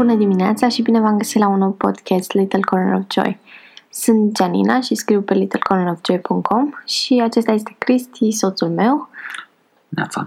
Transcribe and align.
Bună 0.00 0.14
dimineața 0.14 0.68
și 0.68 0.82
bine 0.82 1.00
v-am 1.00 1.16
găsit 1.16 1.40
la 1.40 1.48
un 1.48 1.58
nou 1.58 1.70
podcast 1.70 2.32
Little 2.32 2.60
Corner 2.60 2.94
of 2.94 3.02
Joy. 3.10 3.38
Sunt 3.90 4.36
Janina 4.36 4.80
și 4.80 4.94
scriu 4.94 5.22
pe 5.22 5.34
littlecornerofjoy.com 5.34 6.70
și 6.84 7.20
acesta 7.24 7.52
este 7.52 7.74
Cristi, 7.78 8.30
soțul 8.30 8.68
meu. 8.68 9.08
Neața. 9.88 10.26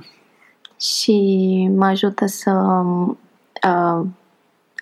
Și 0.79 1.69
mă 1.75 1.85
ajută 1.85 2.25
să 2.25 2.51
uh, 3.67 4.05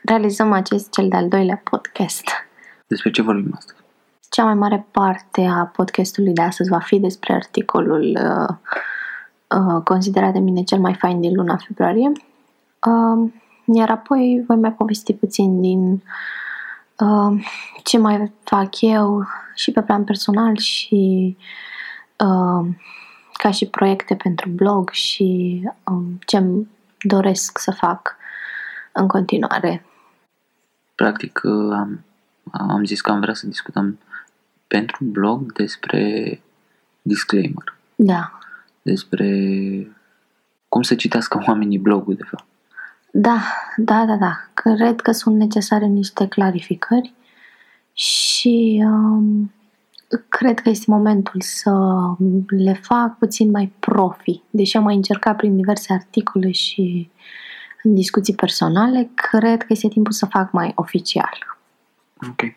realizăm 0.03 0.51
acest 0.51 0.91
cel 0.91 1.07
de-al 1.07 1.27
doilea 1.27 1.61
podcast. 1.63 2.23
Despre 2.87 3.11
ce 3.11 3.21
vorbim 3.21 3.53
astăzi? 3.55 3.79
Cea 4.29 4.43
mai 4.43 4.55
mare 4.55 4.87
parte 4.91 5.41
a 5.41 5.71
podcastului 5.75 6.33
de 6.33 6.41
astăzi 6.41 6.69
va 6.69 6.79
fi 6.79 6.99
despre 6.99 7.33
articolul 7.33 8.17
uh, 8.23 8.55
uh, 9.59 9.81
considerat 9.83 10.33
de 10.33 10.39
mine 10.39 10.63
cel 10.63 10.79
mai 10.79 10.93
fain 10.93 11.21
din 11.21 11.35
luna 11.35 11.57
februarie. 11.67 12.11
Uh, 12.87 13.31
iar 13.75 13.89
apoi 13.89 14.43
voi 14.47 14.57
mai 14.57 14.73
povesti 14.73 15.13
puțin 15.13 15.61
din 15.61 16.03
uh, 16.97 17.45
ce 17.83 17.97
mai 17.97 18.31
fac 18.43 18.81
eu 18.81 19.27
și 19.55 19.71
pe 19.71 19.81
plan 19.81 20.03
personal 20.03 20.57
și 20.57 21.37
uh, 22.17 22.67
ca 23.33 23.51
și 23.51 23.65
proiecte 23.65 24.15
pentru 24.15 24.49
blog 24.49 24.89
și 24.89 25.61
um, 25.83 26.19
ce 26.25 26.43
doresc 27.01 27.57
să 27.57 27.71
fac 27.71 28.15
în 28.91 29.07
continuare. 29.07 29.85
Practic 30.95 31.41
uh, 31.43 31.73
am, 31.73 32.03
am 32.51 32.83
zis 32.85 33.01
că 33.01 33.11
am 33.11 33.19
vrea 33.19 33.33
să 33.33 33.47
discutăm 33.47 33.99
pentru 34.67 35.03
blog 35.03 35.53
despre 35.53 36.39
disclaimer. 37.01 37.75
Da. 37.95 38.39
Despre 38.81 39.27
cum 40.67 40.81
să 40.81 40.95
citească 40.95 41.43
oamenii 41.47 41.77
blogul, 41.77 42.15
de 42.15 42.23
fapt. 42.23 42.45
Da, 43.11 43.41
da, 43.75 44.05
da, 44.05 44.15
da. 44.15 44.47
Cred 44.53 45.01
că 45.01 45.11
sunt 45.11 45.35
necesare 45.35 45.85
niște 45.85 46.27
clarificări 46.27 47.13
și 47.93 48.83
um, 48.85 49.51
cred 50.29 50.59
că 50.59 50.69
este 50.69 50.85
momentul 50.87 51.41
să 51.41 51.71
le 52.47 52.73
fac 52.73 53.17
puțin 53.17 53.49
mai 53.49 53.73
profi. 53.79 54.41
Deși 54.49 54.77
am 54.77 54.83
mai 54.83 54.95
încercat 54.95 55.35
prin 55.35 55.55
diverse 55.55 55.93
articole 55.93 56.51
și 56.51 57.09
în 57.83 57.95
discuții 57.95 58.35
personale, 58.35 59.09
cred 59.13 59.59
că 59.59 59.67
este 59.67 59.87
timpul 59.87 60.11
să 60.11 60.25
fac 60.25 60.51
mai 60.51 60.71
oficial. 60.75 61.57
Ok. 62.29 62.55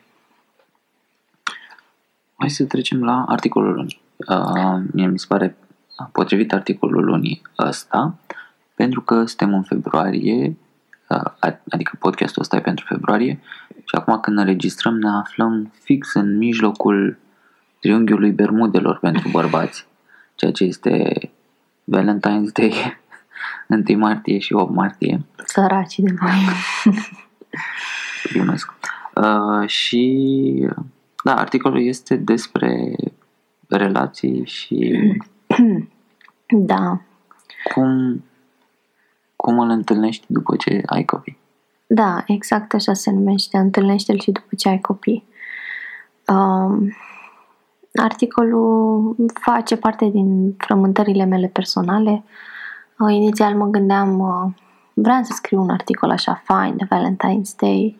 Hai 2.37 2.51
să 2.51 2.65
trecem 2.65 3.05
la 3.05 3.25
articolul 3.29 3.75
lunii. 3.75 4.01
Uh, 4.29 4.83
mie 4.93 5.07
mi 5.07 5.19
se 5.19 5.27
pare 5.29 5.57
potrivit 6.13 6.53
articolul 6.53 7.05
lunii 7.05 7.43
ăsta, 7.59 8.15
pentru 8.75 9.01
că 9.01 9.25
suntem 9.25 9.55
în 9.55 9.63
februarie, 9.63 10.57
adică 11.69 11.97
podcastul 11.99 12.43
ăsta 12.43 12.57
e 12.57 12.61
pentru 12.61 12.85
februarie 12.89 13.41
și 13.69 13.95
acum 13.95 14.21
când 14.21 14.39
înregistrăm 14.39 14.99
ne 14.99 15.09
aflăm 15.09 15.73
fix 15.83 16.15
în 16.15 16.37
mijlocul 16.37 17.19
triunghiului 17.81 18.31
Bermudelor 18.31 18.99
pentru 18.99 19.29
bărbați, 19.29 19.87
ceea 20.35 20.53
ce 20.53 20.65
este 20.65 21.19
Valentine's 21.85 22.53
Day 22.53 22.99
1 23.89 23.99
martie 23.99 24.39
și 24.39 24.53
8 24.53 24.75
martie. 24.75 25.25
Săraci 25.45 25.99
de 25.99 26.15
voi. 26.21 26.31
Glumesc. 28.33 28.73
Uh, 29.15 29.69
și 29.69 30.69
da, 31.25 31.37
articolul 31.37 31.87
este 31.87 32.17
despre 32.17 32.97
relații 33.69 34.47
și 34.47 34.99
da. 36.73 37.01
cum 37.75 38.23
cum 39.45 39.59
îl 39.59 39.69
întâlnești 39.69 40.25
după 40.29 40.57
ce 40.57 40.83
ai 40.87 41.05
copii. 41.05 41.39
Da, 41.87 42.23
exact 42.27 42.75
așa 42.75 42.93
se 42.93 43.11
numește. 43.11 43.57
Întâlnește-l 43.57 44.21
și 44.21 44.31
după 44.31 44.55
ce 44.57 44.69
ai 44.69 44.81
copii. 44.81 45.25
Um, 46.27 46.93
articolul 47.95 49.17
face 49.41 49.77
parte 49.77 50.05
din 50.05 50.55
frământările 50.59 51.25
mele 51.25 51.47
personale. 51.47 52.25
Uh, 52.99 53.15
inițial 53.15 53.55
mă 53.55 53.67
gândeam, 53.67 54.19
uh, 54.19 54.53
vreau 54.95 55.23
să 55.23 55.33
scriu 55.35 55.61
un 55.61 55.71
articol 55.71 56.11
așa 56.11 56.43
fain 56.45 56.77
de 56.77 56.85
Valentine's 56.85 57.57
Day. 57.57 57.99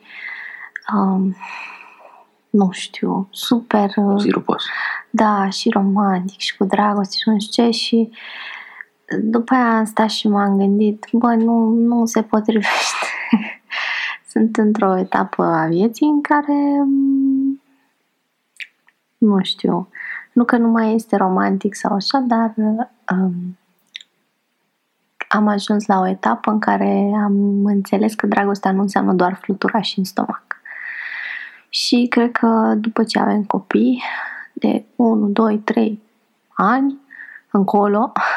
Um, 0.95 1.37
nu 2.51 2.69
știu, 2.71 3.29
super... 3.31 3.91
Uh, 3.97 4.21
Sirupos. 4.21 4.65
Da, 5.11 5.49
și 5.49 5.71
romantic 5.71 6.39
și 6.39 6.57
cu 6.57 6.65
dragoste 6.65 7.17
și 7.17 7.29
nu 7.29 7.39
știu 7.41 7.65
ce 7.65 7.71
și 7.71 8.09
uh, 8.11 8.17
după 9.23 9.55
aia 9.55 9.77
am 9.77 9.85
stat 9.85 10.11
și 10.11 10.29
m-am 10.29 10.57
gândit, 10.57 11.07
bă, 11.13 11.35
nu, 11.35 11.69
nu 11.69 12.07
se 12.07 12.23
potrivește. 12.23 13.07
Sunt 14.31 14.57
într-o 14.57 14.99
etapă 14.99 15.43
a 15.43 15.67
vieții 15.67 16.07
în 16.07 16.21
care, 16.21 16.83
mm, 16.85 17.63
nu 19.19 19.39
știu, 19.43 19.89
nu 20.33 20.45
că 20.45 20.57
nu 20.57 20.69
mai 20.69 20.95
este 20.95 21.17
romantic 21.17 21.75
sau 21.75 21.95
așa, 21.95 22.19
dar 22.19 22.55
um, 23.11 23.59
am 25.29 25.49
ajuns 25.49 25.87
la 25.87 25.99
o 25.99 26.09
etapă 26.09 26.51
în 26.51 26.59
care 26.59 27.11
am 27.25 27.65
înțeles 27.65 28.15
că 28.15 28.27
dragostea 28.27 28.73
nu 28.73 28.81
înseamnă 28.81 29.13
doar 29.13 29.35
flutura 29.35 29.81
și 29.81 29.99
în 29.99 30.05
stomac. 30.05 30.45
Și 31.69 32.07
cred 32.11 32.33
că 32.33 32.75
după 32.77 33.05
ce 33.05 33.19
avem 33.19 33.45
copii 33.45 34.03
de 34.53 34.85
1, 34.97 35.27
2, 35.27 35.59
3 35.59 36.03
ani 36.55 36.99
încolo, 37.51 38.13
Um, 38.13 38.33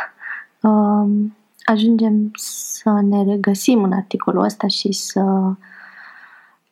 ajungem 1.65 2.31
să 2.33 2.89
ne 2.89 3.23
regăsim 3.23 3.83
în 3.83 3.91
articolul 3.91 4.43
ăsta 4.43 4.67
și 4.67 4.91
să 4.91 5.21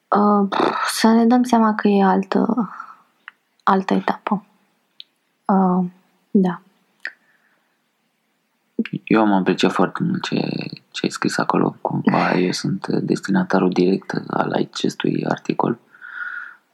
uh, 0.10 0.48
să 0.88 1.08
ne 1.08 1.26
dăm 1.26 1.44
seama 1.44 1.76
că 1.76 1.88
e 1.88 2.04
altă 2.04 2.70
altă 3.64 3.94
etapă. 3.94 4.46
Uh, 5.46 5.86
da. 6.32 6.62
Eu 9.04 9.22
am 9.22 9.32
apreciat 9.32 9.72
foarte 9.72 10.04
mult 10.04 10.24
ce, 10.24 10.36
ce 10.92 11.00
ai 11.04 11.10
scris 11.10 11.38
acolo. 11.38 11.76
Cumva 11.82 12.34
eu 12.34 12.52
sunt 12.52 12.88
destinatarul 12.88 13.70
direct 13.70 14.24
al 14.28 14.52
acestui 14.52 15.26
articol. 15.26 15.80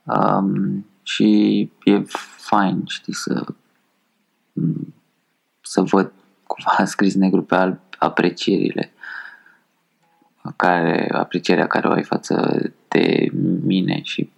Um, 0.04 0.86
și 1.04 1.60
e 1.84 2.00
fain, 2.38 2.84
știi, 2.86 3.14
să 3.14 3.46
să 5.62 5.82
văd 5.82 6.12
cumva 6.12 6.21
a 6.78 6.86
scris 6.86 7.16
negru 7.16 7.44
pe 7.44 7.56
alb 7.56 7.80
aprecierile 7.98 8.92
care, 10.56 11.10
aprecierea 11.12 11.68
care 11.68 11.88
o 11.88 11.92
ai 11.92 12.04
față 12.04 12.62
de 12.88 13.30
mine 13.64 14.02
și 14.04 14.32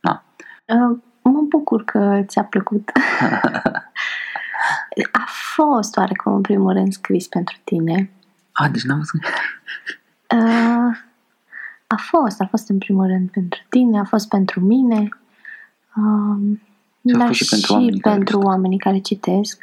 na. 0.00 0.24
Uh, 0.64 0.98
mă 1.22 1.40
bucur 1.48 1.84
că 1.84 2.22
ți-a 2.26 2.44
plăcut. 2.44 2.90
a 5.12 5.24
fost 5.54 5.96
oarecum 5.96 6.34
în 6.34 6.40
primul 6.40 6.72
rând 6.72 6.92
scris 6.92 7.26
pentru 7.26 7.56
tine. 7.64 8.10
A, 8.52 8.68
deci 8.68 8.82
n-am 8.82 8.98
văzut. 8.98 9.20
uh, 10.30 10.96
a 11.86 11.96
fost, 11.96 12.40
a 12.40 12.46
fost 12.46 12.68
în 12.68 12.78
primul 12.78 13.06
rând 13.06 13.30
pentru 13.30 13.60
tine, 13.68 13.98
a 13.98 14.04
fost 14.04 14.28
pentru 14.28 14.60
mine. 14.60 15.08
Uh, 15.96 16.58
dar 17.00 17.32
și 17.32 17.44
pentru, 17.44 17.66
și 17.66 17.72
oamenii, 17.72 18.00
pentru 18.00 18.38
care 18.38 18.48
oamenii 18.48 18.78
care 18.78 18.98
citesc. 18.98 19.62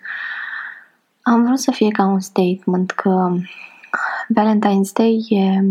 Am 1.22 1.44
vrut 1.44 1.60
să 1.60 1.72
fie 1.72 1.90
ca 1.90 2.06
un 2.06 2.20
statement 2.20 2.92
că 2.92 3.36
Valentine's 4.34 4.94
Day 4.94 5.26
e 5.30 5.64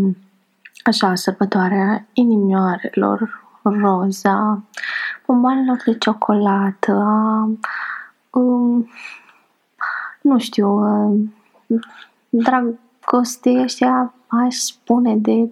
așa 0.83 1.15
sărbătoarea 1.15 2.05
inimioarelor, 2.13 3.43
roza, 3.61 4.63
bomboanelor 5.25 5.81
de 5.85 5.97
ciocolată, 5.97 6.93
um, 8.29 8.89
nu 10.21 10.39
știu, 10.39 10.67
um, 10.67 11.33
dragoste 12.29 13.59
ăștia 13.61 14.13
aș 14.27 14.55
spune 14.55 15.15
de 15.15 15.49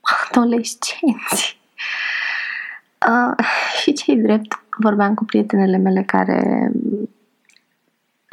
adolescenți. 0.00 1.54
Uh, 3.08 3.44
și 3.80 3.92
cei 3.92 4.16
drept, 4.16 4.62
vorbeam 4.78 5.14
cu 5.14 5.24
prietenele 5.24 5.76
mele 5.76 6.02
care 6.02 6.72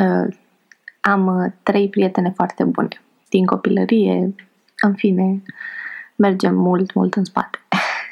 uh, 0.04 0.36
am 1.06 1.28
uh, 1.28 1.52
trei 1.64 1.90
prietene 1.90 2.32
foarte 2.36 2.64
bune 2.64 3.02
din 3.30 3.46
copilărie, 3.46 4.36
în 4.82 4.94
fine, 4.96 5.42
mergem 6.16 6.56
mult, 6.56 6.94
mult 6.94 7.16
în 7.16 7.24
spate. 7.24 7.60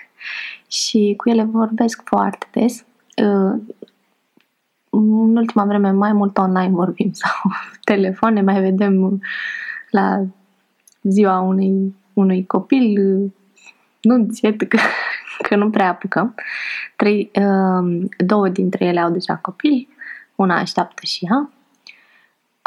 și 0.79 1.13
cu 1.17 1.29
ele 1.29 1.43
vorbesc 1.43 2.01
foarte 2.05 2.47
des. 2.51 2.85
Uh, 3.25 3.61
în 4.89 5.37
ultima 5.37 5.65
vreme 5.65 5.91
mai 5.91 6.13
mult 6.13 6.37
online 6.37 6.69
vorbim 6.69 7.11
sau 7.21 7.51
telefoane, 7.83 8.41
mai 8.41 8.61
vedem 8.61 9.21
la 9.89 10.25
ziua 11.01 11.39
unui, 11.39 11.95
unui 12.13 12.45
copil, 12.45 12.97
nu 14.01 14.27
țet 14.31 14.61
că, 14.61 14.77
că 15.47 15.55
nu 15.55 15.69
prea 15.69 15.89
apucăm. 15.89 16.35
Trei, 16.95 17.31
uh, 17.35 18.09
două 18.17 18.49
dintre 18.49 18.85
ele 18.85 18.99
au 18.99 19.11
deja 19.11 19.35
copii, 19.35 19.89
una 20.35 20.59
așteaptă 20.59 21.01
și 21.05 21.25
ea 21.25 21.49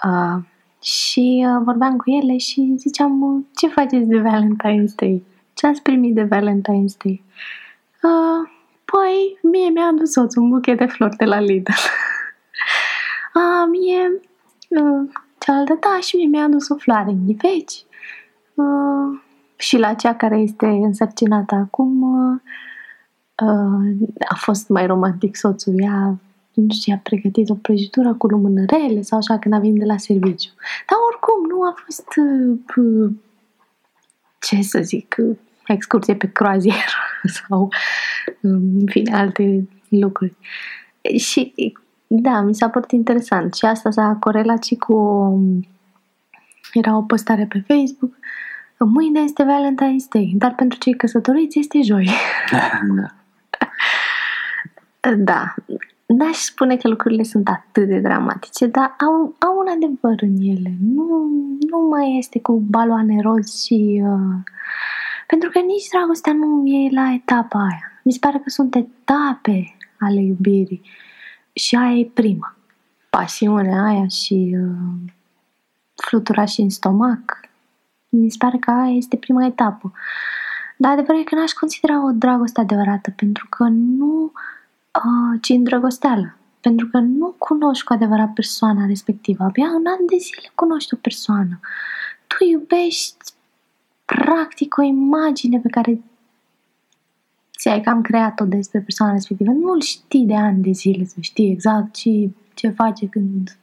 Uh, 0.06 0.42
și 0.82 1.46
uh, 1.48 1.62
vorbeam 1.64 1.96
cu 1.96 2.10
ele 2.10 2.36
și 2.36 2.74
ziceam, 2.76 3.46
ce 3.56 3.68
faceți 3.68 4.06
de 4.06 4.20
Valentine's 4.20 4.94
Day? 4.96 5.24
Ce 5.54 5.66
ați 5.66 5.82
primit 5.82 6.14
de 6.14 6.24
Valentine's 6.24 6.96
Day? 7.04 7.22
Uh, 8.02 8.50
păi, 8.84 9.38
mie 9.42 9.68
mi-a 9.68 9.86
adus 9.86 10.10
soțul 10.10 10.42
un 10.42 10.48
buchet 10.48 10.78
de 10.78 10.86
flori 10.86 11.16
de 11.16 11.24
la 11.24 11.40
Lidl. 11.40 11.70
uh, 13.34 13.68
mie, 13.74 14.20
uh, 14.68 15.10
cealaltă, 15.38 15.78
da, 15.80 15.98
și 16.00 16.16
mie 16.16 16.26
mi-a 16.26 16.44
adus 16.44 16.68
o 16.68 16.76
floare 16.76 17.10
în 17.10 17.26
ghiveci. 17.26 17.84
Uh, 18.54 19.20
și 19.56 19.78
la 19.78 19.94
cea 19.94 20.14
care 20.14 20.38
este 20.38 20.66
însărcinată 20.66 21.54
acum, 21.54 22.02
uh, 22.02 22.40
uh, 23.48 24.08
a 24.28 24.34
fost 24.34 24.68
mai 24.68 24.86
romantic 24.86 25.36
soțul. 25.36 25.74
Ea 25.76 26.18
nu 26.54 26.74
știu, 26.74 26.94
a 26.94 27.00
pregătit 27.02 27.50
o 27.50 27.54
prăjitură 27.54 28.14
cu 28.14 28.26
lumânărele 28.26 29.02
sau 29.02 29.18
așa 29.18 29.38
când 29.38 29.54
a 29.54 29.58
venit 29.58 29.78
de 29.78 29.84
la 29.84 29.96
serviciu. 29.96 30.50
Dar 30.88 30.98
oricum 31.08 31.56
nu 31.56 31.62
a 31.62 31.74
fost, 31.84 32.08
uh, 32.76 33.10
ce 34.40 34.62
să 34.62 34.80
zic, 34.82 35.16
excursie 35.66 36.14
pe 36.14 36.30
croazier 36.32 36.94
sau, 37.48 37.68
în 38.40 38.86
fine, 38.86 39.16
alte 39.16 39.68
lucruri. 39.88 40.36
Și, 41.16 41.52
da, 42.06 42.40
mi 42.40 42.54
s-a 42.54 42.68
părut 42.68 42.90
interesant 42.90 43.54
și 43.54 43.64
asta 43.64 43.90
s-a 43.90 44.16
corelat 44.20 44.64
și 44.64 44.74
cu 44.74 44.94
era 46.72 46.96
o 46.96 47.02
postare 47.02 47.46
pe 47.46 47.64
Facebook 47.66 48.14
Mâine 48.78 49.20
este 49.20 49.42
Valentine's 49.44 50.08
Day, 50.10 50.32
dar 50.36 50.54
pentru 50.54 50.78
cei 50.78 50.96
căsătoriți 50.96 51.58
este 51.58 51.82
joi. 51.82 52.10
da. 55.00 55.14
da. 55.16 55.54
N-aș 56.16 56.36
spune 56.36 56.76
că 56.76 56.88
lucrurile 56.88 57.22
sunt 57.22 57.48
atât 57.48 57.88
de 57.88 57.98
dramatice, 57.98 58.66
dar 58.66 58.96
au, 59.00 59.34
au 59.38 59.58
un 59.58 59.66
adevăr 59.74 60.18
în 60.20 60.36
ele. 60.40 60.72
Nu, 60.94 61.28
nu 61.70 61.88
mai 61.90 62.16
este 62.18 62.40
cu 62.40 62.52
baloane 62.52 63.20
roz 63.20 63.64
și... 63.64 64.02
Uh, 64.04 64.36
pentru 65.26 65.48
că 65.50 65.58
nici 65.58 65.88
dragostea 65.92 66.32
nu 66.32 66.66
e 66.66 66.90
la 66.90 67.12
etapa 67.12 67.58
aia. 67.58 68.00
Mi 68.02 68.12
se 68.12 68.18
pare 68.20 68.38
că 68.38 68.50
sunt 68.50 68.74
etape 68.74 69.76
ale 69.98 70.20
iubirii 70.20 70.82
și 71.52 71.76
aia 71.76 71.98
e 71.98 72.10
prima. 72.14 72.56
Pasiunea 73.10 73.82
aia 73.84 74.06
și 74.06 74.56
uh, 74.56 75.12
flutura 75.94 76.44
și 76.44 76.60
în 76.60 76.70
stomac. 76.70 77.40
Mi 78.08 78.30
se 78.30 78.36
pare 78.38 78.58
că 78.58 78.70
aia 78.70 78.96
este 78.96 79.16
prima 79.16 79.44
etapă. 79.44 79.92
Dar 80.76 80.92
adevărul 80.92 81.20
e 81.20 81.24
că 81.24 81.34
n-aș 81.34 81.52
considera 81.52 82.04
o 82.04 82.10
dragoste 82.10 82.60
adevărată, 82.60 83.10
pentru 83.10 83.46
că 83.48 83.64
nu 83.68 84.24
uh, 84.24 84.53
ci 85.40 85.48
îndrăgosteală. 85.48 86.36
Pentru 86.60 86.86
că 86.86 86.98
nu 86.98 87.34
cunoști 87.38 87.84
cu 87.84 87.92
adevărat 87.92 88.32
persoana 88.32 88.86
respectivă. 88.86 89.44
Abia 89.44 89.66
în 89.66 89.84
an 89.86 90.06
de 90.10 90.16
zile 90.16 90.50
cunoști 90.54 90.94
o 90.94 90.96
persoană. 90.96 91.60
Tu 92.26 92.44
iubești 92.44 93.16
practic 94.04 94.76
o 94.78 94.82
imagine 94.82 95.58
pe 95.58 95.68
care 95.68 96.02
ți-ai 97.58 97.80
cam 97.80 98.00
creat-o 98.00 98.44
despre 98.44 98.80
persoana 98.80 99.12
respectivă. 99.12 99.50
Nu-l 99.50 99.80
știi 99.80 100.26
de 100.26 100.36
ani 100.36 100.62
de 100.62 100.70
zile 100.70 101.04
să 101.04 101.16
știi 101.20 101.50
exact 101.50 101.94
ce, 101.94 102.30
ce 102.54 102.68
face 102.68 103.06
când 103.06 103.56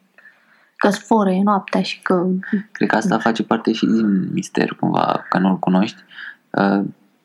că 0.75 0.89
sforă 0.89 1.31
noaptea 1.43 1.81
și 1.81 2.01
că... 2.01 2.27
Cred 2.71 2.89
că 2.89 2.95
asta 2.95 3.19
face 3.19 3.43
parte 3.43 3.71
și 3.71 3.85
din 3.85 4.33
mister, 4.33 4.75
cumva, 4.79 5.25
că 5.29 5.37
nu-l 5.37 5.59
cunoști. 5.59 6.03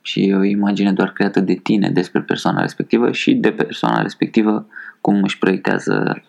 Uh, 0.07 0.13
și 0.13 0.35
o 0.37 0.43
imagine 0.43 0.93
doar 0.93 1.13
creată 1.13 1.41
de 1.41 1.55
tine 1.55 1.91
despre 1.91 2.21
persoana 2.21 2.61
respectivă 2.61 3.13
și 3.13 3.35
de 3.35 3.51
persoana 3.51 4.03
respectivă 4.03 4.67
cum 5.01 5.23
își 5.23 5.39
proiectează 5.39 6.23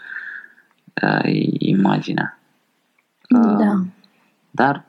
uh, 1.03 1.50
imaginea. 1.57 2.39
Uh, 3.29 3.57
da. 3.57 3.83
Dar 4.51 4.85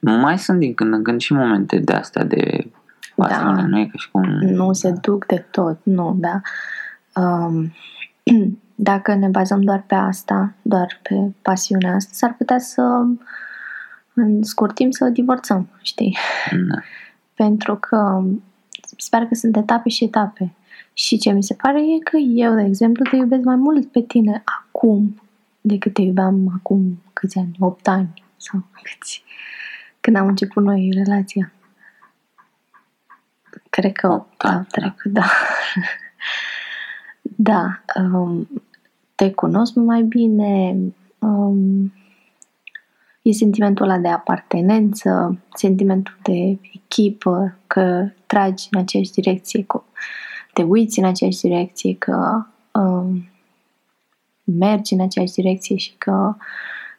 mai 0.00 0.38
sunt 0.38 0.58
din 0.58 0.74
când 0.74 0.92
în 0.92 1.02
când 1.02 1.20
și 1.20 1.32
momente 1.32 1.78
de 1.78 1.92
astea 1.92 2.24
de 2.24 2.70
pasiune, 3.14 3.60
da. 3.60 3.66
nu 3.66 3.78
e 3.78 3.86
ca 3.86 3.98
și 3.98 4.10
cum... 4.10 4.22
Nu 4.30 4.72
se 4.72 4.94
duc 5.00 5.26
de 5.26 5.46
tot, 5.50 5.78
nu, 5.82 6.16
da. 6.18 6.40
Um, 7.22 7.72
dacă 8.74 9.14
ne 9.14 9.28
bazăm 9.28 9.62
doar 9.62 9.84
pe 9.86 9.94
asta, 9.94 10.52
doar 10.62 11.00
pe 11.02 11.14
pasiunea 11.42 11.94
asta, 11.94 12.10
s-ar 12.12 12.34
putea 12.38 12.58
să 12.58 12.82
în 14.14 14.42
scurt 14.42 14.74
timp 14.74 14.92
să 14.92 15.04
divorțăm, 15.08 15.68
știi? 15.82 16.16
Da. 16.68 16.80
Pentru 17.40 17.76
că 17.76 18.22
sper 18.96 19.26
că 19.26 19.34
sunt 19.34 19.56
etape 19.56 19.88
și 19.88 20.04
etape. 20.04 20.54
Și 20.92 21.18
ce 21.18 21.30
mi 21.30 21.42
se 21.42 21.54
pare 21.54 21.80
e 21.80 21.98
că 21.98 22.16
eu, 22.16 22.54
de 22.54 22.62
exemplu, 22.62 23.04
te 23.04 23.16
iubesc 23.16 23.42
mai 23.42 23.56
mult 23.56 23.92
pe 23.92 24.00
tine 24.00 24.42
acum 24.44 25.20
decât 25.60 25.94
te 25.94 26.02
iubeam 26.02 26.52
acum 26.54 27.02
câți 27.12 27.38
ani, 27.38 27.56
8 27.58 27.88
ani 27.88 28.24
sau 28.36 28.64
câți, 28.82 29.22
când 30.00 30.16
am 30.16 30.26
început 30.26 30.62
noi 30.62 30.90
relația. 31.04 31.52
Cred 33.70 33.92
că 33.92 34.08
8 34.08 34.44
ani, 34.44 34.66
trecut, 34.70 35.12
da. 35.12 35.24
da, 37.50 37.82
um, 38.02 38.48
te 39.14 39.32
cunosc 39.32 39.74
mai 39.74 40.02
bine, 40.02 40.76
um, 41.18 41.92
e 43.22 43.32
sentimentul 43.32 43.84
ăla 43.84 43.98
de 43.98 44.08
apartenență, 44.08 45.38
sentimentul 45.54 46.18
de 46.22 46.58
echipă, 46.72 47.58
că 47.66 48.08
tragi 48.26 48.68
în 48.70 48.80
aceeași 48.80 49.10
direcție, 49.10 49.62
că 49.62 49.82
te 50.52 50.62
uiți 50.62 50.98
în 50.98 51.04
aceeași 51.04 51.40
direcție, 51.40 51.94
că 51.94 52.46
um, 52.72 53.28
mergi 54.44 54.92
în 54.92 55.00
aceeași 55.00 55.32
direcție 55.32 55.76
și 55.76 55.92
că 55.98 56.34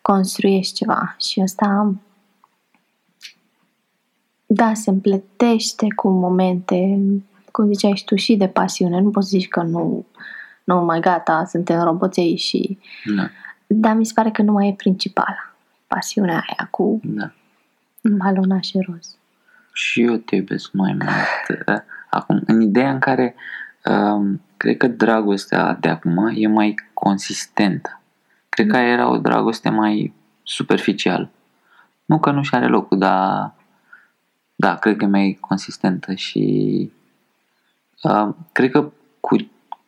construiești 0.02 0.74
ceva. 0.74 1.16
Și 1.20 1.40
asta 1.40 1.96
da, 4.46 4.74
se 4.74 4.90
împletește 4.90 5.88
cu 5.96 6.10
momente, 6.10 7.00
cum 7.52 7.74
ziceai 7.74 7.96
și 7.96 8.04
tu, 8.04 8.16
și 8.16 8.36
de 8.36 8.48
pasiune. 8.48 9.00
Nu 9.00 9.10
poți 9.10 9.28
zici 9.28 9.48
că 9.48 9.62
nu, 9.62 10.06
nu 10.64 10.84
mai 10.84 11.00
gata, 11.00 11.46
suntem 11.46 11.84
roboței 11.84 12.38
și... 12.38 12.78
Da. 13.16 13.30
Dar 13.68 13.96
mi 13.96 14.06
se 14.06 14.12
pare 14.16 14.32
că 14.32 14.42
nu 14.42 14.52
mai 14.52 14.68
e 14.68 14.74
principala 14.74 15.51
pasiunea 15.96 16.44
aia 16.48 16.68
cu 16.72 17.00
da. 17.04 17.32
balonașe 18.02 18.80
roz. 18.88 19.16
Și 19.74 20.02
eu 20.02 20.16
te 20.16 20.36
iubesc 20.36 20.72
mai 20.72 20.94
mult. 20.94 21.66
Eh, 21.68 21.82
acum, 22.10 22.42
în 22.46 22.62
ideea 22.62 22.92
în 22.92 23.00
care 23.00 23.36
um, 23.86 24.42
cred 24.58 24.78
că 24.78 24.88
dragostea 24.88 25.78
de 25.80 25.90
acum 25.90 26.32
e 26.36 26.48
mai 26.48 26.76
consistentă. 26.94 28.02
Cred 28.50 28.68
că 28.68 28.78
era 28.78 29.10
o 29.10 29.18
dragoste 29.18 29.70
mai 29.70 30.14
superficială. 30.44 31.30
Nu 32.06 32.20
că 32.20 32.32
nu 32.32 32.44
și 32.44 32.56
are 32.56 32.68
locul, 32.68 32.98
dar 32.98 33.54
da, 34.56 34.76
cred 34.76 34.98
că 34.98 35.04
e 35.04 35.08
mai 35.08 35.38
consistentă 35.40 36.14
și 36.14 36.92
uh, 38.04 38.30
cred 38.52 38.72
că 38.72 38.92
cu 39.20 39.36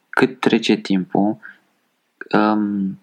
cât 0.09 0.39
trece 0.39 0.75
timpul, 0.75 1.37
um, 2.31 2.99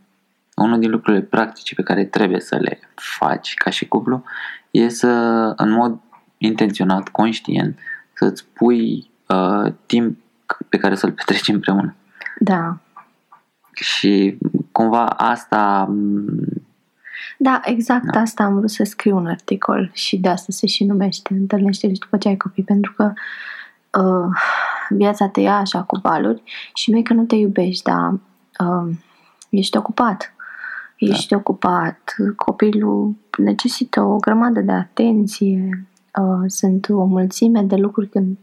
unul 0.62 0.78
din 0.78 0.90
lucrurile 0.90 1.22
practice 1.22 1.74
pe 1.74 1.82
care 1.82 2.04
trebuie 2.04 2.40
să 2.40 2.56
le 2.56 2.78
faci 2.94 3.54
ca 3.54 3.70
și 3.70 3.88
cuplu 3.88 4.22
e 4.70 4.88
să, 4.88 5.08
în 5.56 5.70
mod 5.70 5.98
intenționat, 6.38 7.08
conștient, 7.08 7.78
să-ți 8.12 8.44
pui 8.52 9.10
uh, 9.28 9.72
timp 9.86 10.18
pe 10.68 10.76
care 10.76 10.94
să-l 10.94 11.12
petreci 11.12 11.48
împreună. 11.48 11.94
Da. 12.38 12.78
Și 13.72 14.38
cumva 14.72 15.06
asta... 15.06 15.86
Mm, 15.88 16.68
da, 17.38 17.60
exact 17.64 18.04
da. 18.12 18.20
asta 18.20 18.44
am 18.44 18.54
vrut 18.54 18.70
să 18.70 18.84
scriu 18.84 19.16
un 19.16 19.26
articol 19.26 19.90
și 19.92 20.16
de 20.16 20.28
asta 20.28 20.52
se 20.52 20.66
și 20.66 20.84
numește 20.84 21.34
Întâlnește 21.34 21.86
după 21.86 22.16
ce 22.16 22.28
ai 22.28 22.36
copii, 22.36 22.62
pentru 22.62 22.92
că 22.92 23.12
uh, 24.00 24.28
viața 24.88 25.28
te 25.28 25.40
ia 25.40 25.56
așa 25.56 25.82
cu 25.82 25.98
valuri 26.02 26.42
și 26.74 26.90
nu 26.90 26.98
e 26.98 27.02
că 27.02 27.12
nu 27.12 27.24
te 27.24 27.34
iubești, 27.34 27.82
dar 27.82 28.10
uh, 28.58 28.94
ești 29.50 29.76
ocupat 29.76 30.34
ești 31.00 31.28
da. 31.28 31.36
ocupat, 31.36 32.14
copilul 32.36 33.14
necesită 33.38 34.02
o 34.02 34.16
grămadă 34.16 34.60
de 34.60 34.72
atenție, 34.72 35.86
uh, 36.20 36.44
sunt 36.46 36.88
o 36.88 37.04
mulțime 37.04 37.62
de 37.62 37.76
lucruri 37.76 38.08
când 38.08 38.36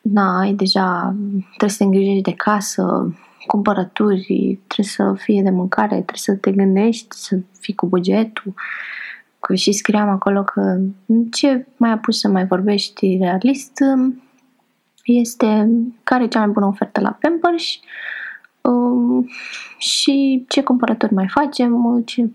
na, 0.00 0.38
ai 0.38 0.52
deja, 0.52 1.14
trebuie 1.48 1.70
să 1.70 1.76
te 1.76 1.84
îngrijești 1.84 2.22
de 2.22 2.34
casă, 2.34 3.14
cumpărături, 3.46 4.60
trebuie 4.66 4.86
să 4.86 5.14
fie 5.16 5.42
de 5.42 5.50
mâncare, 5.50 5.94
trebuie 5.94 6.14
să 6.14 6.34
te 6.34 6.50
gândești, 6.50 7.16
să 7.16 7.38
fii 7.60 7.74
cu 7.74 7.86
bugetul. 7.86 8.54
Că 9.40 9.54
și 9.54 9.72
scriam 9.72 10.08
acolo 10.08 10.42
că 10.42 10.80
ce 11.30 11.66
mai 11.76 11.90
apus 11.90 12.18
să 12.18 12.28
mai 12.28 12.46
vorbești 12.46 13.16
realist 13.20 13.78
este 15.04 15.70
care 16.02 16.24
e 16.24 16.28
cea 16.28 16.38
mai 16.38 16.48
bună 16.48 16.66
ofertă 16.66 17.00
la 17.00 17.18
Pampers 17.20 17.64
Um, 17.64 17.84
și 19.78 20.44
ce 20.48 20.62
cumpărături 20.62 21.14
mai 21.14 21.28
facem, 21.28 22.02
ce, 22.06 22.30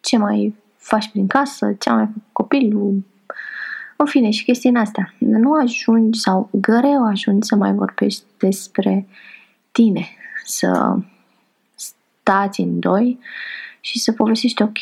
ce 0.00 0.18
mai 0.18 0.54
faci 0.76 1.10
prin 1.10 1.26
casă, 1.26 1.72
ce 1.78 1.90
mai 1.90 2.06
făcut 2.06 2.22
copilul, 2.32 3.04
în 3.96 4.06
fine, 4.06 4.30
și 4.30 4.44
chestiile 4.44 4.78
astea. 4.78 5.14
Nu 5.18 5.52
ajungi 5.52 6.18
sau 6.18 6.48
greu 6.52 7.06
ajungi 7.06 7.46
să 7.46 7.56
mai 7.56 7.72
vorbești 7.72 8.24
despre 8.38 9.06
tine, 9.72 10.06
să 10.44 10.96
stați 11.74 12.60
în 12.60 12.80
doi 12.80 13.18
și 13.80 13.98
să 13.98 14.12
povestești, 14.12 14.62
ok, 14.62 14.78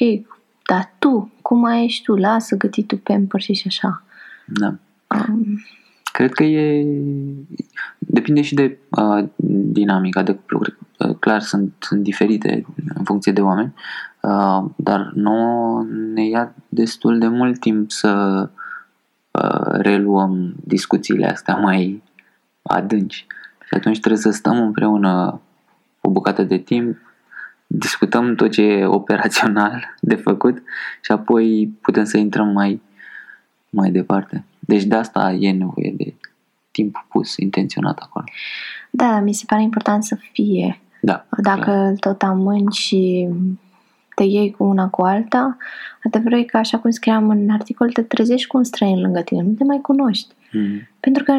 dar 0.66 0.92
tu, 0.98 1.32
cum 1.42 1.58
mai 1.58 1.84
ești 1.84 2.02
tu, 2.02 2.14
lasă 2.14 2.56
gătitul 2.56 2.98
pamper 2.98 3.40
și 3.40 3.62
așa. 3.66 4.02
Da. 4.46 4.74
Um, 5.08 5.64
Cred 6.14 6.32
că 6.32 6.42
e... 6.42 6.86
Depinde 7.98 8.42
și 8.42 8.54
de 8.54 8.78
uh, 8.90 9.24
dinamica 9.72 10.22
de 10.22 10.32
cuplu. 10.32 10.58
Cred 10.58 10.76
că, 10.96 11.06
uh, 11.08 11.16
clar, 11.18 11.40
sunt, 11.40 11.72
sunt 11.78 12.02
diferite 12.02 12.66
în 12.94 13.04
funcție 13.04 13.32
de 13.32 13.40
oameni, 13.40 13.74
uh, 14.20 14.64
dar 14.76 15.10
nouă 15.14 15.84
ne 16.14 16.26
ia 16.26 16.54
destul 16.68 17.18
de 17.18 17.26
mult 17.26 17.60
timp 17.60 17.90
să 17.90 18.48
uh, 19.30 19.66
reluăm 19.66 20.54
discuțiile 20.64 21.26
astea 21.26 21.56
mai 21.56 22.02
adânci. 22.62 23.26
Și 23.64 23.74
atunci 23.74 24.00
trebuie 24.00 24.20
să 24.20 24.30
stăm 24.30 24.62
împreună 24.62 25.40
o 26.00 26.10
bucată 26.10 26.42
de 26.42 26.58
timp, 26.58 26.96
discutăm 27.66 28.34
tot 28.34 28.50
ce 28.50 28.62
e 28.62 28.86
operațional 28.86 29.94
de 30.00 30.14
făcut 30.14 30.62
și 31.00 31.12
apoi 31.12 31.74
putem 31.80 32.04
să 32.04 32.16
intrăm 32.16 32.48
mai, 32.48 32.82
mai 33.70 33.90
departe. 33.90 34.44
Deci 34.66 34.84
de 34.84 34.94
asta 34.94 35.36
e 35.40 35.52
nevoie 35.52 35.94
de 35.96 36.14
timp 36.70 37.06
pus, 37.08 37.36
intenționat 37.36 37.98
acolo. 37.98 38.24
da, 38.90 39.20
mi 39.20 39.34
se 39.34 39.44
pare 39.46 39.62
important 39.62 40.04
să 40.04 40.16
fie. 40.32 40.80
Da. 41.00 41.26
Dacă 41.42 41.60
clar. 41.60 41.86
îl 41.86 41.96
tot 41.96 42.22
amâni 42.22 42.72
și 42.72 43.28
te 44.14 44.22
iei 44.22 44.50
cu 44.50 44.64
una 44.64 44.88
cu 44.88 45.02
alta, 45.02 45.56
adevărul 46.04 46.38
e 46.38 46.42
că, 46.42 46.56
așa 46.56 46.78
cum 46.78 46.90
scriam 46.90 47.28
în 47.28 47.50
articol, 47.50 47.92
te 47.92 48.02
trezești 48.02 48.46
cu 48.46 48.56
un 48.56 48.64
străin 48.64 49.00
lângă 49.00 49.20
tine, 49.20 49.42
nu 49.42 49.52
te 49.52 49.64
mai 49.64 49.80
cunoști. 49.82 50.34
Mm. 50.52 50.88
Pentru 51.00 51.24
că 51.24 51.32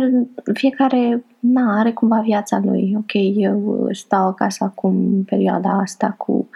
fiecare 0.54 1.24
na, 1.40 1.80
are 1.80 1.92
cumva 1.92 2.20
viața 2.20 2.62
lui. 2.64 2.94
Ok, 2.98 3.12
eu 3.36 3.88
stau 3.92 4.28
acasă 4.28 4.64
acum 4.64 4.96
în 4.96 5.24
perioada 5.24 5.70
asta 5.70 6.10
cu 6.18 6.32
uh, 6.32 6.48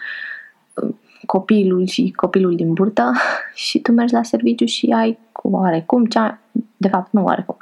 copilul 1.31 1.87
și 1.87 2.13
copilul 2.15 2.55
din 2.55 2.73
burtă 2.73 3.13
și 3.65 3.79
tu 3.79 3.91
mergi 3.91 4.13
la 4.13 4.23
serviciu 4.23 4.65
și 4.65 4.93
ai 4.95 5.19
cu 5.31 5.49
oarecum, 5.51 6.05
cea, 6.05 6.39
de 6.77 6.87
fapt 6.87 7.11
nu 7.11 7.23
oarecum, 7.23 7.57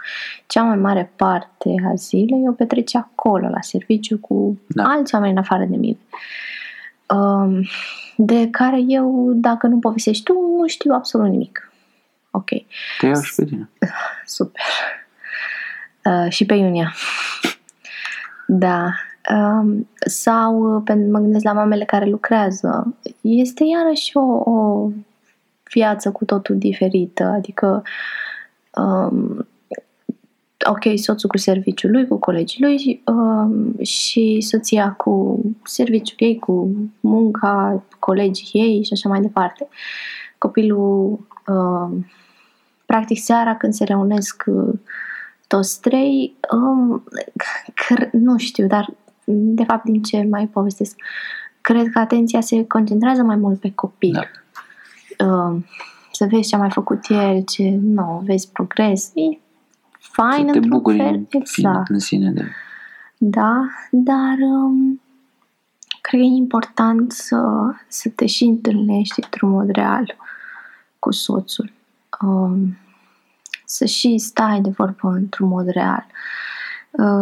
cea 0.45 0.63
mai 0.63 0.75
mare 0.75 1.11
parte 1.15 1.69
a 1.91 1.93
zilei 1.95 2.47
o 2.47 2.51
petreci 2.51 2.95
acolo, 2.95 3.47
la 3.47 3.61
serviciu, 3.61 4.17
cu 4.17 4.59
Da. 4.67 4.83
alți 4.83 5.13
oameni 5.13 5.31
în 5.31 5.37
afară 5.37 5.65
de 5.65 5.75
mine. 5.75 5.97
Um, 7.07 7.67
de 8.15 8.49
care 8.49 8.79
eu, 8.87 9.31
dacă 9.33 9.67
nu 9.67 9.79
povestești 9.79 10.23
tu, 10.23 10.33
nu 10.33 10.67
știu 10.67 10.93
absolut 10.93 11.29
nimic. 11.29 11.71
Ok. 12.31 12.49
Te 12.99 13.05
iau 13.05 13.21
și 13.21 13.35
pe 13.35 13.45
tine. 13.45 13.69
Super. 14.25 14.61
Uh, 16.03 16.31
și 16.31 16.45
pe 16.45 16.53
Iunia. 16.53 16.93
Da. 18.49 18.89
Um, 19.33 19.87
sau 20.05 20.75
uh, 20.75 20.81
pentru 20.85 21.11
mă 21.11 21.19
gândesc 21.19 21.43
la 21.43 21.53
mamele 21.53 21.85
care 21.85 22.05
lucrează. 22.05 22.97
Este 23.21 23.63
iarăși 23.63 24.17
o, 24.17 24.51
o 24.51 24.89
viață 25.73 26.11
cu 26.11 26.25
totul 26.25 26.57
diferită. 26.57 27.23
Adică 27.23 27.83
um, 28.75 29.47
ok, 30.65 30.99
soțul 30.99 31.29
cu 31.29 31.37
serviciul 31.37 31.91
lui, 31.91 32.07
cu 32.07 32.17
colegii 32.17 32.63
lui 32.63 33.03
um, 33.05 33.75
și 33.81 34.37
soția 34.41 34.91
cu 34.91 35.41
serviciul 35.63 36.17
ei, 36.19 36.39
cu 36.39 36.75
munca, 36.99 37.83
colegii 37.99 38.61
ei 38.61 38.83
și 38.83 38.93
așa 38.93 39.09
mai 39.09 39.21
departe. 39.21 39.67
Copilul 40.37 41.27
um, 41.47 42.05
practic 42.85 43.19
seara 43.19 43.55
când 43.55 43.73
se 43.73 43.83
reunesc 43.83 44.43
uh, 44.45 44.73
toți 45.47 45.81
trei, 45.81 46.35
um, 46.51 47.03
cr- 47.71 48.09
nu 48.11 48.37
știu, 48.37 48.67
dar 48.67 48.93
de 49.29 49.63
fapt 49.63 49.83
din 49.83 50.01
ce 50.01 50.27
mai 50.29 50.47
povestesc, 50.47 50.95
cred 51.61 51.89
că 51.89 51.99
atenția 51.99 52.41
se 52.41 52.67
concentrează 52.67 53.23
mai 53.23 53.35
mult 53.35 53.59
pe 53.59 53.71
copil. 53.75 54.29
Da. 55.17 55.25
Um, 55.25 55.65
să 56.11 56.25
vezi 56.29 56.47
ce 56.47 56.55
a 56.55 56.57
mai 56.57 56.69
făcut 56.69 56.99
el, 57.09 57.43
ce, 57.43 57.77
nu, 57.81 58.21
vezi 58.25 58.51
progres, 58.51 59.11
e 59.13 59.39
fain 59.99 60.45
să 60.45 60.51
te 60.51 60.57
într-un 60.57 60.69
bucuri 60.69 60.97
fel, 60.97 61.13
în, 61.13 61.25
fine, 61.25 61.69
exact. 61.69 61.89
în 61.89 61.99
sine 61.99 62.31
de... 62.31 62.45
Da, 63.17 63.67
dar 63.89 64.37
um, 64.39 65.01
cred 66.01 66.19
că 66.19 66.25
e 66.25 66.35
important 66.35 67.11
să, 67.11 67.41
să 67.87 68.09
te 68.09 68.25
și 68.25 68.43
întâlnești 68.43 69.19
într-un 69.23 69.49
mod 69.49 69.69
real 69.69 70.15
cu 70.99 71.11
soțul. 71.11 71.71
Um, 72.21 72.77
să 73.65 73.85
și 73.85 74.17
stai 74.17 74.61
de 74.61 74.69
vorbă 74.69 75.07
într-un 75.09 75.47
mod 75.47 75.67
real. 75.67 76.05
Uh, 76.07 76.56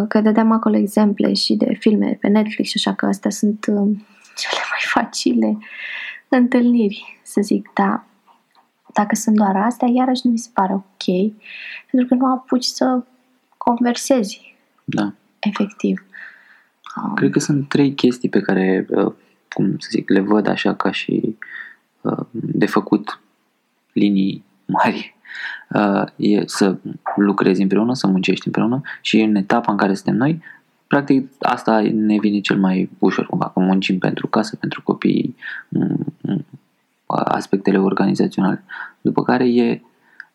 că 0.07 0.21
dădeam 0.21 0.51
acolo 0.51 0.75
exemple 0.75 1.33
și 1.33 1.55
de 1.55 1.73
filme 1.79 2.17
pe 2.21 2.27
Netflix 2.27 2.69
și 2.69 2.77
așa 2.77 2.93
că 2.93 3.05
astea 3.05 3.29
sunt 3.29 3.65
um, 3.67 4.05
cele 4.35 4.61
mai 4.69 4.79
facile 4.95 5.57
întâlniri, 6.27 7.19
să 7.23 7.41
zic, 7.41 7.69
da. 7.73 8.05
Dacă 8.93 9.15
sunt 9.15 9.35
doar 9.35 9.55
astea, 9.55 9.87
iarăși 9.93 10.21
nu 10.23 10.31
mi 10.31 10.37
se 10.37 10.49
pare 10.53 10.73
ok, 10.73 11.33
pentru 11.91 12.07
că 12.07 12.23
nu 12.23 12.31
apuci 12.31 12.63
să 12.63 13.03
conversezi 13.57 14.55
Da. 14.83 15.13
efectiv. 15.39 16.05
Um, 17.03 17.13
Cred 17.13 17.31
că 17.31 17.39
sunt 17.39 17.69
trei 17.69 17.93
chestii 17.93 18.29
pe 18.29 18.39
care, 18.39 18.85
uh, 18.89 19.13
cum 19.49 19.77
să 19.77 19.87
zic, 19.91 20.09
le 20.09 20.19
văd 20.19 20.47
așa 20.47 20.75
ca 20.75 20.91
și 20.91 21.37
uh, 22.01 22.25
de 22.31 22.65
făcut 22.65 23.19
linii 23.93 24.43
mari. 24.65 25.14
Uh, 25.69 26.03
E 26.15 26.43
să 26.45 26.77
lucrezi 27.15 27.61
împreună, 27.61 27.93
să 27.93 28.07
muncești 28.07 28.47
împreună 28.47 28.81
și 29.01 29.21
în 29.21 29.35
etapa 29.35 29.71
în 29.71 29.77
care 29.77 29.93
suntem 29.93 30.15
noi, 30.15 30.41
practic 30.87 31.31
asta 31.39 31.81
ne 31.81 32.17
vine 32.19 32.39
cel 32.39 32.57
mai 32.57 32.89
ușor 32.99 33.25
cumva, 33.25 33.49
că 33.53 33.59
muncim 33.59 33.97
pentru 33.97 34.27
casă, 34.27 34.55
pentru 34.55 34.81
copii, 34.83 35.35
m- 35.77 36.31
m- 36.31 36.45
aspectele 37.07 37.79
organizaționale. 37.79 38.63
După 39.01 39.23
care 39.23 39.53
e 39.53 39.81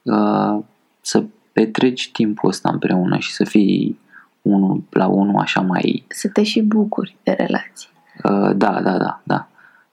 uh, 0.02 0.58
să 1.00 1.24
petreci 1.52 2.10
timpul 2.12 2.48
ăsta 2.48 2.70
împreună 2.72 3.18
și 3.18 3.32
să 3.32 3.44
fii 3.44 3.98
unul 4.42 4.82
la 4.90 5.06
unul 5.06 5.40
așa 5.40 5.60
mai 5.60 6.04
să 6.08 6.28
te 6.28 6.42
și 6.42 6.62
bucuri 6.62 7.16
de 7.22 7.30
relații. 7.30 7.88
Uh, 8.24 8.56
da, 8.56 8.80
da, 8.82 8.98
da, 8.98 9.20
da. 9.24 9.48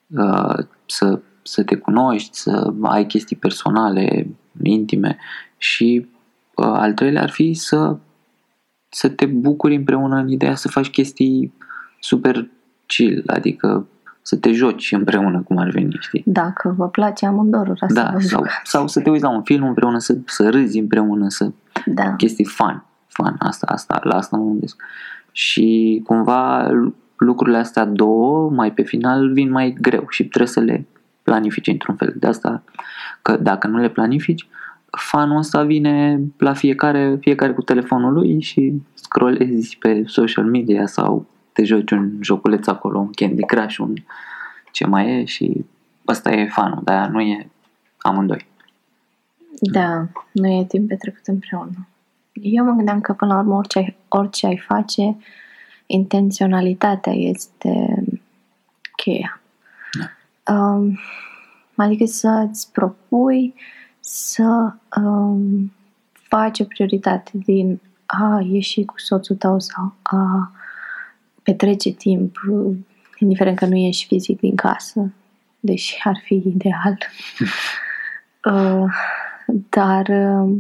Uh, 0.08 0.66
să, 0.86 1.20
să 1.42 1.64
te 1.64 1.76
cunoști, 1.76 2.38
să 2.38 2.74
ai 2.82 3.06
chestii 3.06 3.36
personale, 3.36 4.28
intime 4.64 5.18
și 5.58 6.08
uh, 6.56 6.66
al 6.66 6.94
treilea 6.94 7.22
ar 7.22 7.30
fi 7.30 7.54
să, 7.54 7.98
să 8.90 9.10
te 9.10 9.26
bucuri 9.26 9.76
împreună 9.76 10.16
în 10.16 10.28
ideea 10.30 10.56
să 10.56 10.68
faci 10.68 10.90
chestii 10.90 11.54
super 12.00 12.48
chill, 12.86 13.24
adică 13.28 13.88
să 14.22 14.36
te 14.36 14.52
joci 14.52 14.92
împreună 14.92 15.42
cum 15.42 15.58
ar 15.58 15.70
veni, 15.70 15.98
știi? 16.00 16.24
Dacă 16.26 16.74
vă 16.78 16.90
place 16.90 17.26
amândorul, 17.26 17.78
asta 17.80 18.04
Da, 18.04 18.10
vă 18.14 18.20
sau, 18.20 18.40
jucați. 18.40 18.56
sau 18.64 18.88
să 18.88 19.02
te 19.02 19.10
uiți 19.10 19.24
la 19.24 19.30
un 19.30 19.44
film 19.44 19.68
împreună, 19.68 19.98
să, 20.00 20.18
să 20.26 20.50
râzi 20.50 20.80
împreună, 20.80 21.30
să 21.30 21.52
Da. 21.86 22.16
chestii 22.16 22.46
fun, 22.46 22.86
fun, 23.08 23.36
asta, 23.40 23.68
asta, 23.70 24.00
la 24.04 24.16
asta 24.16 24.38
mă 24.38 24.44
gândesc. 24.46 24.82
Și 25.32 26.02
cumva 26.06 26.72
lucrurile 27.18 27.58
astea 27.58 27.86
două, 27.86 28.50
mai 28.50 28.72
pe 28.72 28.82
final, 28.82 29.32
vin 29.34 29.52
mai 29.52 29.78
greu 29.82 30.06
și 30.10 30.26
trebuie 30.26 30.52
să 30.52 30.60
le 30.60 30.86
planifici 31.24 31.68
într-un 31.68 31.96
fel. 31.96 32.14
De 32.20 32.28
asta, 32.28 32.64
că 33.28 33.38
dacă 33.38 33.68
nu 33.68 33.78
le 33.78 33.90
planifici, 33.90 34.48
fanul 34.90 35.38
ăsta 35.38 35.64
vine 35.64 36.20
la 36.38 36.54
fiecare, 36.54 37.18
fiecare 37.20 37.54
cu 37.54 37.62
telefonul 37.62 38.14
lui 38.14 38.42
și 38.42 38.82
scrollezi 38.94 39.78
pe 39.78 40.04
social 40.06 40.46
media 40.46 40.86
sau 40.86 41.26
te 41.54 41.64
joci 41.64 41.92
un 41.92 42.12
joculeț 42.22 42.68
acolo, 42.68 43.00
un 43.00 43.12
Candy 43.12 43.46
Crush, 43.46 43.78
un 43.78 43.94
ce 44.72 44.86
mai 44.86 45.20
e 45.20 45.26
și 45.26 45.66
ăsta 46.08 46.32
e 46.32 46.48
fanul, 46.48 46.82
dar 46.84 47.08
nu 47.08 47.22
e 47.22 47.50
amândoi. 47.98 48.48
Da, 49.60 50.08
nu 50.32 50.48
e 50.48 50.66
timp 50.66 50.88
petrecut 50.88 51.26
împreună. 51.26 51.88
Eu 52.34 52.66
mă 52.66 52.72
gândeam 52.72 53.02
că 53.02 53.14
până 53.14 53.34
la 53.34 53.40
urmă 53.40 53.56
orice, 53.56 53.78
ai- 53.78 53.98
orice 54.08 54.46
ai 54.46 54.58
face, 54.58 55.18
intenționalitatea 55.86 57.14
este 57.14 58.04
cheia. 58.96 59.42
Um, 60.52 61.00
adică 61.84 62.06
să-ți 62.06 62.72
propui 62.72 63.54
să 64.00 64.74
um, 65.02 65.72
faci 66.12 66.60
o 66.60 66.64
prioritate 66.64 67.32
din 67.34 67.80
a 68.06 68.46
ieși 68.50 68.86
cu 68.86 68.94
soțul 68.98 69.36
tău 69.36 69.60
sau 69.60 69.94
a 70.02 70.52
petrece 71.44 71.90
timp, 71.90 72.38
indiferent 73.18 73.58
că 73.58 73.66
nu 73.66 73.76
ieși 73.76 74.06
fizic 74.06 74.40
din 74.40 74.56
casă, 74.56 75.14
deși 75.60 75.98
ar 76.04 76.22
fi 76.24 76.34
ideal. 76.34 76.98
Uh, 78.52 78.86
dar 79.70 80.08
uh, 80.08 80.56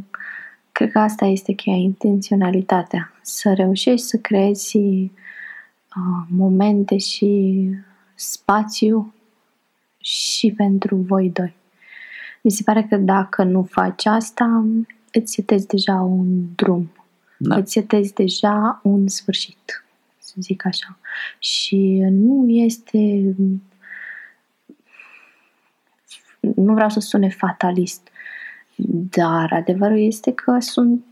cred 0.71 0.91
că 0.91 1.00
asta 1.00 1.25
este 1.25 1.53
cheia, 1.53 1.75
intenționalitatea. 1.75 3.13
Să 3.21 3.53
reușești 3.53 4.05
să 4.05 4.17
creezi 4.17 4.77
uh, 4.77 6.27
momente 6.29 6.97
și 6.97 7.55
spațiu 8.15 9.13
și 10.07 10.53
pentru 10.57 10.95
voi 10.95 11.29
doi. 11.29 11.55
Mi 12.41 12.51
se 12.51 12.63
pare 12.63 12.83
că 12.83 12.95
dacă 12.97 13.43
nu 13.43 13.63
faci 13.63 14.05
asta, 14.05 14.65
îți 15.11 15.33
setezi 15.33 15.67
deja 15.67 15.93
un 15.93 16.45
drum. 16.55 16.91
Da. 17.37 17.55
Îți 17.55 17.71
setezi 17.71 18.13
deja 18.13 18.79
un 18.83 19.07
sfârșit, 19.07 19.85
să 20.17 20.33
zic 20.39 20.65
așa. 20.65 20.97
Și 21.39 21.99
nu 22.09 22.49
este 22.49 23.35
nu 26.39 26.73
vreau 26.73 26.89
să 26.89 26.99
sune 26.99 27.29
fatalist, 27.29 28.07
dar 29.09 29.51
adevărul 29.51 29.99
este 29.99 30.33
că 30.33 30.57
sunt 30.59 31.05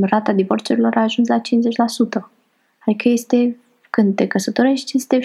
rata 0.00 0.32
divorțurilor 0.32 0.96
a 0.96 1.02
ajuns 1.02 1.28
la 1.28 1.40
50%. 1.40 1.40
Adică 2.86 3.08
este, 3.08 3.56
când 3.94 4.14
te 4.14 4.26
căsătorești, 4.26 4.96
este 4.96 5.18
50-50. 5.18 5.24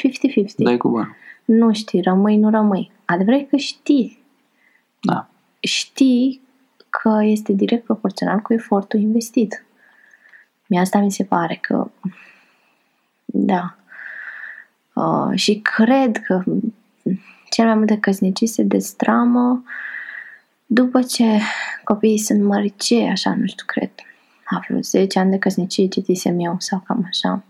Dai 0.58 0.78
cu 0.78 0.90
bani. 0.90 1.16
Nu 1.46 1.74
știi, 1.74 2.02
rămâi, 2.02 2.38
nu 2.38 2.50
rămâi. 2.50 2.92
Adevărul 3.06 3.40
e 3.40 3.44
că 3.44 3.56
știi. 3.56 4.24
Da. 5.02 5.30
Știi 5.60 6.42
că 6.90 7.20
este 7.24 7.54
direct 7.54 7.84
proporțional 7.84 8.40
cu 8.40 8.54
efortul 8.54 9.00
investit. 9.00 9.66
Mie 10.68 10.80
asta 10.80 11.00
mi 11.00 11.12
se 11.12 11.24
pare 11.24 11.58
că 11.62 11.92
da. 13.26 13.76
Uh, 14.94 15.32
și 15.36 15.60
cred 15.60 16.18
că 16.18 16.44
cel 17.50 17.66
mai 17.66 17.76
multe 17.76 17.98
căsnicii 17.98 18.48
se 18.48 18.64
destramă 18.64 19.64
după 20.66 21.02
ce 21.02 21.40
copiii 21.84 22.20
sunt 22.20 22.44
măricei, 22.44 23.08
așa, 23.08 23.36
nu 23.36 23.46
știu, 23.46 23.66
cred. 23.68 23.92
A 24.44 24.62
vreo 24.68 24.80
10 24.80 25.20
ani 25.20 25.32
de 25.32 25.38
căsnicie 25.38 25.88
citisem 25.88 26.40
eu 26.40 26.56
sau 26.60 26.84
cam 26.86 27.06
așa. 27.08 27.44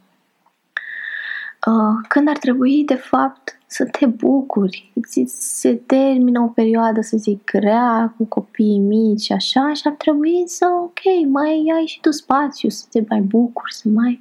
Uh, 1.68 2.06
când 2.08 2.28
ar 2.30 2.38
trebui, 2.38 2.84
de 2.86 2.96
fapt, 2.96 3.60
să 3.66 3.86
te 3.86 4.06
bucuri. 4.06 4.92
Ți 5.08 5.26
se 5.28 5.76
termină 5.76 6.40
o 6.40 6.48
perioadă, 6.48 7.02
să 7.02 7.18
zic, 7.18 7.44
grea, 7.44 8.14
cu 8.18 8.26
copiii 8.26 8.80
mici 8.80 9.22
și 9.22 9.32
așa, 9.32 9.74
și 9.74 9.82
ar 9.86 9.94
trebui 9.94 10.44
să, 10.46 10.66
ok, 10.84 11.28
mai 11.28 11.72
ai 11.78 11.86
și 11.86 12.00
tu 12.00 12.12
spațiu, 12.12 12.70
să 12.70 12.86
te 12.90 13.04
mai 13.10 13.22
bucuri, 13.22 13.74
să 13.74 13.90
mai 13.90 14.20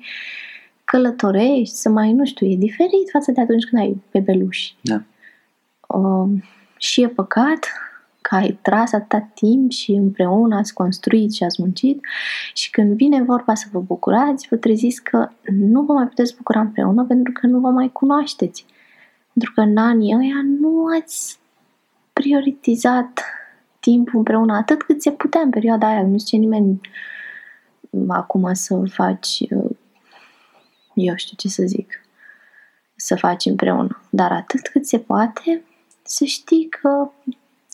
călătorești, 0.84 1.74
să 1.74 1.88
mai, 1.88 2.12
nu 2.12 2.24
știu, 2.24 2.46
e 2.46 2.56
diferit 2.56 3.10
față 3.12 3.32
de 3.32 3.40
atunci 3.40 3.64
când 3.64 3.82
ai 3.82 4.02
bebeluși. 4.12 4.76
Da. 4.80 5.02
Uh, 5.98 6.28
și 6.76 7.02
e 7.02 7.08
păcat 7.08 7.66
că 8.20 8.34
ai 8.34 8.58
tras 8.62 8.92
atâta 8.92 9.30
timp 9.34 9.70
și 9.70 9.92
împreună 9.92 10.56
ați 10.56 10.74
construit 10.74 11.32
și 11.32 11.44
ați 11.44 11.62
muncit 11.62 12.00
și 12.54 12.70
când 12.70 12.96
vine 12.96 13.22
vorba 13.22 13.54
să 13.54 13.66
vă 13.72 13.80
bucurați, 13.80 14.46
vă 14.50 14.56
treziți 14.56 15.02
că 15.02 15.28
nu 15.50 15.82
vă 15.82 15.92
mai 15.92 16.06
puteți 16.06 16.36
bucura 16.36 16.60
împreună 16.60 17.04
pentru 17.04 17.32
că 17.32 17.46
nu 17.46 17.60
vă 17.60 17.68
mai 17.68 17.92
cunoașteți. 17.92 18.66
Pentru 19.32 19.52
că 19.54 19.60
în 19.60 19.76
anii 19.76 20.16
ăia 20.16 20.42
nu 20.60 20.84
ați 21.00 21.38
prioritizat 22.12 23.20
timpul 23.80 24.18
împreună 24.18 24.56
atât 24.56 24.82
cât 24.82 25.02
se 25.02 25.10
putea 25.10 25.40
în 25.40 25.50
perioada 25.50 25.88
aia. 25.88 26.02
Nu 26.02 26.18
zice 26.18 26.36
nimeni 26.36 26.80
acum 28.08 28.54
să 28.54 28.82
faci, 28.90 29.44
eu 30.94 31.16
știu 31.16 31.36
ce 31.36 31.48
să 31.48 31.62
zic, 31.66 32.00
să 32.96 33.16
faci 33.16 33.44
împreună. 33.44 34.02
Dar 34.10 34.32
atât 34.32 34.68
cât 34.68 34.86
se 34.86 34.98
poate, 34.98 35.62
să 36.02 36.24
știi 36.24 36.68
că 36.68 37.10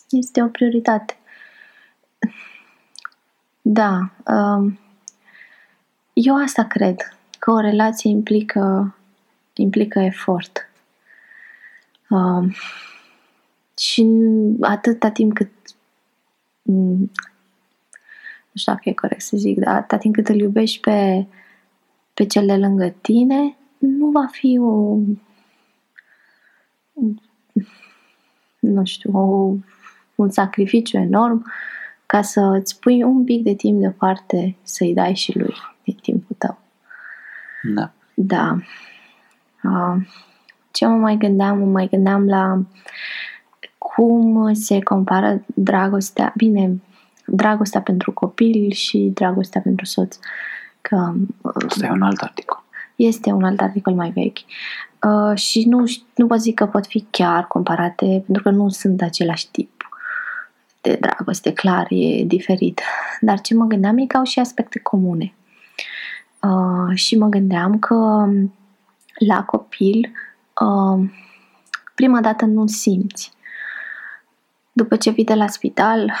este 0.09 0.43
o 0.43 0.47
prioritate. 0.47 1.17
Da, 3.61 4.11
um, 4.27 4.79
eu 6.13 6.35
asta 6.35 6.65
cred, 6.65 7.17
că 7.39 7.51
o 7.51 7.59
relație 7.59 8.09
implică, 8.09 8.95
implică 9.53 9.99
efort. 9.99 10.69
Um, 12.09 12.53
și 13.77 14.07
atâta 14.61 15.09
timp 15.09 15.33
cât 15.33 15.51
mm, 16.61 17.11
nu 18.51 18.61
știu 18.61 18.73
dacă 18.73 18.89
e 18.89 18.93
corect 18.93 19.21
să 19.21 19.37
zic, 19.37 19.59
dar 19.59 19.75
atâta 19.75 19.97
timp 19.97 20.15
cât 20.15 20.27
îl 20.27 20.39
iubești 20.39 20.79
pe, 20.79 21.25
pe 22.13 22.25
cel 22.25 22.45
de 22.45 22.55
lângă 22.55 22.89
tine, 23.01 23.57
nu 23.77 24.09
va 24.09 24.25
fi 24.31 24.57
o 24.61 24.97
nu 28.59 28.85
știu, 28.85 29.17
o 29.17 29.55
un 30.15 30.29
sacrificiu 30.29 30.97
enorm 30.97 31.45
ca 32.05 32.21
să 32.21 32.39
îți 32.59 32.79
pui 32.79 33.03
un 33.03 33.23
pic 33.23 33.43
de 33.43 33.53
timp 33.53 33.79
deoparte 33.79 34.55
să-i 34.61 34.93
dai 34.93 35.15
și 35.15 35.37
lui 35.37 35.55
din 35.83 35.97
timpul 36.01 36.35
tău. 36.37 36.57
Da. 37.73 37.91
Da. 38.13 38.57
Uh, 39.63 40.01
ce 40.71 40.85
mă 40.85 40.95
mai 40.95 41.17
gândeam? 41.17 41.57
Mă 41.57 41.65
mai 41.65 41.87
gândeam 41.87 42.27
la 42.27 42.61
cum 43.77 44.53
se 44.53 44.81
compară 44.81 45.43
dragostea, 45.55 46.33
bine, 46.35 46.81
dragostea 47.25 47.81
pentru 47.81 48.11
copil 48.11 48.71
și 48.71 49.11
dragostea 49.13 49.61
pentru 49.61 49.85
soț. 49.85 50.17
Că, 50.81 51.13
Asta 51.67 51.85
e 51.85 51.89
un 51.89 52.01
alt 52.01 52.21
articol. 52.21 52.63
Este 52.95 53.31
un 53.31 53.43
alt 53.43 53.61
articol 53.61 53.93
mai 53.93 54.09
vechi. 54.09 54.37
Uh, 55.09 55.37
și 55.37 55.65
nu, 55.67 55.83
nu 56.15 56.25
vă 56.25 56.35
zic 56.35 56.55
că 56.55 56.65
pot 56.65 56.85
fi 56.85 57.05
chiar 57.09 57.47
comparate, 57.47 58.23
pentru 58.25 58.43
că 58.43 58.49
nu 58.49 58.69
sunt 58.69 59.01
același 59.01 59.51
tip 59.51 59.74
de 60.89 60.97
dragoste, 61.01 61.53
clar, 61.53 61.87
e 61.89 62.23
diferit. 62.23 62.81
Dar 63.19 63.41
ce 63.41 63.55
mă 63.55 63.65
gândeam 63.65 63.97
e 63.97 64.05
că 64.05 64.17
au 64.17 64.23
și 64.23 64.39
aspecte 64.39 64.79
comune. 64.79 65.33
Uh, 66.41 66.95
și 66.95 67.17
mă 67.17 67.27
gândeam 67.27 67.79
că 67.79 68.27
la 69.27 69.43
copil, 69.43 70.11
uh, 70.61 71.09
prima 71.95 72.21
dată 72.21 72.45
nu 72.45 72.67
simți. 72.67 73.31
După 74.71 74.95
ce 74.95 75.09
vii 75.09 75.23
de 75.23 75.33
la 75.33 75.47
spital, 75.47 76.13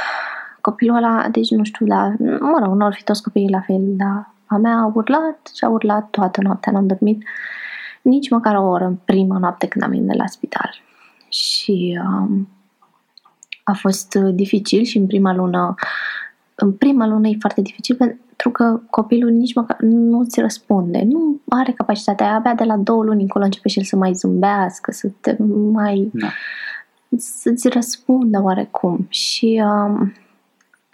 copilul 0.61 0.95
ăla, 0.95 1.27
deci 1.31 1.49
nu 1.49 1.63
știu, 1.63 1.85
da, 1.85 2.13
mă 2.39 2.59
rog, 2.63 2.75
nu 2.75 2.85
ar 2.85 2.93
fi 2.93 3.03
toți 3.03 3.23
copiii 3.23 3.49
la 3.49 3.61
fel, 3.61 3.83
dar 3.95 4.33
a 4.45 4.57
mea 4.57 4.77
a 4.77 4.91
urlat 4.93 5.51
și 5.55 5.63
a 5.63 5.69
urlat 5.69 6.09
toată 6.09 6.41
noaptea, 6.41 6.71
n-am 6.71 6.87
dormit 6.87 7.23
nici 8.01 8.29
măcar 8.29 8.55
o 8.55 8.67
oră 8.67 8.85
în 8.85 8.95
prima 8.95 9.37
noapte 9.37 9.67
când 9.67 9.83
am 9.83 9.89
venit 9.89 10.07
de 10.07 10.13
la 10.17 10.25
spital. 10.25 10.81
Și 11.29 11.99
um, 12.03 12.47
a 13.65 13.73
fost 13.73 14.13
uh, 14.13 14.33
dificil 14.33 14.83
și 14.83 14.97
în 14.97 15.07
prima 15.07 15.33
lună 15.33 15.75
în 16.55 16.71
prima 16.71 17.07
lună 17.07 17.27
e 17.27 17.37
foarte 17.39 17.61
dificil 17.61 17.95
pentru 17.95 18.49
că 18.51 18.79
copilul 18.89 19.31
nici 19.31 19.53
măcar 19.53 19.77
nu 19.79 20.23
ți 20.23 20.41
răspunde. 20.41 21.03
Nu 21.03 21.41
are 21.49 21.71
capacitatea 21.71 22.25
aia, 22.25 22.35
abia 22.35 22.53
de 22.53 22.63
la 22.63 22.77
două 22.77 23.03
luni 23.03 23.21
încolo 23.21 23.43
începe 23.45 23.69
și 23.69 23.77
el 23.77 23.83
să 23.83 23.95
mai 23.95 24.13
zâmbească, 24.13 24.91
să 24.91 25.11
te 25.21 25.35
mai... 25.71 26.09
Da. 26.13 26.27
să-ți 27.17 27.69
răspundă 27.69 28.41
oarecum. 28.41 29.05
Și 29.09 29.63
um, 29.65 30.13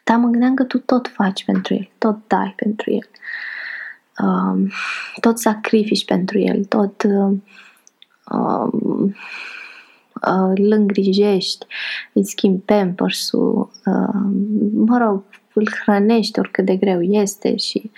da, 0.03 0.17
mă 0.17 0.27
gândeam 0.27 0.53
că 0.53 0.63
tu 0.63 0.77
tot 0.77 1.07
faci 1.07 1.45
pentru 1.45 1.73
el, 1.73 1.89
tot 1.97 2.17
dai 2.27 2.53
pentru 2.55 2.91
el. 2.91 3.09
Um, 4.25 4.71
tot 5.19 5.39
sacrifici 5.39 6.05
pentru 6.05 6.39
el, 6.39 6.63
tot 6.63 7.03
um, 7.03 7.43
uh, 8.31 9.13
îl 10.21 10.71
îngrijești, 10.71 11.65
îi 12.13 12.25
schimbi 12.25 12.61
pampers-ul, 12.61 13.71
uh, 13.85 14.21
mă 14.73 14.97
rog, 14.97 15.23
îl 15.53 15.67
hrănești 15.81 16.39
oricât 16.39 16.65
de 16.65 16.75
greu 16.75 17.01
este 17.01 17.55
și 17.57 17.91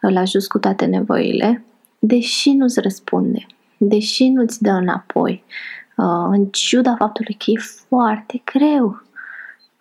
îl 0.00 0.16
ajuți 0.16 0.48
cu 0.48 0.58
toate 0.58 0.84
nevoile, 0.84 1.64
deși 1.98 2.50
nu-ți 2.50 2.80
răspunde, 2.80 3.46
deși 3.76 4.28
nu-ți 4.28 4.62
dă 4.62 4.70
înapoi, 4.70 5.44
uh, 5.96 6.26
în 6.30 6.44
ciuda 6.44 6.94
faptului 6.98 7.34
că 7.34 7.44
e 7.50 7.60
foarte 7.88 8.42
greu. 8.44 9.02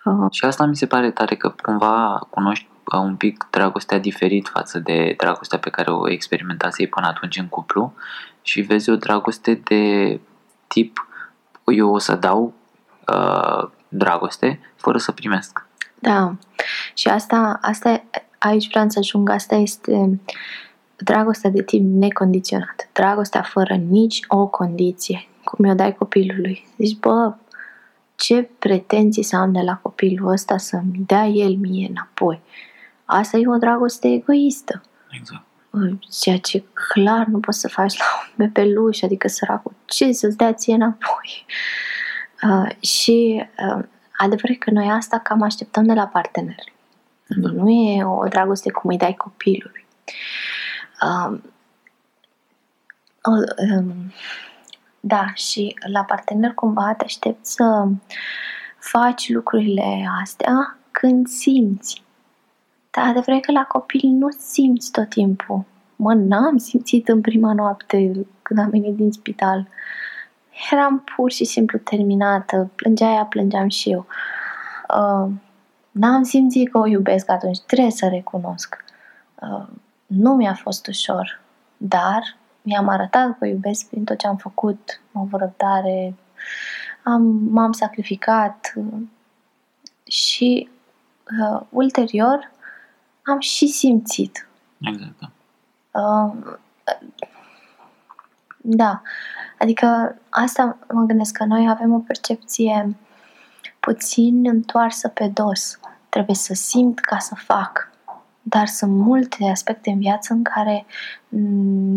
Uh, 0.06 0.27
și 0.32 0.45
asta 0.45 0.65
mi 0.65 0.75
se 0.75 0.86
pare 0.86 1.12
tare 1.12 1.36
că 1.36 1.53
cumva 1.62 2.27
cunoști 2.30 2.67
uh, 2.93 2.99
un 2.99 3.15
pic 3.15 3.47
dragostea 3.51 3.99
diferit 3.99 4.47
față 4.47 4.80
de 4.80 5.13
dragostea 5.17 5.60
pe 5.60 5.69
care 5.69 5.91
o 5.91 6.10
experimentasei 6.10 6.88
până 6.88 7.08
atunci 7.08 7.38
în 7.38 7.47
cuplu 7.47 7.93
și 8.41 8.62
vezi 8.62 8.89
o 8.89 8.95
dragoste 8.95 9.53
de 9.63 10.19
tip 10.67 11.07
eu 11.73 11.93
o 11.93 11.97
să 11.97 12.15
dau 12.15 12.53
uh, 13.13 13.69
dragoste 13.88 14.60
fără 14.75 14.97
să 14.97 15.12
primesc. 15.12 15.65
Da. 15.99 16.36
Și 16.93 17.08
asta, 17.08 17.60
asta 17.62 18.03
aici 18.38 18.67
vreau 18.69 18.89
să 18.89 18.99
ajung, 18.99 19.30
asta 19.30 19.56
este 19.56 20.19
dragostea 20.95 21.49
de 21.49 21.62
tip 21.62 21.82
necondiționat. 21.82 22.89
Dragostea 22.93 23.41
fără 23.41 23.73
nici 23.73 24.19
o 24.27 24.47
condiție. 24.47 25.27
Cum 25.43 25.65
mi-o 25.65 25.73
dai 25.73 25.95
copilului. 25.95 26.67
Deci, 26.75 26.97
bă, 26.97 27.34
ce 28.15 28.49
pretenții 28.60 29.23
să 29.23 29.36
am 29.36 29.51
de 29.51 29.62
la 29.62 29.75
copilul 29.75 30.32
ăsta 30.32 30.58
să-mi 30.58 31.03
dea 31.06 31.25
el 31.25 31.56
mie 31.56 31.88
înapoi. 31.89 32.41
Asta 33.06 33.38
e 33.38 33.47
o 33.47 33.58
dragoste 33.58 34.08
egoistă. 34.08 34.82
Exact. 35.10 35.46
Ceea 36.22 36.38
ce 36.38 36.63
clar 36.74 37.26
nu 37.26 37.40
poți 37.40 37.60
să 37.60 37.68
faci 37.68 37.98
la 37.98 38.06
un 38.20 38.34
bebeluș, 38.36 39.02
adică 39.02 39.28
săracul, 39.28 39.74
ce 39.86 40.12
să-ți 40.12 40.38
dea 40.38 40.54
ție 40.54 40.74
înapoi. 40.74 41.46
Uh, 42.44 42.70
și 42.80 43.46
uh, 43.58 43.84
adevărat 44.18 44.58
că 44.58 44.72
noi 44.72 44.90
asta 44.90 45.20
cam 45.20 45.42
așteptăm 45.42 45.86
de 45.86 45.94
la 45.94 46.08
partener. 46.08 46.56
Mm-hmm. 46.56 47.54
Nu 47.54 47.70
e 47.70 48.04
o 48.04 48.28
dragoste 48.28 48.72
cum 48.72 48.90
îi 48.90 48.98
dai 48.98 49.13
copilului. 49.13 49.86
Uh, 51.02 51.40
uh, 53.24 53.96
da, 55.00 55.34
și 55.34 55.76
la 55.92 56.04
partener 56.04 56.52
cumva 56.54 56.94
te 56.98 57.04
aștepți 57.04 57.54
să 57.54 57.88
faci 58.80 59.30
lucrurile 59.30 60.10
astea 60.22 60.78
când 60.92 61.28
simți 61.28 62.06
dar 62.97 63.07
adevărat 63.07 63.41
că 63.41 63.51
la 63.51 63.63
copil 63.63 64.10
nu 64.10 64.27
simți 64.29 64.91
tot 64.91 65.10
timpul. 65.10 65.63
Mă, 65.95 66.13
n-am 66.13 66.57
simțit 66.57 67.07
în 67.07 67.21
prima 67.21 67.53
noapte 67.53 68.25
când 68.41 68.60
am 68.60 68.69
venit 68.69 68.95
din 68.95 69.12
spital. 69.12 69.67
Eram 70.71 70.99
pur 71.15 71.31
și 71.31 71.45
simplu 71.45 71.77
terminată. 71.77 72.69
Plângea 72.75 73.12
ea, 73.12 73.25
plângeam 73.25 73.67
și 73.67 73.91
eu. 73.91 74.05
Uh, 74.97 75.31
n-am 75.91 76.23
simțit 76.23 76.71
că 76.71 76.77
o 76.77 76.88
iubesc 76.88 77.29
atunci. 77.29 77.60
Trebuie 77.60 77.91
să 77.91 78.07
recunosc. 78.07 78.83
Uh, 79.41 79.67
nu 80.05 80.36
mi-a 80.36 80.53
fost 80.53 80.88
ușor, 80.88 81.41
dar 81.77 82.38
mi-am 82.62 82.88
arătat 82.88 83.38
că 83.38 83.45
iubesc 83.45 83.89
prin 83.89 84.03
tot 84.03 84.17
ce 84.17 84.27
am 84.27 84.38
făcut, 84.38 85.01
am 85.13 85.21
avut 85.21 85.39
răbdare, 85.39 86.15
am, 87.03 87.21
m-am 87.49 87.71
sacrificat 87.71 88.73
uh, 88.75 89.01
și 90.03 90.69
uh, 91.41 91.62
ulterior 91.69 92.55
am 93.28 93.40
și 93.40 93.68
simțit. 93.68 94.48
Exact, 94.80 95.13
da. 95.20 95.32
Uh, 96.02 96.58
da, 98.58 99.02
adică 99.60 100.18
asta 100.30 100.78
mă 100.92 101.04
gândesc 101.04 101.38
că 101.38 101.46
noi 101.46 101.70
avem 101.70 101.94
o 101.94 102.00
percepție 102.00 102.96
puțin 103.80 104.48
întoarsă 104.48 105.08
pe 105.08 105.28
dos. 105.28 105.80
Trebuie 106.10 106.36
să 106.36 106.54
simt 106.54 107.00
ca 107.00 107.18
să 107.18 107.36
fac. 107.36 107.92
Dar 108.42 108.68
sunt 108.68 108.92
multe 108.92 109.50
aspecte 109.50 109.90
în 109.90 110.00
viață 110.00 110.34
în 110.34 110.44
care 110.44 110.86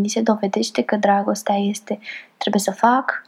ni 0.01 0.09
se 0.09 0.21
dovedește 0.21 0.83
că 0.83 0.97
dragostea 0.97 1.55
este 1.57 1.99
trebuie 2.37 2.63
să 2.63 2.71
fac 2.71 3.23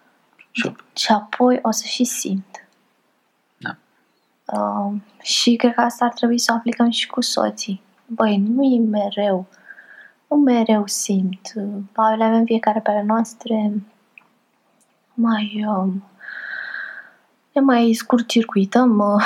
Și 0.51 0.73
și 0.97 1.13
apoi 1.13 1.59
o 1.63 1.71
să 1.71 1.85
și 1.87 2.05
simt. 2.05 2.67
Da. 3.57 3.77
Uh, 4.45 4.95
și 5.23 5.57
cred 5.57 5.75
că 5.75 5.81
asta 5.81 6.05
ar 6.05 6.13
trebui 6.13 6.39
să 6.39 6.53
o 6.53 6.57
aplicăm 6.57 6.91
și 6.91 7.07
cu 7.07 7.21
soții. 7.21 7.83
Băi, 8.15 8.37
nu 8.37 8.63
e 8.63 8.79
mereu. 8.79 9.47
Nu 10.29 10.37
mereu 10.37 10.87
simt. 10.87 11.53
Uh, 11.55 12.15
le 12.17 12.25
avem 12.25 12.45
fiecare 12.45 12.81
pe 12.81 12.91
ale 12.91 13.03
noastre. 13.03 13.73
Mai... 15.15 15.65
Uh, 15.69 15.93
ne 17.53 17.61
mai 17.61 17.93
scurt-circuităm. 17.93 18.99
Uh, 18.99 19.25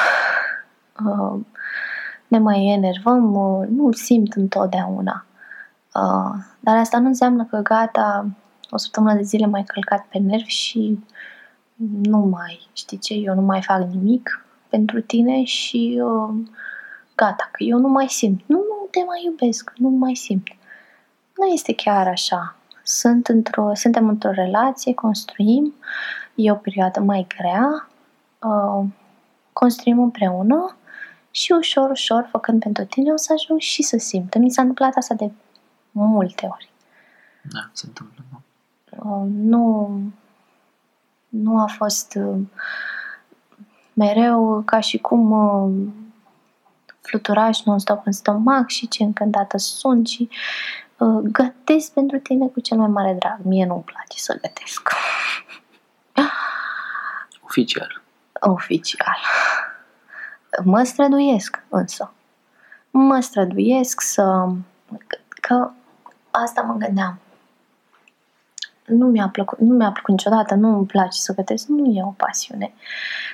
uh, 1.06 1.40
ne 2.28 2.38
mai 2.38 2.66
enervăm. 2.66 3.34
Uh, 3.34 3.68
nu 3.68 3.92
simt 3.92 4.32
întotdeauna. 4.32 5.26
Uh, 5.94 6.34
dar 6.60 6.76
asta 6.76 6.98
nu 6.98 7.06
înseamnă 7.06 7.44
că 7.44 7.58
gata, 7.58 8.26
o 8.70 8.76
săptămână 8.76 9.14
de 9.14 9.22
zile 9.22 9.46
mai 9.46 9.64
călcat 9.64 10.06
pe 10.06 10.18
nervi 10.18 10.50
și 10.50 10.98
nu 12.02 12.18
mai, 12.18 12.68
știi 12.72 12.98
ce, 12.98 13.14
eu 13.14 13.34
nu 13.34 13.40
mai 13.40 13.62
fac 13.62 13.82
nimic 13.82 14.44
pentru 14.68 15.00
tine 15.00 15.44
și 15.44 16.00
uh, 16.02 16.34
gata, 17.14 17.48
că 17.52 17.62
eu 17.62 17.78
nu 17.78 17.88
mai 17.88 18.08
simt. 18.08 18.42
Nu, 18.46 18.56
nu 18.56 18.75
te 18.96 19.04
mai 19.04 19.24
iubesc, 19.24 19.72
nu 19.76 19.88
mai 19.88 20.14
simt. 20.14 20.48
Nu 21.36 21.46
este 21.46 21.74
chiar 21.74 22.06
așa. 22.08 22.56
Sunt 22.82 23.28
într-o, 23.28 23.74
suntem 23.74 24.08
într-o 24.08 24.30
relație, 24.30 24.94
construim, 24.94 25.74
e 26.34 26.50
o 26.50 26.54
perioadă 26.54 27.00
mai 27.00 27.26
grea, 27.36 27.88
uh, 28.42 28.86
construim 29.52 29.98
împreună 29.98 30.76
și 31.30 31.52
ușor, 31.52 31.90
ușor, 31.90 32.28
făcând 32.30 32.62
pentru 32.62 32.84
tine, 32.84 33.12
o 33.12 33.16
să 33.16 33.32
ajung 33.32 33.60
și 33.60 33.82
să 33.82 33.96
simt. 33.98 34.38
Mi 34.38 34.50
s-a 34.50 34.60
întâmplat 34.60 34.96
asta 34.96 35.14
de 35.14 35.30
multe 35.90 36.48
ori. 36.52 36.70
Da, 37.52 37.70
se 37.72 37.84
întâmplă. 37.86 38.24
Da. 38.30 38.40
Uh, 39.08 39.26
nu, 39.28 39.90
nu 41.28 41.60
a 41.60 41.66
fost 41.66 42.18
uh, 42.20 42.38
mereu 43.92 44.62
ca 44.64 44.80
și 44.80 44.98
cum 44.98 45.30
uh, 45.30 45.88
fluturași 47.06 47.62
non-stop 47.64 48.06
în 48.06 48.12
stomac 48.12 48.68
și 48.68 48.88
ce 48.88 49.02
încântată 49.02 49.58
sunt 49.58 50.06
și 50.08 50.28
uh, 50.96 51.18
gătesc 51.22 51.92
pentru 51.92 52.18
tine 52.18 52.46
cu 52.46 52.60
cel 52.60 52.78
mai 52.78 52.88
mare 52.88 53.16
drag. 53.18 53.38
Mie 53.42 53.66
nu-mi 53.66 53.82
place 53.82 54.18
să 54.18 54.38
gătesc. 54.42 54.88
Oficial. 57.40 58.02
Oficial. 58.40 59.16
Mă 60.64 60.82
străduiesc 60.82 61.62
însă. 61.68 62.12
Mă 62.90 63.20
străduiesc 63.20 64.00
să... 64.00 64.48
Că, 65.06 65.18
că 65.40 65.70
asta 66.30 66.62
mă 66.62 66.74
gândeam. 66.74 67.18
Nu 68.86 69.06
mi-a 69.06 69.28
plăcut, 69.28 69.58
nu 69.58 69.74
mi-a 69.74 69.90
plăcut 69.90 70.10
niciodată, 70.10 70.54
nu 70.54 70.76
îmi 70.76 70.86
place 70.86 71.18
să 71.20 71.34
gătesc, 71.34 71.66
nu 71.66 71.84
e 71.84 72.02
o 72.04 72.14
pasiune. 72.16 72.72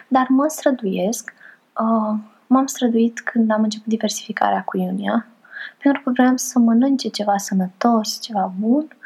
Dar 0.09 0.27
mă 0.29 0.47
străduiesc. 0.49 1.33
Uh, 1.81 2.19
m-am 2.53 2.67
străduit 2.67 3.21
când 3.21 3.51
am 3.51 3.63
început 3.63 3.87
diversificarea 3.87 4.63
cu 4.63 4.77
Iunia, 4.77 5.27
pentru 5.83 6.03
că 6.03 6.11
vreau 6.11 6.37
să 6.37 6.59
mănânce 6.59 7.09
ceva 7.09 7.37
sănătos, 7.37 8.21
ceva 8.21 8.53
bun 8.59 8.97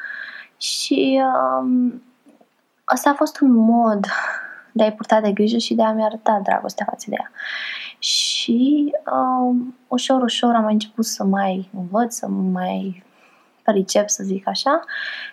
și 0.56 1.22
um, 1.61 2.02
asta 2.85 3.11
a 3.11 3.14
fost 3.14 3.40
un 3.40 3.52
mod 3.52 4.06
de 4.72 4.82
a-i 4.82 4.92
purta 4.92 5.20
de 5.20 5.32
grijă 5.32 5.59
și 5.59 5.74
de 5.74 5.82
a-mi 5.82 6.04
arăta 6.04 6.40
dragostea 6.42 6.87
față 6.88 7.06
de 7.09 7.16
ea. 7.18 7.30
Și 7.98 8.92
um, 9.12 9.76
ușor, 9.88 10.22
ușor 10.22 10.54
am 10.54 10.66
început 10.66 11.04
să 11.04 11.24
mai 11.24 11.70
învăț, 11.76 12.14
să 12.14 12.26
mai 12.28 13.04
pricep, 13.62 14.09
să 14.09 14.22
zic 14.22 14.48
așa, 14.48 14.80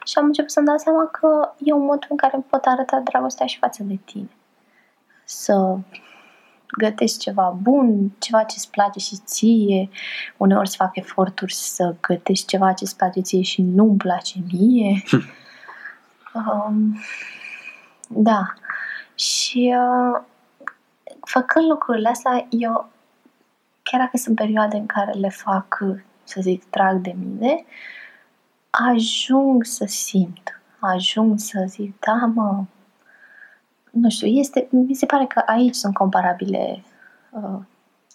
și 0.04 0.17
am 0.17 0.26
început 0.26 0.52
să-mi 0.52 0.65
dau 0.65 0.78
seama 0.78 1.06
că 1.06 1.54
e 1.58 1.73
un 1.73 1.86
mod 1.86 2.06
în 2.10 2.17
care 2.17 2.36
îmi 2.36 2.43
pot 2.43 2.65
arăta 2.65 2.99
dragostea 2.99 3.45
și 3.45 3.58
față 3.58 3.84
de 3.84 3.99
tine. 4.06 4.30
Să 5.23 5.78
gătești 6.77 7.17
ceva 7.17 7.57
bun, 7.62 8.12
ceva 8.19 8.43
ce 8.43 8.55
îți 8.57 8.69
place 8.71 8.99
și 8.99 9.15
ție, 9.15 9.89
uneori 10.38 10.69
să 10.69 10.75
fac 10.77 10.95
eforturi 10.95 11.53
să 11.53 11.95
gătești 12.01 12.45
ceva 12.45 12.73
ce 12.73 12.83
îți 12.83 12.95
place 12.95 13.21
ție 13.21 13.41
și 13.41 13.62
nu-mi 13.62 13.97
place 13.97 14.39
mie. 14.51 15.03
um, 16.67 16.99
da. 18.07 18.53
Și 19.15 19.75
uh, 19.77 20.21
făcând 21.21 21.65
lucrurile 21.69 22.09
astea, 22.09 22.47
eu, 22.49 22.89
chiar 23.83 23.99
dacă 23.99 24.17
sunt 24.17 24.36
perioade 24.36 24.77
în 24.77 24.86
care 24.86 25.12
le 25.12 25.29
fac, 25.29 25.77
să 26.23 26.41
zic, 26.41 26.63
trag 26.63 26.97
de 26.97 27.15
mine, 27.17 27.65
ajung 28.69 29.65
să 29.65 29.86
simt, 29.88 30.62
ajung 30.79 31.39
să 31.39 31.63
zic, 31.67 31.99
da, 31.99 32.31
mă, 32.33 32.63
nu 33.93 34.10
știu, 34.10 34.27
este, 34.27 34.67
mi 34.69 34.95
se 34.95 35.06
pare 35.06 35.25
că 35.25 35.43
aici 35.45 35.75
sunt 35.75 35.93
comparabile 35.93 36.84
uh, 37.29 37.60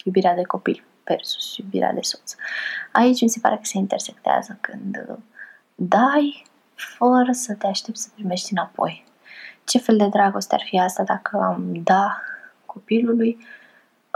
iubirea 0.04 0.34
de 0.34 0.42
copil 0.42 0.84
versus 1.04 1.56
iubirea 1.56 1.92
de 1.92 2.00
soț. 2.00 2.34
Aici 2.92 3.20
mi 3.20 3.28
se 3.28 3.38
pare 3.42 3.54
că 3.54 3.64
se 3.64 3.78
intersectează 3.78 4.58
când 4.60 5.06
uh, 5.08 5.16
dai 5.74 6.46
fără 6.74 7.32
să 7.32 7.54
te 7.54 7.66
aștepți 7.66 8.02
să 8.02 8.08
primești 8.14 8.52
înapoi. 8.52 9.04
Ce 9.64 9.78
fel 9.78 9.96
de 9.96 10.08
dragoste 10.08 10.54
ar 10.54 10.62
fi 10.64 10.78
asta 10.78 11.02
dacă 11.02 11.36
am 11.36 11.82
da 11.84 12.20
copilului 12.66 13.38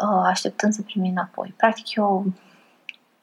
uh, 0.02 0.22
așteptând 0.24 0.72
să 0.72 0.82
primi 0.82 1.08
înapoi? 1.08 1.54
Practic 1.56 1.94
eu 1.94 2.24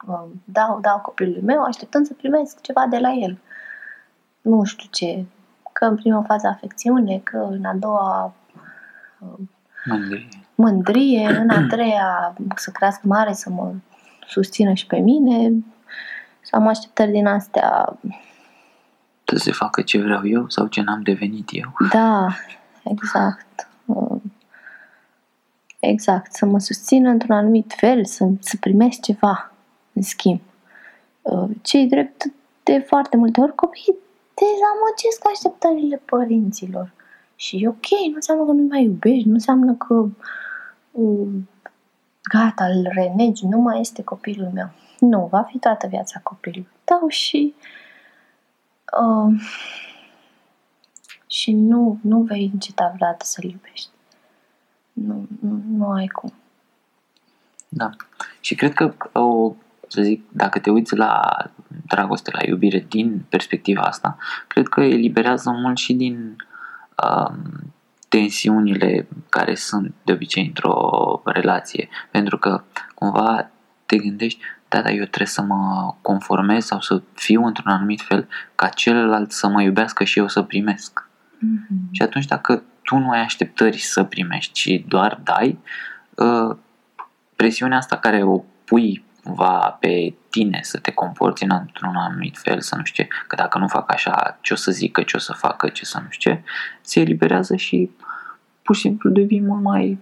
uh, 0.08 0.24
dau, 0.44 0.80
dau 0.80 0.98
copilului 0.98 1.42
meu 1.42 1.62
așteptând 1.62 2.06
să 2.06 2.14
primesc 2.14 2.60
ceva 2.60 2.86
de 2.86 2.98
la 2.98 3.12
el. 3.12 3.38
Nu 4.40 4.64
știu 4.64 4.88
ce, 4.90 5.24
că 5.80 5.86
în 5.86 5.96
prima 5.96 6.22
fază 6.22 6.46
afecțiune, 6.46 7.20
că 7.24 7.36
în 7.50 7.64
a 7.64 7.74
doua 7.74 8.34
Mândrie. 9.84 10.28
mândrie, 10.54 11.26
în 11.26 11.50
a 11.50 11.66
treia 11.66 12.34
să 12.54 12.70
crească 12.70 13.06
mare, 13.06 13.32
să 13.32 13.50
mă 13.50 13.72
susțină 14.28 14.72
și 14.72 14.86
pe 14.86 14.98
mine, 14.98 15.64
să 16.40 16.56
am 16.56 16.66
așteptări 16.66 17.10
din 17.10 17.26
astea. 17.26 17.98
Să 19.24 19.36
se 19.36 19.52
facă 19.52 19.82
ce 19.82 20.02
vreau 20.02 20.26
eu 20.26 20.48
sau 20.48 20.66
ce 20.66 20.82
n-am 20.82 21.02
devenit 21.02 21.48
eu. 21.52 21.72
Da, 21.92 22.26
exact. 22.82 23.68
Uh, 23.84 24.20
Exact, 25.78 26.32
să 26.32 26.46
mă 26.46 26.58
susțină 26.58 27.08
într-un 27.08 27.36
anumit 27.36 27.72
fel, 27.76 28.04
să, 28.04 28.28
să 28.38 28.56
primesc 28.60 29.00
ceva 29.00 29.52
în 29.92 30.02
schimb. 30.02 30.40
Uh, 31.22 31.50
Cei 31.62 31.86
drept 31.86 32.24
de 32.62 32.84
foarte 32.86 33.16
multe 33.16 33.40
ori 33.40 33.54
copiii 33.54 33.99
dezamăgesc 34.40 35.20
așteptările 35.32 36.02
părinților. 36.04 36.92
Și 37.34 37.56
e 37.56 37.68
ok, 37.68 37.88
nu 38.08 38.14
înseamnă 38.14 38.44
că 38.44 38.52
nu 38.52 38.66
mai 38.68 38.82
iubești, 38.82 39.28
nu 39.28 39.34
înseamnă 39.34 39.74
că 39.74 40.06
uh, 40.90 41.28
gata, 42.22 42.64
îl 42.64 42.90
renegi, 42.94 43.46
nu 43.46 43.58
mai 43.58 43.80
este 43.80 44.02
copilul 44.02 44.50
meu. 44.54 44.70
Nu, 44.98 45.26
va 45.30 45.42
fi 45.42 45.58
toată 45.58 45.86
viața 45.86 46.20
copilul 46.22 46.66
tău 46.84 47.08
și 47.08 47.54
uh, 49.00 49.40
și 51.26 51.52
nu, 51.52 51.98
nu 52.02 52.20
vei 52.20 52.50
înceta 52.52 52.92
vreodată 52.94 53.24
să-l 53.24 53.44
iubești. 53.44 53.90
Nu, 54.92 55.26
nu, 55.40 55.60
nu 55.68 55.90
ai 55.90 56.06
cum. 56.06 56.32
Da. 57.68 57.90
Și 58.40 58.54
cred 58.54 58.72
că 58.72 58.94
o, 59.12 59.52
să 59.90 60.02
zic, 60.02 60.24
dacă 60.28 60.58
te 60.58 60.70
uiți 60.70 60.96
la 60.96 61.36
dragoste, 61.86 62.30
la 62.32 62.48
iubire 62.48 62.86
din 62.88 63.24
perspectiva 63.28 63.82
asta, 63.82 64.16
cred 64.46 64.68
că 64.68 64.80
eliberează 64.80 65.50
mult 65.50 65.76
și 65.76 65.92
din 65.92 66.36
um, 67.04 67.72
tensiunile 68.08 69.08
care 69.28 69.54
sunt 69.54 69.94
de 70.02 70.12
obicei 70.12 70.46
într-o 70.46 71.22
relație. 71.24 71.88
Pentru 72.10 72.38
că 72.38 72.62
cumva 72.94 73.50
te 73.86 73.96
gândești, 73.96 74.40
da, 74.68 74.82
dar 74.82 74.90
eu 74.90 75.04
trebuie 75.04 75.26
să 75.26 75.42
mă 75.42 75.94
conformez 76.02 76.64
sau 76.64 76.80
să 76.80 77.02
fiu 77.14 77.44
într-un 77.44 77.72
anumit 77.72 78.00
fel 78.00 78.28
ca 78.54 78.68
celălalt 78.68 79.32
să 79.32 79.48
mă 79.48 79.62
iubească 79.62 80.04
și 80.04 80.18
eu 80.18 80.28
să 80.28 80.42
primesc. 80.42 81.08
Mm-hmm. 81.36 81.90
Și 81.90 82.02
atunci 82.02 82.26
dacă 82.26 82.62
tu 82.82 82.96
nu 82.96 83.10
ai 83.10 83.20
așteptări 83.20 83.78
să 83.78 84.04
primești, 84.04 84.52
ci 84.52 84.84
doar 84.88 85.20
dai, 85.24 85.58
uh, 86.14 86.56
presiunea 87.36 87.78
asta 87.78 87.96
care 87.96 88.22
o 88.22 88.42
pui 88.64 89.04
cumva 89.24 89.76
pe 89.80 90.14
tine 90.30 90.58
să 90.62 90.78
te 90.78 90.90
comporți 90.92 91.42
în 91.44 91.50
într-un 91.60 91.94
anumit 91.96 92.38
fel, 92.38 92.60
să 92.60 92.76
nu 92.76 92.84
știu 92.84 93.04
ce, 93.04 93.10
că 93.26 93.36
dacă 93.36 93.58
nu 93.58 93.68
fac 93.68 93.92
așa, 93.92 94.38
ce 94.40 94.52
o 94.52 94.56
să 94.56 94.70
zică, 94.70 95.02
ce 95.02 95.16
o 95.16 95.20
să 95.20 95.32
facă, 95.32 95.68
ce 95.68 95.84
să 95.84 96.00
nu 96.04 96.06
știu 96.10 96.32
ce, 96.32 96.42
se 96.80 97.00
eliberează 97.00 97.56
și 97.56 97.90
pur 98.62 98.74
și 98.74 98.80
simplu 98.80 99.10
devii 99.10 99.40
mult 99.40 99.62
mai 99.62 99.98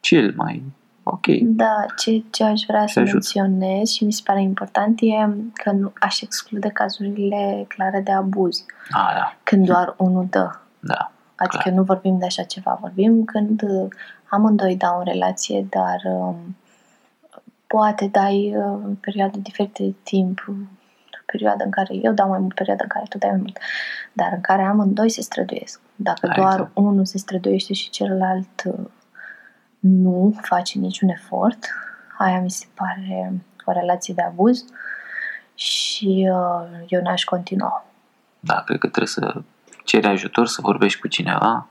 chill, 0.00 0.32
mai 0.36 0.62
ok. 1.02 1.26
Da, 1.42 1.84
ce, 1.96 2.22
ce 2.30 2.44
aș 2.44 2.60
vrea 2.66 2.86
să 2.86 3.00
ajută. 3.00 3.12
menționez 3.12 3.88
și 3.88 4.04
mi 4.04 4.12
se 4.12 4.22
pare 4.24 4.42
important 4.42 4.98
e 5.02 5.28
că 5.54 5.70
nu 5.70 5.92
aș 6.00 6.20
exclude 6.20 6.68
cazurile 6.68 7.64
clare 7.68 8.00
de 8.00 8.12
abuz, 8.12 8.64
Ah, 8.90 9.14
da, 9.14 9.36
când 9.42 9.66
doar 9.66 9.94
unul 9.96 10.26
dă. 10.30 10.50
da, 10.80 11.10
Adică 11.36 11.62
Clar. 11.62 11.74
nu 11.74 11.82
vorbim 11.82 12.18
de 12.18 12.24
așa 12.24 12.42
ceva, 12.42 12.78
vorbim 12.80 13.24
când 13.24 13.62
uh, 13.62 13.88
amândoi 14.28 14.76
dau 14.76 14.98
în 14.98 15.04
relație, 15.04 15.66
dar 15.70 16.12
um, 16.14 16.56
poate 17.74 18.06
dai 18.06 18.56
uh, 18.56 18.80
în 18.84 18.94
perioade 18.94 19.38
diferite 19.38 19.82
de 19.82 19.94
timp, 20.02 20.44
uh, 20.48 20.54
perioada 21.26 21.64
în 21.64 21.70
care 21.70 21.94
eu 22.02 22.12
dau 22.12 22.28
mai 22.28 22.38
mult, 22.38 22.54
perioada 22.54 22.82
în 22.82 22.88
care 22.88 23.04
tu 23.08 23.18
dai 23.18 23.30
mai 23.30 23.38
mult, 23.38 23.58
dar 24.12 24.32
în 24.34 24.40
care 24.40 24.62
amândoi 24.62 25.10
se 25.10 25.20
străduiesc. 25.20 25.80
Dacă 25.94 26.26
Da, 26.26 26.32
doar 26.34 26.52
exact. 26.52 26.70
unul 26.74 27.04
se 27.04 27.18
străduiește 27.18 27.72
și 27.72 27.90
celălalt 27.90 28.62
uh, 28.64 28.86
nu 29.78 30.38
face 30.40 30.78
niciun 30.78 31.08
efort, 31.08 31.58
aia 32.18 32.40
mi 32.40 32.50
se 32.50 32.66
pare 32.74 33.32
o 33.64 33.72
relație 33.72 34.14
de 34.14 34.22
abuz 34.22 34.64
și 35.54 36.30
uh, 36.32 36.84
eu 36.88 37.02
n-aș 37.02 37.24
continua. 37.24 37.84
da, 38.40 38.62
cred 38.66 38.78
că 38.78 38.86
trebuie 38.86 39.06
să 39.08 39.42
ceri 39.84 40.06
ajutor, 40.06 40.46
să 40.46 40.60
vorbești 40.60 41.00
cu 41.00 41.08
cineva, 41.08 41.66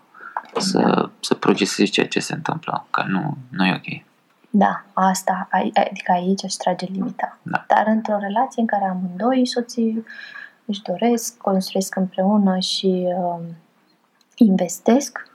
să, 0.58 0.80
Da. 0.80 1.12
să 1.20 1.34
procesezi 1.34 1.92
ceea 1.92 2.08
ce 2.08 2.20
se 2.20 2.34
întâmplă, 2.34 2.86
că 2.90 3.04
nu, 3.08 3.38
nu 3.50 3.66
e 3.66 3.76
ok. 3.76 4.11
Da, 4.54 4.86
asta, 4.94 5.48
ai- 5.52 5.72
adică 5.90 6.12
aici 6.12 6.44
aș 6.44 6.54
trage 6.54 6.86
limita. 6.86 7.38
Da. 7.42 7.66
Dar 7.68 7.88
într-o 7.88 8.18
relație 8.18 8.62
în 8.62 8.68
care 8.68 8.86
amândoi 8.86 9.46
soții 9.46 10.06
își 10.66 10.82
doresc, 10.82 11.38
construiesc 11.38 11.96
împreună 11.96 12.60
și 12.60 13.08
uh, 13.18 13.46
investesc 14.36 15.30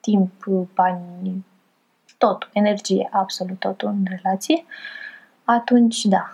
timp, 0.00 0.44
bani, 0.74 1.44
tot, 2.18 2.48
energie, 2.52 3.08
absolut 3.12 3.58
totul 3.58 3.88
în 3.88 4.04
relație, 4.04 4.64
atunci 5.44 6.04
da. 6.04 6.32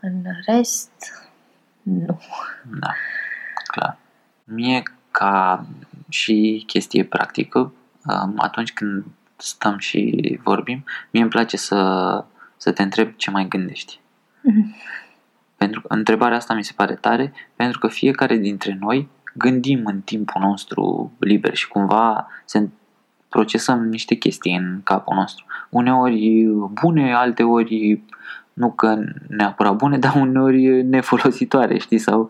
În 0.00 0.22
rest, 0.46 0.90
nu. 1.82 2.20
Da, 2.80 2.92
clar. 3.66 3.98
Mie, 4.44 4.82
ca 5.10 5.66
și 6.08 6.64
chestie 6.66 7.04
practică, 7.04 7.58
um, 7.58 8.34
atunci 8.36 8.72
când 8.72 9.04
stăm 9.40 9.78
și 9.78 10.38
vorbim, 10.42 10.84
mie 11.10 11.22
îmi 11.22 11.30
place 11.30 11.56
să, 11.56 12.24
să 12.56 12.72
te 12.72 12.82
întreb 12.82 13.12
ce 13.16 13.30
mai 13.30 13.48
gândești. 13.48 14.00
Mhm. 14.40 14.74
Pentru 15.56 15.80
că 15.80 15.86
întrebarea 15.94 16.36
asta 16.36 16.54
mi 16.54 16.64
se 16.64 16.72
pare 16.76 16.94
tare, 16.94 17.32
pentru 17.56 17.78
că 17.78 17.88
fiecare 17.88 18.36
dintre 18.36 18.76
noi 18.80 19.08
gândim 19.34 19.82
în 19.84 20.00
timpul 20.00 20.40
nostru 20.40 21.12
liber 21.18 21.54
și 21.54 21.68
cumva 21.68 22.28
se 22.44 22.68
procesăm 23.28 23.88
niște 23.88 24.14
chestii 24.14 24.56
în 24.56 24.80
capul 24.84 25.16
nostru. 25.16 25.44
Uneori 25.68 26.46
bune, 26.72 27.14
alte 27.14 27.42
ori 27.42 28.02
nu 28.52 28.70
că 28.70 28.98
neapărat 29.28 29.76
bune, 29.76 29.98
dar 30.04 30.14
uneori 30.14 30.82
nefolositoare, 30.82 31.78
știi? 31.78 31.98
Sau... 31.98 32.28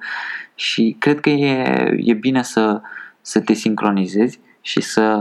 Și 0.55 0.97
cred 0.99 1.21
că 1.21 1.31
e, 1.31 1.95
e 1.97 2.13
bine 2.13 2.43
să, 2.43 2.81
să 3.21 3.41
te 3.41 3.53
sincronizezi 3.53 4.41
și 4.71 4.81
să 4.81 5.19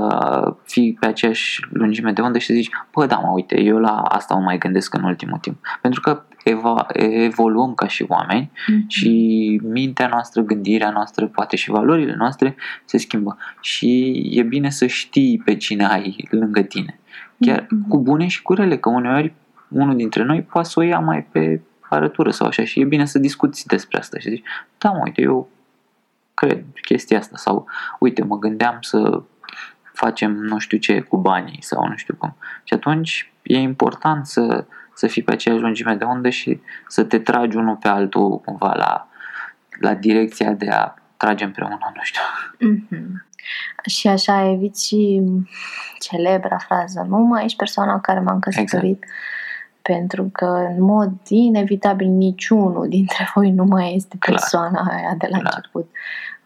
fii 0.63 0.97
pe 0.99 1.05
aceeași 1.05 1.67
lungime 1.71 2.11
de 2.11 2.21
undă 2.21 2.37
și 2.37 2.45
să 2.45 2.53
zici, 2.53 2.69
bă, 2.93 3.05
da, 3.05 3.17
mă, 3.17 3.31
uite, 3.33 3.61
eu 3.61 3.77
la 3.77 3.95
asta 3.97 4.35
mă 4.35 4.41
mai 4.41 4.57
gândesc 4.57 4.93
în 4.93 5.03
ultimul 5.03 5.37
timp. 5.37 5.57
Pentru 5.81 6.01
că 6.01 6.23
eva, 6.43 6.87
evoluăm 6.93 7.73
ca 7.73 7.87
și 7.87 8.05
oameni 8.07 8.51
și 8.87 9.61
mintea 9.63 10.07
noastră, 10.07 10.41
gândirea 10.41 10.89
noastră, 10.89 11.27
poate 11.27 11.55
și 11.55 11.69
valorile 11.69 12.15
noastre 12.17 12.55
se 12.85 12.97
schimbă. 12.97 13.37
Și 13.61 14.21
e 14.31 14.43
bine 14.43 14.69
să 14.69 14.85
știi 14.85 15.41
pe 15.45 15.55
cine 15.55 15.85
ai 15.85 16.27
lângă 16.31 16.61
tine. 16.61 16.99
Chiar 17.39 17.67
Mhm. 17.69 17.87
cu 17.87 17.97
bune 17.99 18.27
și 18.27 18.41
cu 18.41 18.53
rele, 18.53 18.77
că 18.77 18.89
uneori 18.89 19.33
unul 19.69 19.95
dintre 19.95 20.23
noi 20.23 20.41
poate 20.41 20.69
să 20.69 20.79
o 20.79 20.83
ia 20.83 20.99
mai 20.99 21.23
pe 21.23 21.61
arătură 21.81 22.31
sau 22.31 22.47
așa 22.47 22.63
și 22.63 22.79
e 22.79 22.85
bine 22.85 23.05
să 23.05 23.19
discuți 23.19 23.67
despre 23.67 23.97
asta 23.97 24.17
și 24.17 24.23
să 24.23 24.29
zici, 24.29 24.45
da, 24.77 24.89
mă, 24.91 25.01
uite, 25.03 25.21
eu 25.21 25.49
cred 26.33 26.63
chestia 26.81 27.17
asta 27.17 27.37
sau 27.37 27.65
uite, 27.99 28.23
mă 28.23 28.39
gândeam 28.39 28.77
să 28.81 29.21
facem 29.99 30.31
nu 30.31 30.57
știu 30.57 30.77
ce 30.77 30.99
cu 30.99 31.17
banii 31.17 31.57
sau 31.61 31.87
nu 31.87 31.95
știu 31.95 32.15
cum. 32.15 32.35
Și 32.63 32.73
atunci 32.73 33.31
e 33.41 33.57
important 33.57 34.25
să, 34.25 34.65
să 34.93 35.07
fii 35.07 35.23
pe 35.23 35.31
aceeași 35.31 35.61
lungime 35.61 35.95
de 35.95 36.03
undă 36.03 36.29
și 36.29 36.59
să 36.87 37.03
te 37.03 37.19
tragi 37.19 37.57
unul 37.57 37.75
pe 37.75 37.87
altul 37.87 38.39
cumva 38.39 38.73
la, 38.73 39.07
la 39.79 39.93
direcția 39.93 40.51
de 40.51 40.69
a 40.69 40.93
trage 41.17 41.43
împreună, 41.43 41.91
nu 41.95 42.01
știu. 42.01 42.21
Mhm. 42.57 43.25
Și 43.85 44.07
așa 44.07 44.49
eviți 44.49 44.87
și 44.87 45.21
celebra 45.99 46.57
frază, 46.57 47.05
nu 47.09 47.17
mai 47.17 47.43
ești 47.43 47.57
persoana 47.57 47.93
cu 47.93 48.01
care 48.01 48.19
m-am 48.19 48.39
căsătorit, 48.39 49.05
pentru 49.81 50.29
că 50.33 50.45
în 50.45 50.81
mod 50.81 51.11
inevitabil 51.27 52.07
niciunul 52.07 52.87
dintre 52.89 53.29
voi 53.33 53.51
nu 53.51 53.63
mai 53.63 53.95
este 53.95 54.17
Clar. 54.19 54.37
persoana 54.37 54.87
aia 54.91 55.15
de 55.17 55.27
la 55.29 55.37
Clar. 55.37 55.53
început. 55.55 55.89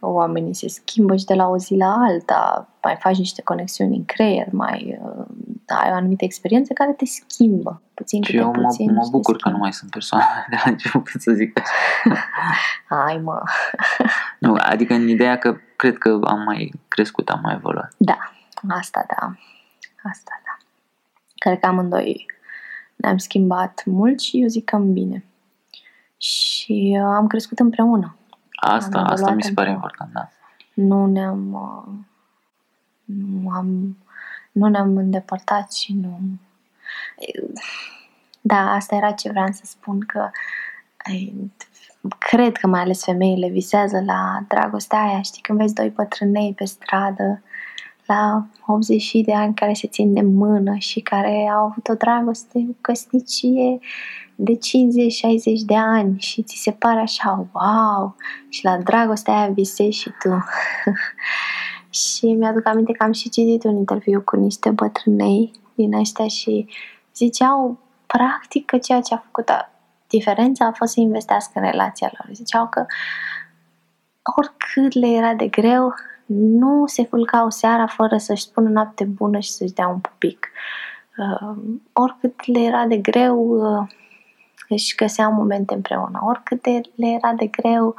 Oamenii 0.05 0.53
se 0.53 0.67
schimbă 0.67 1.15
și 1.15 1.25
de 1.25 1.33
la 1.33 1.47
o 1.47 1.57
zi 1.57 1.75
la 1.75 1.95
alta, 2.09 2.69
mai 2.83 2.95
faci 2.99 3.17
niște 3.17 3.41
conexiuni 3.41 3.95
în 3.95 4.05
creier, 4.05 4.47
mai 4.51 4.99
uh, 5.01 5.25
ai 5.67 5.91
o 5.91 5.93
anumită 5.93 6.23
experiență 6.23 6.73
care 6.73 6.91
te 6.91 7.05
schimbă, 7.05 7.81
puțin 7.93 8.21
Și 8.21 8.31
câte 8.31 8.43
eu 8.43 8.51
mă, 8.51 8.61
puțin. 8.61 8.93
mă 8.93 9.01
și 9.03 9.09
te 9.09 9.17
bucur 9.17 9.33
că 9.33 9.39
schimbă. 9.39 9.57
nu 9.57 9.63
mai 9.63 9.73
sunt 9.73 9.91
persoană 9.91 10.25
de 10.49 10.55
la 10.63 10.71
început, 10.71 11.21
să 11.21 11.31
zic 11.31 11.59
așa. 11.59 11.71
Hai 12.95 13.17
mă, 13.17 13.41
Nu, 14.39 14.55
adică 14.57 14.93
în 14.93 15.07
ideea 15.07 15.37
că 15.37 15.57
cred 15.75 15.97
că 15.97 16.19
am 16.23 16.41
mai 16.43 16.73
crescut, 16.87 17.29
am 17.29 17.39
mai 17.43 17.53
evoluat. 17.53 17.93
Da, 17.97 18.17
asta 18.67 19.05
da. 19.07 19.35
Asta 20.09 20.41
da. 20.45 20.57
Cred 21.35 21.59
că 21.59 21.65
amândoi 21.65 22.25
ne-am 22.95 23.17
schimbat 23.17 23.83
mult 23.85 24.19
și 24.19 24.41
eu 24.41 24.47
zic 24.47 24.65
că 24.65 24.75
în 24.75 24.93
bine. 24.93 25.25
Și 26.17 26.99
uh, 27.01 27.13
am 27.15 27.27
crescut 27.27 27.59
împreună. 27.59 28.15
Asta, 28.61 28.97
Am 28.97 29.03
asta 29.03 29.13
evoluat 29.13 29.35
mi 29.35 29.43
se 29.43 29.53
pare 29.53 29.69
împreună. 29.69 29.73
important, 29.73 30.11
da. 30.13 30.29
Nu 30.73 31.05
ne-am 31.05 31.53
uh, 31.53 31.93
nu 33.05 33.49
am 33.49 33.97
nu 34.51 34.67
ne-am 34.67 34.97
îndepărtat 34.97 35.73
și 35.73 35.93
nu 35.93 36.19
da, 38.45 38.71
asta 38.73 38.95
era 38.95 39.11
ce 39.11 39.29
vreau 39.29 39.47
să 39.51 39.61
spun 39.65 39.99
că 39.99 40.29
ai, 40.97 41.51
cred 42.17 42.57
că 42.57 42.67
mai 42.67 42.81
ales 42.81 43.03
femeile 43.03 43.47
visează 43.47 44.01
la 44.05 44.39
dragostea 44.47 45.01
aia, 45.01 45.21
știi, 45.21 45.41
când 45.41 45.59
vezi 45.59 45.73
doi 45.73 45.89
bătrânei 45.89 46.53
pe 46.53 46.65
stradă 46.65 47.41
la 48.05 48.45
80 48.65 49.11
de 49.11 49.33
ani 49.33 49.53
care 49.53 49.73
se 49.73 49.87
țin 49.87 50.13
de 50.13 50.21
mână 50.21 50.75
și 50.75 50.99
care 50.99 51.49
au 51.53 51.65
avut 51.65 51.87
o 51.87 51.93
dragoste, 51.93 52.65
o 52.69 52.73
căsnicie 52.81 53.79
de 54.35 54.53
50-60 54.53 54.57
de 55.65 55.75
ani 55.75 56.19
și 56.19 56.43
ți 56.43 56.61
se 56.61 56.71
pare 56.71 56.99
așa, 56.99 57.47
wow, 57.51 58.15
și 58.49 58.63
la 58.63 58.77
dragostea 58.77 59.37
aia 59.37 59.47
visezi 59.47 59.97
și 59.97 60.11
tu. 60.19 60.29
și 62.01 62.25
mi-aduc 62.25 62.67
aminte 62.67 62.91
că 62.91 63.03
am 63.03 63.11
și 63.11 63.29
citit 63.29 63.63
un 63.63 63.75
interviu 63.75 64.21
cu 64.21 64.35
niște 64.35 64.69
bătrânei 64.69 65.51
din 65.75 65.93
ăștia 65.93 66.27
și 66.27 66.67
ziceau 67.15 67.77
practic 68.07 68.65
că 68.65 68.77
ceea 68.77 69.01
ce 69.01 69.13
a 69.13 69.17
făcut 69.17 69.49
a, 69.49 69.71
diferența 70.07 70.65
a 70.65 70.71
fost 70.71 70.93
să 70.93 70.99
investească 70.99 71.51
în 71.55 71.61
relația 71.61 72.11
lor. 72.17 72.35
Ziceau 72.35 72.67
că 72.67 72.85
oricât 74.37 74.93
le 74.93 75.07
era 75.07 75.33
de 75.33 75.47
greu, 75.47 75.93
nu 76.25 76.83
se 76.85 77.05
culcau 77.05 77.49
seara 77.49 77.85
fără 77.87 78.17
să-și 78.17 78.43
spună 78.43 78.69
noapte 78.69 79.03
bună 79.03 79.39
și 79.39 79.51
să-și 79.51 79.73
dea 79.73 79.87
un 79.87 79.99
pupic. 79.99 80.49
Uh, 81.17 81.57
oricât 81.93 82.45
le 82.45 82.59
era 82.59 82.85
de 82.85 82.97
greu, 82.97 83.37
uh, 83.39 83.87
își 84.69 84.95
găseau 84.95 85.31
momente 85.31 85.73
împreună. 85.73 86.21
Oricât 86.25 86.61
de, 86.61 86.81
le 86.95 87.07
era 87.07 87.33
de 87.33 87.47
greu, 87.47 87.95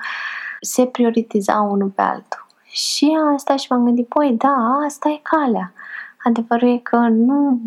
se 0.61 0.87
prioritizau 0.87 1.71
unul 1.71 1.89
pe 1.89 2.03
altul. 2.03 2.47
Și 2.67 3.17
asta 3.35 3.57
și 3.57 3.67
m-am 3.71 3.85
gândit, 3.85 4.09
păi 4.09 4.35
da, 4.39 4.83
asta 4.87 5.09
e 5.09 5.21
calea. 5.23 5.73
Adevărul 6.25 6.75
e 6.75 6.79
că 6.79 6.97
nu 6.97 7.61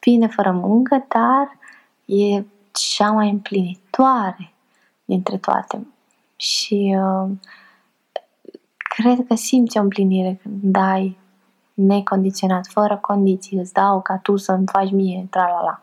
vine 0.00 0.26
fără 0.26 0.52
muncă, 0.52 1.04
dar 1.08 1.58
e 2.04 2.44
cea 2.72 3.10
mai 3.10 3.30
împlinitoare 3.30 4.52
dintre 5.04 5.36
toate. 5.36 5.86
Și 6.36 6.96
uh, 6.98 7.30
cred 8.76 9.26
că 9.26 9.34
simți 9.34 9.78
o 9.78 9.80
împlinire 9.80 10.38
când 10.42 10.58
dai 10.62 11.18
necondiționat, 11.74 12.66
fără 12.66 12.96
condiții, 12.96 13.58
îți 13.58 13.72
dau 13.72 14.00
ca 14.02 14.16
tu 14.16 14.36
să-mi 14.36 14.66
faci 14.66 14.90
mie, 14.90 15.26
tra 15.30 15.46
la 15.46 15.62
la. 15.62 15.80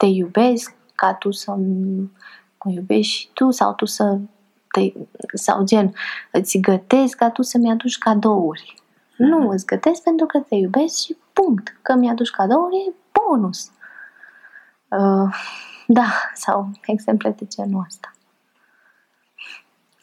Te 0.00 0.06
iubesc 0.06 0.74
ca 0.94 1.14
tu 1.14 1.30
să 1.30 1.50
mă 2.64 2.70
iubești 2.70 3.12
și 3.12 3.28
tu 3.32 3.50
sau 3.50 3.74
tu 3.74 3.84
să 3.84 4.18
te, 4.70 4.92
sau 5.34 5.64
gen, 5.64 5.92
îți 6.30 6.58
gătesc 6.58 7.16
ca 7.16 7.30
tu 7.30 7.42
să-mi 7.42 7.70
aduci 7.70 7.98
cadouri. 7.98 8.74
Nu, 9.16 9.48
îți 9.48 9.66
gătesc 9.66 10.02
pentru 10.02 10.26
că 10.26 10.38
te 10.38 10.54
iubesc 10.54 11.04
și 11.04 11.16
punct. 11.32 11.78
Că 11.82 11.94
mi-aduci 11.94 12.30
cadouri 12.30 12.76
e 12.76 12.94
bonus. 13.12 13.70
Uh, 14.88 15.34
da, 15.86 16.06
sau 16.34 16.70
exemple 16.86 17.30
de 17.30 17.46
genul 17.46 17.84
ăsta. 17.86 18.12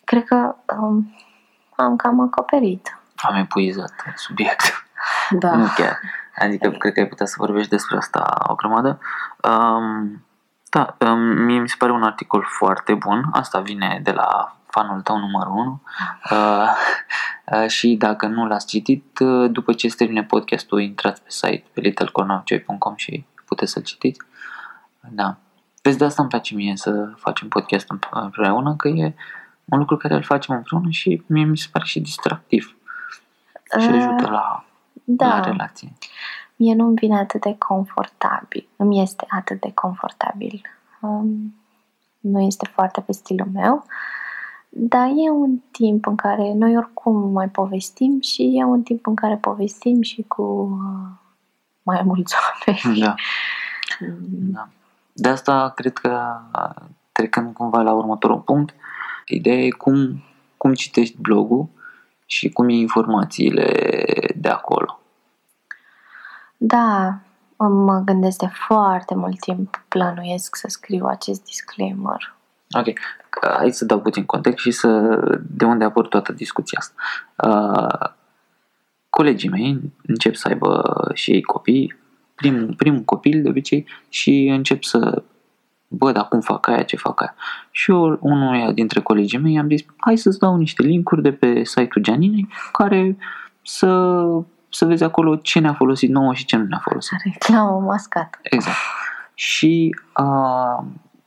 Cred 0.03 0.23
că 0.23 0.55
um, 0.79 1.15
am 1.75 1.95
cam 1.95 2.19
acoperit. 2.19 2.99
Am 3.15 3.35
epuizat 3.35 3.93
subiectul. 4.15 4.73
Da. 5.29 5.55
Nu 5.55 5.67
chiar. 5.75 5.99
Adică 6.37 6.69
cred 6.69 6.93
că 6.93 6.99
ai 6.99 7.07
putea 7.07 7.25
să 7.25 7.35
vorbești 7.37 7.69
despre 7.69 7.97
asta 7.97 8.37
o 8.47 8.55
grămadă. 8.55 8.99
Um, 9.43 10.25
da, 10.69 10.95
um, 10.99 11.19
mie 11.19 11.59
mi 11.59 11.69
se 11.69 11.75
pare 11.77 11.91
un 11.91 12.03
articol 12.03 12.45
foarte 12.57 12.93
bun. 12.93 13.25
Asta 13.31 13.59
vine 13.59 13.99
de 14.03 14.11
la 14.11 14.57
fanul 14.67 15.01
tău 15.01 15.17
numărul 15.17 15.53
1. 15.53 15.81
Uh, 16.31 16.67
uh, 17.45 17.67
și 17.67 17.95
dacă 17.95 18.25
nu 18.27 18.47
l-ați 18.47 18.67
citit, 18.67 19.19
uh, 19.19 19.51
după 19.51 19.73
ce 19.73 19.87
se 19.87 19.95
termine 19.95 20.23
podcastul, 20.23 20.81
intrați 20.81 21.21
pe 21.21 21.29
site 21.29 21.63
pe 21.73 21.79
littlecornerofjoy.com 21.79 22.95
și 22.95 23.25
puteți 23.45 23.71
să-l 23.71 23.83
citiți. 23.83 24.19
Da. 24.99 25.35
Vezi, 25.81 25.97
de 25.97 26.05
asta 26.05 26.21
îmi 26.21 26.31
place 26.31 26.55
mie 26.55 26.75
să 26.75 27.13
facem 27.17 27.47
podcast 27.47 27.93
împreună, 28.11 28.75
că 28.75 28.87
e 28.87 29.13
un 29.65 29.77
lucru 29.77 29.97
care 29.97 30.13
îl 30.13 30.23
facem 30.23 30.55
împreună 30.55 30.89
și 30.89 31.23
mie 31.25 31.43
mi 31.43 31.57
se 31.57 31.67
pare 31.71 31.85
și 31.85 31.99
distractiv. 31.99 32.75
Și 33.79 33.87
Uh, 33.87 33.93
ajută 33.95 34.29
la, 34.29 34.65
Da. 35.03 35.27
la 35.27 35.39
relație. 35.39 35.93
Mie 36.59 36.75
nu-mi 36.75 36.95
vine 36.95 37.17
atât 37.17 37.41
de 37.41 37.55
confortabil. 37.57 38.67
Îmi 38.75 39.01
este 39.01 39.25
atât 39.29 39.59
de 39.61 39.71
confortabil. 39.73 40.61
Um, 41.01 41.55
nu 42.19 42.41
este 42.41 42.69
foarte 42.73 43.01
pe 43.01 43.11
stilul 43.11 43.49
meu. 43.53 43.85
Dar 44.69 45.07
e 45.07 45.29
un 45.29 45.57
timp 45.71 46.07
în 46.07 46.15
care 46.15 46.53
noi 46.53 46.77
oricum 46.77 47.31
mai 47.31 47.49
povestim 47.49 48.19
și 48.21 48.57
e 48.57 48.63
un 48.63 48.83
timp 48.83 49.07
în 49.07 49.15
care 49.15 49.35
povestim 49.35 50.01
și 50.01 50.25
cu 50.27 50.41
uh, 50.41 51.09
mai 51.83 52.01
mulți 52.03 52.35
oameni. 52.65 52.99
Da. 52.99 53.15
Da. 54.53 54.67
De 55.13 55.29
asta 55.29 55.71
cred 55.75 55.97
că 55.97 56.41
trecând 57.11 57.53
cumva 57.53 57.81
la 57.81 57.93
următorul 57.93 58.39
punct, 58.39 58.75
ideea 59.25 59.61
e 59.61 59.69
cum, 59.69 60.23
cum 60.57 60.73
citești 60.73 61.21
blogul 61.21 61.69
și 62.25 62.49
cum 62.49 62.69
iei 62.69 62.81
informațiile 62.81 63.71
de 64.35 64.49
acolo. 64.49 64.99
Da, 66.57 67.19
mă 67.57 68.01
gândesc 68.05 68.37
de 68.37 68.49
foarte 68.67 69.15
mult 69.15 69.39
timp, 69.39 69.83
plănuiesc 69.87 70.55
să 70.55 70.67
scriu 70.69 71.05
acest 71.05 71.43
disclaimer. 71.43 72.35
Ok, 72.71 72.85
hai 73.57 73.71
să 73.71 73.85
dau 73.85 74.01
puțin 74.01 74.25
context 74.25 74.63
și 74.63 74.71
să 74.71 75.19
de 75.49 75.65
unde 75.65 75.83
a 75.83 75.87
apărut 75.87 76.09
toată 76.09 76.31
discuția 76.31 76.79
asta. 76.81 76.95
Uh, 77.49 78.09
colegii 79.09 79.49
mei 79.49 79.93
încep 80.05 80.35
să 80.35 80.47
aibă 80.47 80.81
și 81.13 81.31
ei 81.31 81.41
copii, 81.41 81.97
primul, 82.35 82.73
primul 82.77 83.01
copil 83.01 83.41
de 83.41 83.49
obicei, 83.49 83.87
și 84.09 84.47
încep 84.51 84.83
să 84.83 85.23
bă, 85.87 86.11
dar 86.11 86.27
cum 86.27 86.41
fac 86.41 86.67
aia, 86.67 86.83
ce 86.83 86.95
fac 86.95 87.21
aia. 87.21 87.35
Și 87.71 87.91
eu, 87.91 88.17
unuia 88.21 88.71
dintre 88.71 89.01
colegii 89.01 89.39
mei, 89.39 89.59
am 89.59 89.67
zis, 89.67 89.81
hai 89.97 90.17
să-ți 90.17 90.39
dau 90.39 90.55
niște 90.55 90.83
linkuri 90.83 91.21
de 91.21 91.31
pe 91.31 91.63
site-ul 91.63 92.03
Gianinei, 92.05 92.47
care 92.71 93.17
să, 93.61 93.87
să 94.69 94.85
vezi 94.85 95.03
acolo 95.03 95.35
ce 95.35 95.59
ne-a 95.59 95.73
folosit 95.73 96.09
nouă 96.09 96.33
și 96.33 96.45
ce 96.45 96.55
nu 96.55 96.63
ne-a 96.63 96.81
folosit. 96.83 97.17
Reclamă 97.23 97.79
mascat. 97.79 98.39
Exact. 98.41 98.77
Și 99.33 99.95
uh, 100.17 100.85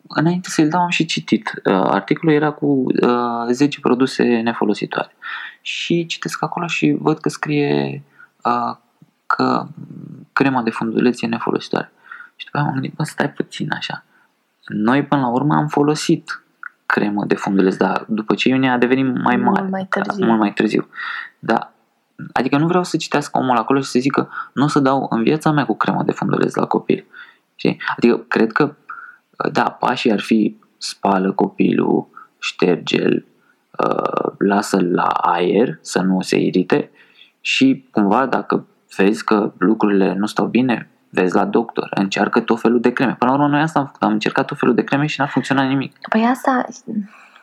înainte 0.09 0.49
să-l 0.49 0.69
dau 0.69 0.81
am 0.81 0.89
și 0.89 1.05
citit. 1.05 1.53
Uh, 1.65 1.73
articolul 1.75 2.35
era 2.35 2.51
cu 2.51 2.67
uh, 2.67 3.51
10 3.51 3.81
produse 3.81 4.41
nefolositoare. 4.41 5.15
Și 5.61 6.07
citesc 6.07 6.43
acolo 6.43 6.67
și 6.67 6.97
văd 7.01 7.19
că 7.19 7.29
scrie 7.29 8.03
uh, 8.45 8.77
că 9.27 9.67
crema 10.33 10.63
de 10.63 10.71
funduleț 10.71 11.23
e 11.23 11.27
nefolositoare. 11.27 11.93
Și 12.37 12.45
după 12.45 12.57
aia 12.57 12.67
m-am 12.67 12.75
gândit, 12.75 12.95
bă, 12.95 13.03
stai 13.05 13.31
puțin 13.31 13.73
așa. 13.73 14.05
Noi 14.67 15.05
până 15.05 15.21
la 15.21 15.29
urmă 15.29 15.55
am 15.55 15.67
folosit 15.69 16.45
cremă 16.87 17.25
de 17.25 17.35
funduleț, 17.35 17.77
dar 17.77 18.05
după 18.09 18.35
ce 18.35 18.49
Iunia 18.49 18.73
a 18.73 18.79
devenit 18.79 19.23
mai 19.23 19.37
Mult 19.37 19.57
mare. 19.57 19.69
mai 19.71 19.87
târziu. 19.91 20.27
Mult 20.27 20.39
mai 20.39 20.53
târziu. 20.53 20.89
Da. 21.39 21.73
Adică 22.33 22.57
nu 22.57 22.67
vreau 22.67 22.85
să 22.85 22.97
citească 22.97 23.39
omul 23.39 23.57
acolo 23.57 23.81
și 23.81 23.89
să 23.89 23.99
zică 23.99 24.29
nu 24.53 24.65
o 24.65 24.69
să 24.69 24.79
dau 24.79 25.07
în 25.11 25.23
viața 25.23 25.51
mea 25.51 25.65
cu 25.65 25.77
cremă 25.77 26.03
de 26.03 26.13
funduleț 26.13 26.55
la 26.55 26.67
copil. 26.67 27.07
Știi? 27.55 27.81
Adică 27.97 28.17
cred 28.29 28.53
că 28.53 28.75
da, 29.53 29.63
pașii 29.63 30.13
ar 30.13 30.21
fi 30.21 30.57
spală 30.79 31.33
copilul, 31.33 32.07
șterge-l, 32.39 33.25
uh, 33.79 34.33
lasă-l 34.39 34.95
la 34.95 35.07
aer 35.07 35.79
să 35.81 36.01
nu 36.01 36.21
se 36.21 36.39
irite 36.39 36.91
și 37.41 37.89
cumva 37.91 38.27
dacă 38.27 38.67
vezi 38.97 39.25
că 39.25 39.53
lucrurile 39.59 40.15
nu 40.15 40.27
stau 40.27 40.47
bine, 40.47 40.91
vezi 41.09 41.35
la 41.35 41.45
doctor, 41.45 41.89
încearcă 41.95 42.41
tot 42.41 42.61
felul 42.61 42.81
de 42.81 42.93
creme. 42.93 43.17
Până 43.19 43.31
la 43.31 43.37
urmă 43.37 43.51
noi 43.51 43.61
asta 43.61 43.79
am 43.79 43.85
făcut, 43.87 44.03
am 44.03 44.13
încercat 44.13 44.47
tot 44.47 44.59
felul 44.59 44.75
de 44.75 44.85
creme 44.85 45.07
și 45.07 45.21
n-a 45.21 45.27
funcționat 45.27 45.69
nimic. 45.69 45.97
Păi 46.09 46.25
asta 46.25 46.65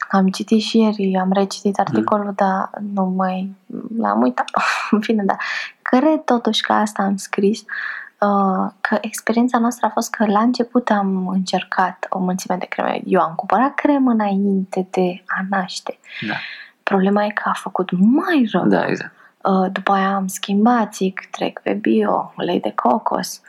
am 0.10 0.28
citit 0.28 0.62
și 0.62 0.78
ieri, 0.78 1.17
am 1.17 1.32
recitit 1.32 1.80
articolul, 1.80 2.34
dar 2.36 2.70
nu 2.93 3.06
mai 3.06 3.56
l-am 3.98 4.22
uitat. 4.22 4.46
În 4.91 5.02
fine, 5.02 5.24
da. 5.24 5.36
Cred 5.82 6.24
totuși 6.24 6.62
că 6.62 6.74
asta 6.74 7.04
am 7.04 7.15
scris, 7.15 7.60
uh, 7.60 8.72
că 8.82 8.98
experiența 9.02 9.58
noastră 9.58 9.86
a 9.86 9.89
fost 9.89 10.10
că 10.10 10.26
la 10.26 10.39
început 10.39 10.89
am 10.89 11.28
încercat 11.28 12.06
o 12.10 12.20
mulțime 12.20 12.56
de 12.60 12.65
creme. 12.65 13.02
Eu 13.06 13.22
am 13.22 13.34
cumpărat 13.36 13.76
cremă 13.76 14.12
înainte 14.12 14.88
de 14.91 15.24
a 15.28 15.46
naște. 15.50 16.00
Da, 16.28 16.34
Problema 16.84 17.26
e 17.26 17.30
că 17.30 17.50
a 17.50 17.54
făcut 17.54 17.89
mai 17.91 18.50
rău. 18.52 18.67
da 18.67 18.86
exact. 18.88 19.12
Uh, 19.43 19.72
după 19.72 19.91
aia 19.91 20.15
am 20.15 20.28
schimbat, 20.28 20.93
zic, 20.96 21.28
trec 21.32 21.60
pe 21.60 21.74
bio, 21.74 22.34
ulei 22.38 22.60
de 22.60 22.72
cocos. 22.76 23.41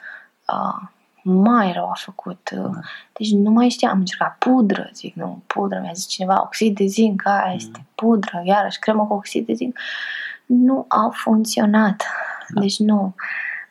Uh, 1.28 1.40
mai 1.42 1.72
rău 1.72 1.88
a 1.88 1.94
făcut. 1.94 2.50
Uh, 2.52 2.62
Da. 2.62 2.80
deci 3.12 3.32
nu 3.32 3.50
mai 3.50 3.68
știam, 3.68 3.92
am 3.92 3.98
încercat 3.98 4.36
pudră, 4.38 4.90
zic, 4.92 5.14
nu, 5.14 5.42
pudră, 5.46 5.80
mi-a 5.80 5.92
zis 5.92 6.06
cineva, 6.06 6.42
oxid 6.42 6.76
de 6.76 6.86
zinc, 6.86 7.22
aia 7.26 7.52
este 7.54 7.86
pudră, 7.94 8.42
iarăși 8.44 8.78
cremă 8.78 9.06
cu 9.06 9.14
oxid 9.14 9.46
de 9.46 9.52
zinc. 9.52 9.78
Nu 10.46 10.84
au 10.88 11.10
funcționat. 11.10 12.06
Da. 12.48 12.60
Deci 12.60 12.78
nu. 12.78 13.14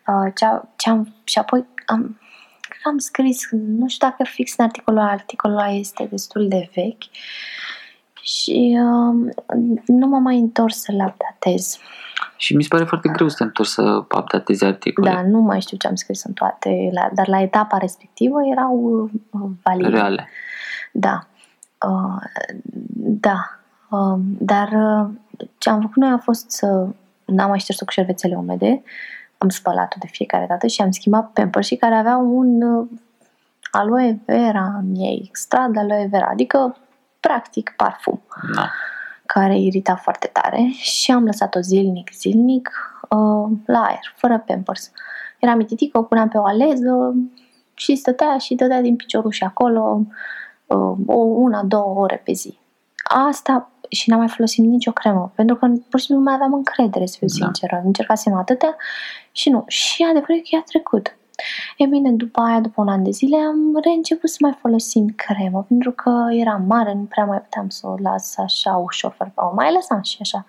Uh, 0.07 0.31
ce-a, 0.35 0.67
ce-am, 0.75 1.15
și 1.23 1.39
apoi 1.39 1.65
am, 1.85 2.19
cred 2.61 2.77
că 2.81 2.89
am 2.89 2.97
scris, 2.97 3.47
nu 3.51 3.87
știu 3.87 4.07
dacă 4.07 4.23
fix 4.23 4.57
în 4.57 4.65
articolul 4.65 4.99
ăla, 4.99 5.09
articolul 5.09 5.57
ăla 5.57 5.69
este 5.69 6.07
destul 6.09 6.47
de 6.47 6.69
vechi 6.75 7.03
și 8.21 8.79
uh, 8.81 9.31
nu 9.85 10.07
m-am 10.07 10.21
mai 10.21 10.37
întors 10.37 10.81
să-l 10.81 11.05
updatez. 11.07 11.79
Și 12.37 12.55
mi 12.55 12.61
se 12.61 12.67
pare 12.71 12.83
foarte 12.83 13.09
greu 13.09 13.27
să 13.27 13.35
te 13.37 13.43
întorci 13.43 13.69
să 13.69 13.81
updatezi 13.81 14.65
articole 14.65 15.09
Da, 15.09 15.21
nu 15.21 15.39
mai 15.39 15.61
știu 15.61 15.77
ce 15.77 15.87
am 15.87 15.95
scris 15.95 16.23
în 16.23 16.33
toate, 16.33 16.89
la, 16.91 17.09
dar 17.13 17.27
la 17.27 17.41
etapa 17.41 17.77
respectivă 17.77 18.37
erau 18.51 19.09
uh, 19.29 19.49
valide. 19.63 19.89
reale. 19.89 20.29
Da. 20.91 21.27
Uh, 21.87 22.21
da. 22.95 23.59
Uh, 23.89 24.19
dar 24.39 24.67
uh, 24.67 25.09
ce 25.57 25.69
am 25.69 25.81
făcut 25.81 25.95
noi 25.95 26.09
a 26.09 26.17
fost 26.17 26.51
să 26.51 26.87
n-am 27.25 27.49
mai 27.49 27.59
șters-o 27.59 27.85
cu 27.85 27.91
șervețele 27.91 28.35
umede, 28.35 28.83
am 29.37 29.49
spălat-o 29.49 29.97
de 29.99 30.07
fiecare 30.11 30.45
dată 30.49 30.67
și 30.67 30.81
am 30.81 30.91
schimbat 30.91 31.31
pampers 31.31 31.67
și 31.67 31.75
care 31.75 31.95
avea 31.95 32.17
un 32.17 32.61
uh, 32.61 32.87
aloe 33.71 34.19
vera 34.25 34.65
în 34.79 34.95
ei, 34.95 35.25
extrat 35.27 35.69
de 35.69 35.79
aloe 35.79 36.07
vera, 36.11 36.27
adică 36.31 36.77
practic 37.19 37.73
parfum 37.77 38.21
Da. 38.55 38.69
Care 39.27 39.59
irita 39.59 39.95
foarte 39.95 40.29
tare 40.33 40.69
și 40.71 41.11
am 41.11 41.25
lăsat-o 41.25 41.59
zilnic, 41.59 42.11
zilnic, 42.13 42.69
uh, 43.09 43.57
la 43.65 43.79
aer, 43.79 44.13
fără 44.15 44.43
pampers. 44.47 44.91
Era 45.39 45.55
mititică, 45.55 45.97
o 45.97 46.03
puneam 46.03 46.27
pe 46.27 46.37
o 46.37 46.45
aleză 46.45 47.15
și 47.73 47.95
stătea 47.95 48.37
și 48.37 48.55
dădea 48.55 48.81
din 48.81 48.95
picioruș 48.95 49.41
acolo 49.41 50.01
uh, 50.65 50.97
o 51.05 51.15
una, 51.17 51.63
două 51.63 51.99
ore 51.99 52.21
pe 52.25 52.31
zi. 52.31 52.59
Asta 53.03 53.71
și 53.89 54.09
n-am 54.09 54.19
mai 54.19 54.27
folosit 54.27 54.65
nicio 54.65 54.91
cremă, 54.91 55.31
pentru 55.35 55.55
că 55.55 55.67
pur 55.89 55.99
și 55.99 56.05
simplu 56.05 56.23
nu 56.23 56.29
mai 56.29 56.33
aveam 56.33 56.53
încredere, 56.53 57.05
să 57.05 57.15
fiu 57.17 57.27
Da. 57.27 57.33
sinceră. 57.33 57.81
Încercasem 57.85 58.33
atâtea 58.33 58.75
și 59.31 59.49
nu. 59.49 59.63
Și 59.67 60.03
adevărul 60.03 60.35
e 60.35 60.39
că 60.39 60.47
i-a 60.51 60.63
trecut. 60.65 61.16
E 61.77 61.85
bine, 61.85 62.11
după 62.11 62.41
aia, 62.41 62.59
după 62.59 62.81
un 62.81 62.87
an 62.87 63.03
de 63.03 63.09
zile, 63.09 63.37
am 63.37 63.79
reînceput 63.83 64.29
să 64.29 64.37
mai 64.41 64.57
folosim 64.59 65.07
cremă, 65.15 65.63
pentru 65.67 65.91
că 65.91 66.25
era 66.31 66.55
mare, 66.67 66.93
nu 66.93 67.03
prea 67.03 67.25
mai 67.25 67.41
puteam 67.41 67.69
să 67.69 67.87
o 67.87 67.95
las 67.97 68.37
așa 68.37 68.75
ușor, 68.75 69.13
fără 69.17 69.31
o 69.35 69.53
mai 69.53 69.73
lăsam 69.73 70.01
și 70.01 70.17
așa, 70.21 70.45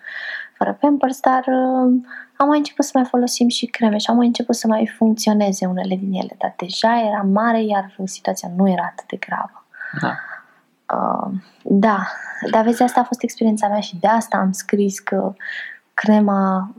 fără 0.57 0.77
pampers, 0.79 1.19
dar 1.19 1.43
uh, 1.47 1.93
am 2.35 2.47
mai 2.47 2.57
început 2.57 2.85
să 2.85 2.91
mai 2.93 3.05
folosim 3.05 3.47
și 3.47 3.65
creme 3.65 3.97
și 3.97 4.09
am 4.09 4.15
mai 4.15 4.25
început 4.25 4.55
să 4.55 4.67
mai 4.67 4.93
funcționeze 4.97 5.65
unele 5.65 5.95
din 5.95 6.13
ele, 6.13 6.35
dar 6.37 6.53
deja 6.57 6.99
era 7.07 7.21
mare, 7.21 7.63
iar 7.63 7.95
situația 8.03 8.49
nu 8.55 8.69
era 8.69 8.83
atât 8.91 9.07
de 9.07 9.15
gravă. 9.15 9.65
Da. 10.01 10.13
Uh, 10.97 11.31
da, 11.63 12.07
dar 12.51 12.63
vezi, 12.63 12.83
asta 12.83 12.99
a 12.99 13.03
fost 13.03 13.23
experiența 13.23 13.67
mea 13.67 13.79
și 13.79 13.97
de 13.99 14.07
asta 14.07 14.37
am 14.37 14.51
scris 14.51 14.99
că 14.99 15.33
crema, 15.93 16.71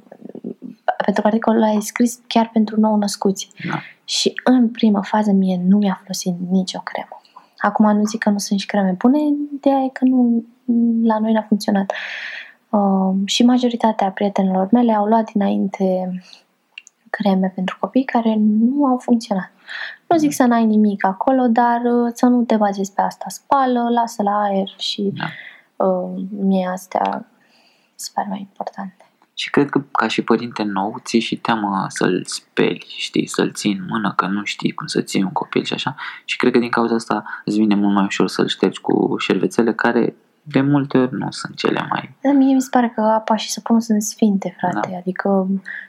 pentru 1.04 1.22
că 1.22 1.28
articolul 1.28 1.62
ăla 1.62 1.70
e 1.70 1.80
scris 1.80 2.20
chiar 2.26 2.50
pentru 2.52 2.80
nou 2.80 2.96
născuți. 2.96 3.50
Da. 3.70 3.80
Și 4.04 4.32
în 4.44 4.68
prima 4.68 5.02
fază 5.02 5.32
mie 5.32 5.60
nu 5.66 5.76
mi-a 5.76 5.98
folosit 6.00 6.34
nicio 6.50 6.78
cremă. 6.78 7.20
Acum 7.58 7.96
nu 7.96 8.04
zic 8.04 8.22
că 8.22 8.30
nu 8.30 8.38
sunt 8.38 8.60
și 8.60 8.66
creme 8.66 8.94
bune, 8.98 9.18
ideea 9.54 9.78
e 9.78 9.88
că 9.88 10.04
nu, 10.04 10.44
la 11.02 11.18
noi 11.18 11.32
n-a 11.32 11.44
funcționat. 11.48 11.92
Uh, 12.68 13.14
și 13.24 13.44
majoritatea 13.44 14.10
prietenilor 14.10 14.68
mele 14.70 14.92
au 14.92 15.04
luat 15.06 15.32
dinainte 15.32 16.10
creme 17.10 17.52
pentru 17.54 17.76
copii 17.80 18.04
care 18.04 18.36
nu 18.38 18.86
au 18.86 18.98
funcționat. 18.98 19.50
Nu 20.06 20.16
zic 20.16 20.32
să 20.32 20.44
n-ai 20.44 20.64
nimic 20.64 21.04
acolo, 21.04 21.46
dar 21.46 21.80
uh, 21.84 22.10
să 22.14 22.26
nu 22.26 22.42
te 22.42 22.56
bazezi 22.56 22.92
pe 22.92 23.00
asta. 23.00 23.24
Spală, 23.28 23.88
lasă 23.88 24.22
la 24.22 24.40
aer 24.40 24.68
și 24.78 25.12
Da. 25.14 25.86
uh, 25.86 26.22
mie 26.30 26.68
astea 26.72 27.26
sunt 27.94 28.26
mai 28.28 28.38
importante. 28.38 29.09
Și 29.40 29.50
cred 29.50 29.70
că 29.70 29.82
ca 29.92 30.08
și 30.08 30.22
părinte 30.22 30.62
nou 30.62 31.00
ți 31.04 31.18
și 31.18 31.36
teamă 31.36 31.86
să-l 31.88 32.22
speli, 32.26 32.86
știi, 32.96 33.26
să-l 33.26 33.52
ții 33.52 33.72
în 33.72 33.86
mână, 33.88 34.12
că 34.16 34.26
nu 34.26 34.44
știi 34.44 34.72
cum 34.72 34.86
să 34.86 35.00
ții 35.00 35.22
un 35.22 35.32
copil 35.32 35.64
și 35.64 35.72
așa. 35.72 35.94
Și 36.24 36.36
cred 36.36 36.52
că 36.52 36.58
din 36.58 36.70
cauza 36.70 36.94
asta 36.94 37.24
îți 37.44 37.58
vine 37.58 37.74
mult 37.74 37.94
mai 37.94 38.04
ușor 38.04 38.28
să-l 38.28 38.48
ștergi 38.48 38.80
cu 38.80 39.14
șervețele 39.18 39.72
care 39.72 40.14
de 40.42 40.60
multe 40.60 40.98
ori 40.98 41.14
nu 41.14 41.30
sunt 41.30 41.56
cele 41.56 41.86
mai... 41.90 42.16
Dar 42.22 42.32
mie 42.32 42.54
mi 42.54 42.60
se 42.60 42.68
pare 42.70 42.92
că 42.94 43.00
apa 43.00 43.36
și 43.36 43.50
săpunul 43.50 43.80
sunt 43.80 44.02
sfinte, 44.02 44.56
frate. 44.58 44.88
Da. 44.90 44.96
Adică 44.96 45.46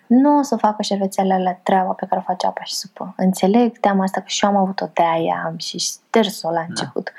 nu 0.08 0.38
o 0.38 0.42
să 0.42 0.56
facă 0.56 0.82
șervețele 0.82 1.42
la 1.44 1.52
treaba 1.52 1.92
pe 1.92 2.06
care 2.10 2.22
o 2.22 2.24
face 2.32 2.48
apa 2.48 2.64
și 2.64 2.74
supă. 2.74 3.14
Înțeleg 3.18 3.78
teama 3.78 4.04
asta 4.04 4.20
că 4.20 4.28
și 4.28 4.46
eu 4.46 4.52
am 4.52 4.58
avut-o 4.58 4.90
de 4.94 5.04
aia, 5.14 5.44
am 5.46 5.58
și 5.58 5.78
șters-o 5.78 6.52
la 6.52 6.66
început. 6.68 7.12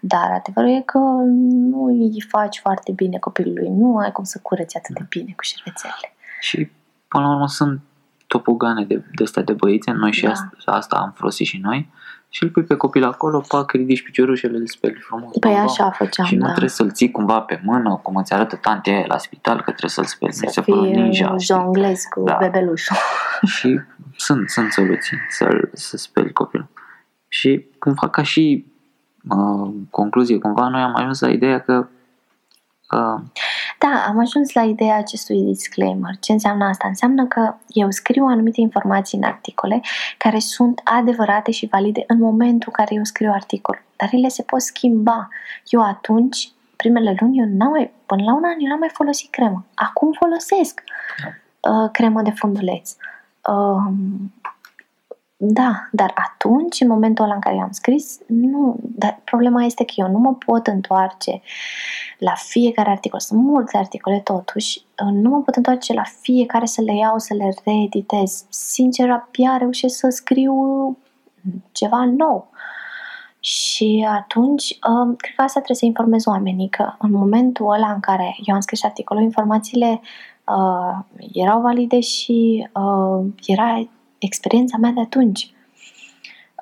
Dar 0.00 0.30
adevărul 0.38 0.70
e 0.70 0.82
că 0.86 0.98
nu 0.98 1.84
îi 1.84 2.24
faci 2.28 2.58
foarte 2.58 2.92
bine 2.92 3.18
copilului. 3.18 3.68
Nu 3.68 3.96
ai 3.96 4.12
cum 4.12 4.24
să 4.24 4.38
cureți 4.42 4.76
atât 4.76 4.94
de 4.94 5.06
bine 5.08 5.32
cu 5.36 5.42
șervețele. 5.42 5.92
Și 6.40 6.70
până 7.08 7.24
la 7.26 7.32
urmă 7.32 7.46
sunt 7.48 7.80
topogane 8.26 8.84
de, 8.84 8.94
de 9.14 9.22
astea 9.22 9.42
de 9.42 9.52
băițe, 9.52 9.90
noi 9.90 10.12
și 10.12 10.22
Da. 10.24 10.30
asta, 10.30 10.50
asta 10.64 10.96
am 10.96 11.12
folosit 11.16 11.46
și 11.46 11.58
noi. 11.62 11.90
Și 12.30 12.42
îl 12.42 12.50
pui 12.50 12.62
pe 12.64 12.74
copil 12.74 13.04
acolo, 13.04 13.40
pac, 13.48 13.70
ridici 13.72 14.02
piciorușele, 14.02 14.56
îl 14.56 14.66
speli 14.66 14.94
frumos. 15.00 15.30
Păi 15.30 15.40
bam, 15.40 15.52
bam. 15.52 15.62
așa 15.62 15.90
făceam, 15.90 16.26
Și 16.26 16.34
nu 16.34 16.40
da. 16.40 16.48
trebuie 16.48 16.70
să-l 16.70 16.90
ții 16.92 17.10
cumva 17.10 17.40
pe 17.40 17.60
mână, 17.64 18.00
cum 18.02 18.16
îți 18.16 18.32
arată 18.32 18.56
tantea 18.56 18.94
aia 18.96 19.04
la 19.08 19.18
spital, 19.18 19.56
că 19.56 19.62
trebuie 19.62 19.90
să-l 19.90 20.04
speli. 20.04 20.32
Să 20.32 20.46
se 20.48 20.60
până 20.60 20.82
fii 20.82 20.90
ninja, 20.92 21.34
știi? 21.38 21.54
jonglez 21.54 22.02
cu 22.10 22.22
Da. 22.22 22.36
bebelușul. 22.40 22.96
Și 23.56 23.80
sunt, 24.16 24.48
sunt 24.48 24.72
soluții 24.72 25.16
să, 25.28 25.68
să 25.72 25.96
speli 25.96 26.32
copilul. 26.32 26.66
Și 27.28 27.66
cumva 27.78 28.08
ca 28.08 28.22
și 28.22 28.66
uh, 29.28 29.70
concluzie, 29.90 30.38
cumva 30.38 30.68
noi 30.68 30.80
am 30.80 30.94
ajuns 30.94 31.20
la 31.20 31.28
ideea 31.28 31.60
că 31.60 31.88
uh, 32.90 33.20
Da, 33.78 34.04
am 34.08 34.18
ajuns 34.18 34.52
la 34.52 34.62
ideea 34.62 34.96
acestui 34.96 35.42
disclaimer. 35.42 36.16
Ce 36.20 36.32
înseamnă 36.32 36.64
asta? 36.64 36.88
Înseamnă 36.88 37.26
că 37.26 37.54
eu 37.68 37.90
scriu 37.90 38.24
anumite 38.24 38.60
informații 38.60 39.18
în 39.18 39.24
articole 39.24 39.80
care 40.18 40.38
sunt 40.38 40.80
adevărate 40.84 41.50
și 41.50 41.68
valide 41.70 42.04
în 42.06 42.18
momentul 42.18 42.72
în 42.72 42.84
care 42.84 42.94
eu 42.94 43.04
scriu 43.04 43.30
articolul. 43.32 43.82
Dar 43.96 44.08
ele 44.12 44.28
se 44.28 44.42
pot 44.42 44.60
schimba. 44.60 45.28
Eu 45.68 45.82
atunci, 45.82 46.50
primele 46.76 47.16
luni, 47.20 47.38
eu 47.38 47.46
n-am 47.56 47.70
mai, 47.70 47.92
până 48.06 48.22
la 48.22 48.34
un 48.34 48.44
an, 48.44 48.56
eu 48.60 48.68
n-am 48.68 48.78
mai 48.78 48.90
folosit 48.92 49.30
cremă. 49.30 49.64
Acum 49.74 50.12
folosesc 50.12 50.82
uh, 51.60 51.90
cremă 51.92 52.22
de 52.22 52.30
funduleț. 52.30 52.94
Uh, 53.48 53.92
da, 55.40 55.88
dar 55.92 56.12
atunci, 56.14 56.80
în 56.80 56.88
momentul 56.88 57.24
ăla 57.24 57.34
în 57.34 57.40
care 57.40 57.60
am 57.60 57.70
scris, 57.70 58.18
nu. 58.26 58.76
Dar 58.80 59.20
problema 59.24 59.64
este 59.64 59.84
că 59.84 59.92
eu 59.96 60.10
nu 60.10 60.18
mă 60.18 60.34
pot 60.34 60.66
întoarce 60.66 61.40
la 62.18 62.32
fiecare 62.34 62.90
articol. 62.90 63.20
Sunt 63.20 63.42
multe 63.42 63.76
articole 63.76 64.20
totuși. 64.20 64.80
Nu 65.12 65.30
mă 65.30 65.42
pot 65.42 65.56
întoarce 65.56 65.92
la 65.92 66.02
fiecare 66.20 66.66
să 66.66 66.80
le 66.80 66.94
iau, 66.94 67.18
să 67.18 67.34
le 67.34 67.54
reeditez. 67.64 68.44
Sincer, 68.48 69.10
abia 69.10 69.56
reușesc 69.56 69.98
să 69.98 70.08
scriu 70.08 70.54
ceva 71.72 72.04
nou. 72.04 72.50
Și 73.40 74.06
atunci, 74.10 74.78
um, 74.88 75.16
cred 75.16 75.34
că 75.36 75.42
asta 75.42 75.60
trebuie 75.60 75.76
să 75.76 75.84
informez 75.84 76.26
oamenii, 76.26 76.68
că 76.68 76.92
în 76.98 77.10
momentul 77.10 77.72
ăla 77.72 77.92
în 77.92 78.00
care 78.00 78.36
eu 78.44 78.54
am 78.54 78.60
scris 78.60 78.84
articolul, 78.84 79.22
informațiile 79.22 80.00
uh, 80.46 81.20
erau 81.32 81.60
valide 81.60 82.00
și 82.00 82.68
uh, 82.74 83.26
era 83.46 83.88
experiența 84.18 84.76
mea 84.76 84.90
de 84.90 85.00
atunci. 85.00 85.52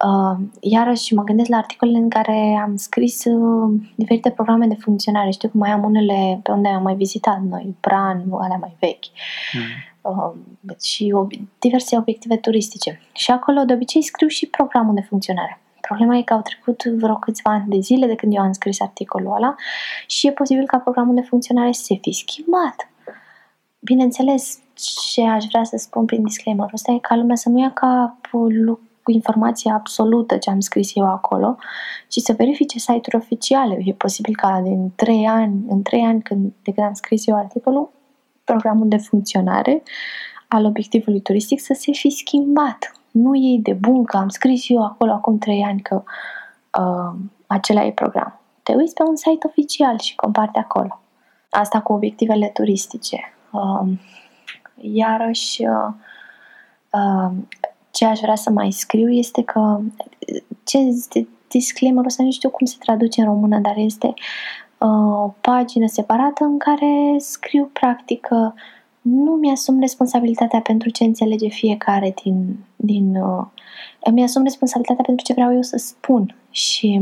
Uh, 0.05 0.47
iarăși 0.61 1.15
mă 1.15 1.23
gândesc 1.23 1.49
la 1.49 1.57
articolele 1.57 1.99
în 1.99 2.09
care 2.09 2.61
am 2.63 2.77
scris 2.77 3.25
uh, 3.25 3.81
diferite 3.95 4.31
programe 4.31 4.67
de 4.67 4.75
funcționare. 4.75 5.31
Știu 5.31 5.49
că 5.49 5.59
mai 5.59 5.71
am 5.71 5.85
unele 5.85 6.41
pe 6.43 6.51
unde 6.51 6.69
am 6.69 6.83
mai 6.83 6.95
vizitat 6.95 7.41
noi, 7.43 7.75
Bran, 7.81 8.25
alea 8.31 8.57
mai 8.57 8.77
vechi 8.81 9.05
uh, 10.01 10.33
și 10.83 11.15
ob- 11.17 11.49
diverse 11.59 11.97
obiective 11.97 12.37
turistice. 12.37 13.01
Și 13.13 13.31
acolo 13.31 13.65
de 13.65 13.73
obicei 13.73 14.03
scriu 14.03 14.29
și 14.29 14.47
programul 14.47 14.95
de 14.95 15.07
funcționare. 15.09 15.61
Problema 15.81 16.17
e 16.17 16.23
că 16.23 16.33
au 16.33 16.41
trecut 16.41 16.85
vreo 16.85 17.15
câțiva 17.15 17.51
ani 17.51 17.69
de 17.69 17.79
zile 17.79 18.07
de 18.07 18.15
când 18.15 18.35
eu 18.35 18.43
am 18.43 18.53
scris 18.53 18.81
articolul 18.81 19.35
ăla 19.35 19.55
și 20.07 20.27
e 20.27 20.33
posibil 20.33 20.67
ca 20.67 20.79
programul 20.79 21.15
de 21.15 21.21
funcționare 21.21 21.73
să 21.73 21.83
se 21.83 21.99
fi 22.01 22.13
schimbat. 22.13 22.89
Bineînțeles, 23.87 24.59
ce 25.13 25.23
aș 25.23 25.45
vrea 25.45 25.65
să 25.65 25.77
spun 25.77 26.05
prin 26.05 26.23
disclaimer 26.23 26.71
ăsta 26.73 26.93
e 26.93 26.99
ca 26.99 27.17
lumea 27.17 27.37
să 27.37 27.49
nu 27.49 27.59
ia 27.59 27.73
ca 27.73 28.19
lu- 28.49 28.81
cu 29.03 29.11
informația 29.11 29.75
absolută 29.75 30.37
ce 30.37 30.51
am 30.51 30.61
scris 30.61 30.91
eu 30.95 31.07
acolo, 31.07 31.57
ci 32.09 32.21
să 32.21 32.33
verifice 32.37 32.79
site-uri 32.79 33.17
oficiale. 33.17 33.79
E 33.85 33.93
posibil 33.93 34.35
ca 34.35 34.61
din 34.61 34.93
3 34.95 35.27
ani, 35.27 35.65
în 35.69 35.83
3 35.83 36.03
ani 36.03 36.23
când, 36.23 36.53
de 36.63 36.73
când 36.73 36.87
am 36.87 36.93
scris 36.93 37.27
eu 37.27 37.37
articolul, 37.37 37.91
programul 38.45 38.89
de 38.89 38.97
funcționare 38.97 39.83
al 40.49 40.65
obiectivului 40.65 41.21
turistic 41.21 41.61
să 41.61 41.75
se 41.79 41.93
fi 41.93 42.11
schimbat. 42.11 42.93
Nu 43.11 43.35
e 43.35 43.59
de 43.59 43.73
bun 43.73 44.05
că 44.05 44.17
am 44.17 44.29
scris 44.29 44.69
eu 44.69 44.85
acolo 44.85 45.13
acum 45.13 45.39
3 45.39 45.63
ani 45.63 45.81
că 45.81 46.03
uh, 46.81 47.21
acela 47.47 47.85
e 47.85 47.93
program. 47.93 48.41
Te 48.63 48.75
uiți 48.75 48.95
pe 48.95 49.03
un 49.03 49.17
site 49.17 49.47
oficial 49.47 49.99
și 49.99 50.15
compari 50.15 50.53
de 50.53 50.59
acolo. 50.59 51.01
Asta 51.51 51.81
cu 51.81 51.93
obiectivele 51.93 52.47
turistice. 52.47 53.36
Uh, 53.57 53.89
iarăși, 54.81 55.63
uh, 55.67 55.93
uh, 56.93 57.31
ce 57.91 58.05
aș 58.05 58.21
vrea 58.21 58.35
să 58.35 58.51
mai 58.51 58.71
scriu 58.71 59.11
este 59.11 59.43
că 59.43 59.81
ce 60.65 60.79
este 60.79 61.29
disclaimer-ul 61.49 62.07
ăsta, 62.07 62.23
nu 62.23 62.31
știu 62.31 62.51
cum 62.51 62.67
se 62.67 62.77
traduce 62.79 63.21
în 63.21 63.27
română, 63.27 63.59
dar 63.59 63.77
este 63.77 64.07
uh, 64.07 65.23
o 65.23 65.35
pagină 65.41 65.87
separată 65.87 66.45
în 66.45 66.59
care 66.59 67.17
scriu 67.19 67.71
practic 67.73 68.21
că 68.21 68.53
nu 69.01 69.33
mi-asum 69.33 69.81
responsabilitatea 69.81 70.61
pentru 70.61 70.91
ce 70.91 71.05
înțelege 71.05 71.49
fiecare 71.49 72.15
din... 72.23 72.57
din 72.77 73.17
uh, 73.17 73.47
mi-asum 74.13 74.43
responsabilitatea 74.43 75.05
pentru 75.05 75.25
ce 75.25 75.33
vreau 75.33 75.55
eu 75.55 75.63
să 75.63 75.77
spun. 75.77 76.35
Și 76.51 77.01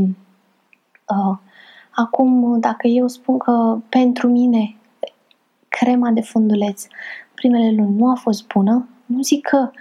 uh, 1.07 1.37
acum 1.91 2.59
dacă 2.59 2.87
eu 2.87 3.07
spun 3.07 3.37
că 3.37 3.77
pentru 3.89 4.27
mine 4.27 4.75
crema 5.79 6.09
de 6.09 6.21
funduleț 6.21 6.87
primele 7.35 7.71
luni 7.71 7.95
nu 7.95 8.09
a 8.09 8.15
fost 8.15 8.47
bună, 8.47 8.87
nu 9.05 9.21
zic 9.21 9.47
că 9.47 9.71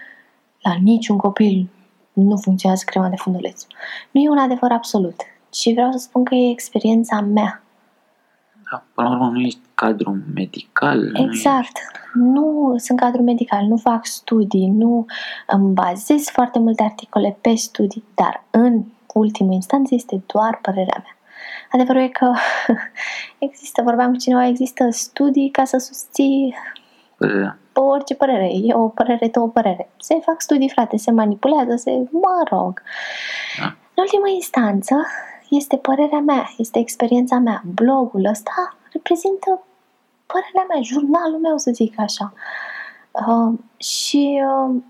la 0.62 0.74
niciun 0.82 1.16
copil 1.16 1.68
nu 2.12 2.36
funcționează 2.36 2.82
crema 2.86 3.08
de 3.08 3.16
funduleț. 3.16 3.66
Nu 4.10 4.20
e 4.20 4.28
un 4.28 4.38
adevăr 4.38 4.70
absolut, 4.70 5.20
ci 5.50 5.72
vreau 5.72 5.92
să 5.92 5.98
spun 5.98 6.24
că 6.24 6.34
e 6.34 6.50
experiența 6.50 7.20
mea. 7.20 7.62
da, 8.70 8.84
până 8.94 9.08
la 9.08 9.14
urmă 9.14 9.30
nu 9.30 9.40
ești 9.40 9.60
cadru 9.74 10.22
medical. 10.34 10.98
nu 10.98 11.22
Exact. 11.22 11.78
Nu 12.14 12.74
sunt 12.76 12.98
cadru 12.98 13.22
medical, 13.22 13.64
nu 13.64 13.76
fac 13.76 14.06
studii, 14.06 14.68
nu 14.68 15.06
îmi 15.46 15.72
bazez 15.72 16.28
foarte 16.28 16.58
multe 16.58 16.82
articole 16.82 17.36
pe 17.40 17.54
studii, 17.54 18.04
dar 18.14 18.44
în 18.50 18.82
ultimă 19.14 19.52
instanță 19.52 19.94
este 19.94 20.22
doar 20.26 20.58
părerea 20.62 21.02
mea. 21.02 21.16
Adevărul 21.72 22.02
e 22.02 22.08
că 22.08 22.32
există, 23.38 23.82
vorbeam 23.82 24.10
cu 24.10 24.18
cineva, 24.18 24.46
există 24.46 24.88
studii 24.90 25.50
ca 25.50 25.64
să 25.64 25.78
susții 25.78 26.54
ești 26.54 26.84
părerea. 27.16 27.58
orice 27.72 28.14
părere. 28.14 28.48
E 28.52 28.74
o 28.74 28.88
părere, 28.88 29.28
două 29.28 29.48
părere. 29.48 29.88
Se 30.00 30.20
fac 30.20 30.40
studii, 30.40 30.70
frate, 30.70 30.96
se 30.96 31.10
manipulează, 31.10 31.76
se... 31.76 31.90
mă 32.10 32.42
rog. 32.50 32.82
Da. 33.58 33.64
În 33.64 34.02
ultimă 34.02 34.28
instanță, 34.28 34.94
este 35.48 35.76
părerea 35.76 36.18
mea, 36.18 36.50
este 36.56 36.78
experiența 36.78 37.38
mea. 37.38 37.62
Blogul 37.74 38.24
ăsta 38.24 38.76
reprezintă 38.92 39.62
părerea 40.26 40.64
mea, 40.68 40.80
jurnalul 40.82 41.38
meu, 41.38 41.58
să 41.58 41.70
zic 41.70 41.98
așa. 41.98 42.32
Uh, 43.10 43.58
și 43.76 44.42
uh, 44.42 44.82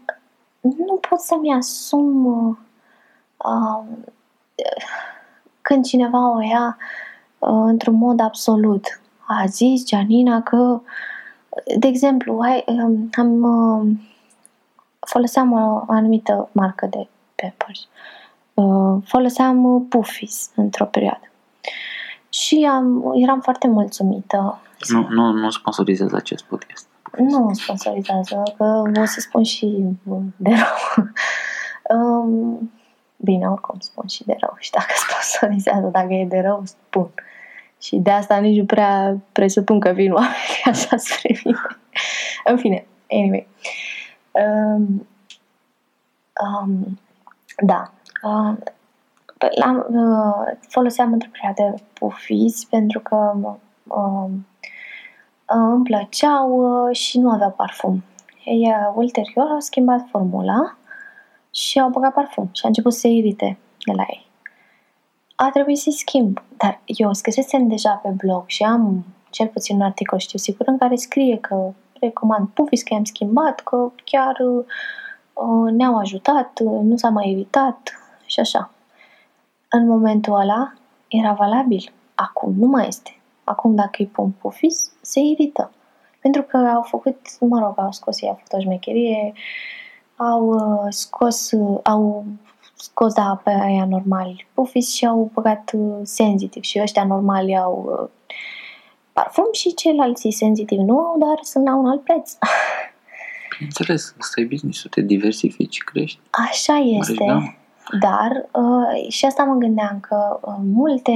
nu 0.60 0.94
pot 1.08 1.20
să-mi 1.20 1.54
asum 1.54 2.26
uh, 2.26 2.56
uh, 3.36 3.84
când 5.62 5.84
cineva 5.84 6.34
o 6.34 6.40
ia 6.42 6.76
uh, 6.78 7.13
într-un 7.46 7.94
mod 7.94 8.20
absolut. 8.20 9.00
A 9.26 9.44
zis 9.46 9.84
Gianina 9.84 10.42
că, 10.42 10.80
de 11.78 11.86
exemplu, 11.86 12.38
hai, 12.42 12.64
um, 12.66 13.10
am, 13.12 13.42
uh, 13.42 13.96
foloseam 15.00 15.52
o 15.52 15.84
anumită 15.92 16.48
marcă 16.52 16.86
de 16.90 17.08
peppers. 17.34 17.88
Uh, 18.54 19.02
foloseam 19.04 19.64
uh, 19.64 19.82
Puffies 19.88 20.50
într-o 20.56 20.84
perioadă. 20.84 21.28
Și 22.28 22.68
am, 22.70 23.12
eram 23.14 23.40
foarte 23.40 23.68
mulțumită. 23.68 24.60
Nu, 24.88 25.06
nu, 25.08 25.32
nu 25.32 25.50
sponsorizează 25.50 26.16
acest 26.16 26.44
podcast. 26.44 26.86
Nu 27.18 27.50
sponsorizează, 27.52 28.42
că 28.56 28.82
o 29.00 29.04
să 29.04 29.20
spun 29.20 29.42
și 29.42 29.84
de 30.36 30.50
rău. 30.50 31.06
Um, 31.90 32.72
bine, 33.16 33.46
oricum 33.46 33.78
spun 33.78 34.06
și 34.06 34.24
de 34.24 34.36
rău. 34.40 34.56
Și 34.58 34.70
dacă 34.70 34.92
sponsorizează, 35.08 35.86
dacă 35.86 36.12
e 36.12 36.26
de 36.26 36.40
rău, 36.40 36.62
spun. 36.64 37.10
Și 37.84 37.96
de 37.96 38.10
asta 38.10 38.36
nici 38.36 38.58
nu 38.58 38.64
prea 38.64 39.16
presupun 39.32 39.80
că 39.80 39.90
vin 39.90 40.12
oameni 40.12 40.62
așa 40.64 40.96
spre 40.96 41.40
mine. 41.44 41.58
În 42.44 42.56
fine, 42.56 42.86
anyway. 43.10 43.48
Um, 44.32 45.08
um, 46.44 46.98
da. 47.56 47.92
Uh, 48.22 48.56
la, 49.54 49.86
uh, 49.88 50.56
foloseam 50.68 51.12
într-o 51.12 51.28
perioadă 51.32 51.82
pufis 51.92 52.64
pentru 52.64 53.00
că 53.00 53.34
uh, 53.86 54.30
îmi 55.46 55.84
plăceau 55.84 56.50
uh, 56.50 56.96
și 56.96 57.18
nu 57.18 57.30
aveau 57.30 57.50
parfum. 57.50 58.04
Ei, 58.44 58.60
uh, 58.60 58.92
ulterior 58.94 59.46
au 59.50 59.60
schimbat 59.60 60.06
formula 60.10 60.76
și 61.50 61.80
au 61.80 61.88
băgat 61.88 62.12
parfum 62.12 62.48
și 62.52 62.64
a 62.64 62.68
început 62.68 62.92
să 62.92 62.98
se 62.98 63.08
irite 63.08 63.58
de 63.84 63.92
la 63.92 64.04
ei. 64.08 64.23
A 65.34 65.50
trebuit 65.50 65.78
să-i 65.78 65.92
schimb, 65.92 66.42
dar 66.56 66.80
eu 66.84 67.12
scrisesem 67.12 67.68
deja 67.68 68.00
pe 68.02 68.08
blog 68.08 68.44
și 68.46 68.62
am 68.62 69.04
cel 69.30 69.46
puțin 69.46 69.76
un 69.76 69.82
articol, 69.82 70.18
știu 70.18 70.38
sigur, 70.38 70.66
în 70.66 70.78
care 70.78 70.96
scrie 70.96 71.38
că 71.38 71.72
recomand 72.00 72.48
Pufis, 72.48 72.82
că 72.82 72.94
i-am 72.94 73.04
schimbat, 73.04 73.60
că 73.60 73.92
chiar 74.04 74.36
uh, 75.34 75.72
ne-au 75.72 75.98
ajutat, 75.98 76.60
uh, 76.64 76.80
nu 76.82 76.96
s-a 76.96 77.08
mai 77.08 77.30
evitat 77.30 77.92
și 78.26 78.40
așa. 78.40 78.70
În 79.68 79.86
momentul 79.86 80.40
ăla 80.40 80.72
era 81.08 81.32
valabil. 81.32 81.92
Acum 82.14 82.54
nu 82.58 82.66
mai 82.66 82.86
este. 82.86 83.20
Acum 83.44 83.74
dacă 83.74 83.96
îi 83.98 84.06
pun 84.06 84.30
Pufis, 84.30 84.92
se 85.00 85.20
irită. 85.20 85.70
Pentru 86.20 86.42
că 86.42 86.56
au 86.56 86.82
făcut, 86.82 87.18
mă 87.40 87.58
rog, 87.58 87.74
au 87.76 87.92
scos 87.92 88.20
ei, 88.20 88.28
au 88.28 88.34
făcut 88.34 88.52
o 88.52 88.60
șmecherie, 88.60 89.32
au 90.16 90.46
uh, 90.46 90.86
scos, 90.88 91.50
uh, 91.50 91.80
au 91.82 92.24
scos 92.84 93.12
da 93.14 93.40
pe 93.44 93.50
aia 93.50 93.86
normal 93.86 94.46
Pufis 94.54 94.94
și 94.94 95.06
au 95.06 95.30
băgat 95.34 95.70
uh, 95.74 96.00
sensitiv 96.02 96.62
și 96.62 96.80
ăștia 96.80 97.04
normali 97.04 97.56
au 97.56 97.98
uh, 98.00 98.08
parfum 99.12 99.48
și 99.52 99.74
ceilalți 99.74 100.28
senzitivi 100.30 100.82
nu 100.82 100.98
au, 100.98 101.18
dar 101.18 101.38
sunt 101.42 101.64
la 101.64 101.74
un 101.74 101.86
alt 101.86 102.02
preț. 102.02 102.32
Bineînțeles, 103.56 104.14
ăsta 104.20 104.40
e 104.40 104.44
business 104.44 104.86
te 104.90 105.00
diversifici, 105.00 105.82
crești. 105.82 106.20
Așa 106.30 106.74
este, 106.76 107.12
Original. 107.12 107.56
dar 108.00 108.48
uh, 108.52 109.08
și 109.08 109.24
asta 109.24 109.44
mă 109.44 109.54
gândeam 109.54 110.00
că 110.00 110.38
uh, 110.40 110.54
multe, 110.62 111.12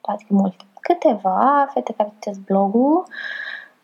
adică 0.00 0.34
multe, 0.34 0.64
câteva 0.80 1.70
fete 1.72 1.94
care 1.96 2.12
citesc 2.12 2.40
blogul, 2.40 3.04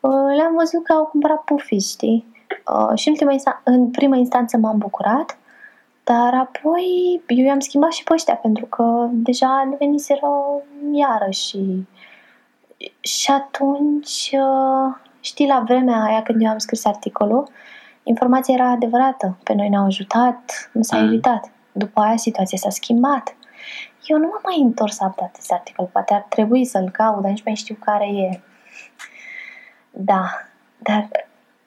uh, 0.00 0.34
le-am 0.36 0.54
văzut 0.56 0.84
că 0.84 0.92
au 0.92 1.04
cumpărat 1.04 1.40
pufi, 1.44 1.78
știi? 1.78 2.26
Uh, 2.74 2.98
și 2.98 3.08
în, 3.08 3.14
ultima 3.14 3.32
insta- 3.32 3.62
în 3.64 3.90
prima 3.90 4.16
instanță 4.16 4.56
m-am 4.56 4.78
bucurat, 4.78 5.38
dar 6.08 6.34
apoi 6.34 7.20
eu 7.26 7.44
i-am 7.44 7.60
schimbat 7.60 7.92
și 7.92 8.04
pe 8.04 8.12
ăștia 8.12 8.34
pentru 8.34 8.66
că 8.66 9.08
deja 9.12 9.66
deveniseră 9.70 10.28
iarăși 10.92 11.46
și 11.48 11.86
și 13.00 13.30
atunci, 13.30 14.30
uh, 14.32 14.94
știi, 15.20 15.46
la 15.46 15.60
vremea 15.66 16.02
aia 16.02 16.22
când 16.22 16.42
eu 16.42 16.48
am 16.50 16.58
scris 16.58 16.84
articolul, 16.84 17.48
informația 18.02 18.54
era 18.54 18.70
adevărată. 18.70 19.36
Pe 19.42 19.54
noi 19.54 19.68
ne-au 19.68 19.84
ajutat, 19.84 20.70
nu 20.72 20.82
s-a 20.82 20.96
Mm. 20.98 21.04
evitat. 21.04 21.50
După 21.72 22.00
aia 22.00 22.16
situația 22.16 22.58
s-a 22.58 22.70
schimbat. 22.70 23.36
Eu 24.06 24.18
nu 24.18 24.26
m-am 24.26 24.40
mai 24.44 24.60
întors 24.60 24.98
la 24.98 25.14
acest 25.22 25.52
articol. 25.52 25.88
Poate 25.92 26.14
ar 26.14 26.26
trebui 26.28 26.64
să-l 26.64 26.90
caut, 26.90 27.22
dar 27.22 27.30
nici 27.30 27.44
mai 27.44 27.54
știu 27.54 27.76
care 27.84 28.06
e. 28.06 28.40
Da, 29.90 30.24
dar 30.78 31.08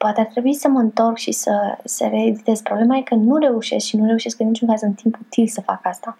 poate 0.02 0.20
ar 0.20 0.26
trebui 0.26 0.54
să 0.54 0.68
mă 0.68 0.78
întorc 0.78 1.16
și 1.16 1.32
să, 1.32 1.78
să 1.84 2.06
reeditez. 2.10 2.60
Problema 2.60 2.96
e 2.96 3.02
că 3.02 3.14
nu 3.14 3.36
reușesc 3.36 3.86
și 3.86 3.96
nu 3.96 4.06
reușesc 4.06 4.40
în 4.40 4.46
niciun 4.46 4.68
caz 4.68 4.82
în 4.82 4.92
timp 4.92 5.18
util 5.20 5.46
să 5.46 5.60
fac 5.60 5.80
asta. 5.82 6.18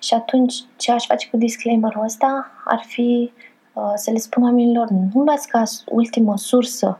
Și 0.00 0.14
atunci 0.14 0.54
ce 0.76 0.92
aș 0.92 1.06
face 1.06 1.28
cu 1.28 1.36
disclaimerul 1.36 2.04
ăsta 2.04 2.50
ar 2.64 2.82
fi 2.86 3.32
uh, 3.72 3.92
să 3.94 4.10
le 4.10 4.18
spun 4.18 4.42
oamenilor, 4.42 4.88
nu 4.88 5.22
luați 5.22 5.48
ca 5.48 5.62
ultimă 5.86 6.36
sursă, 6.36 6.98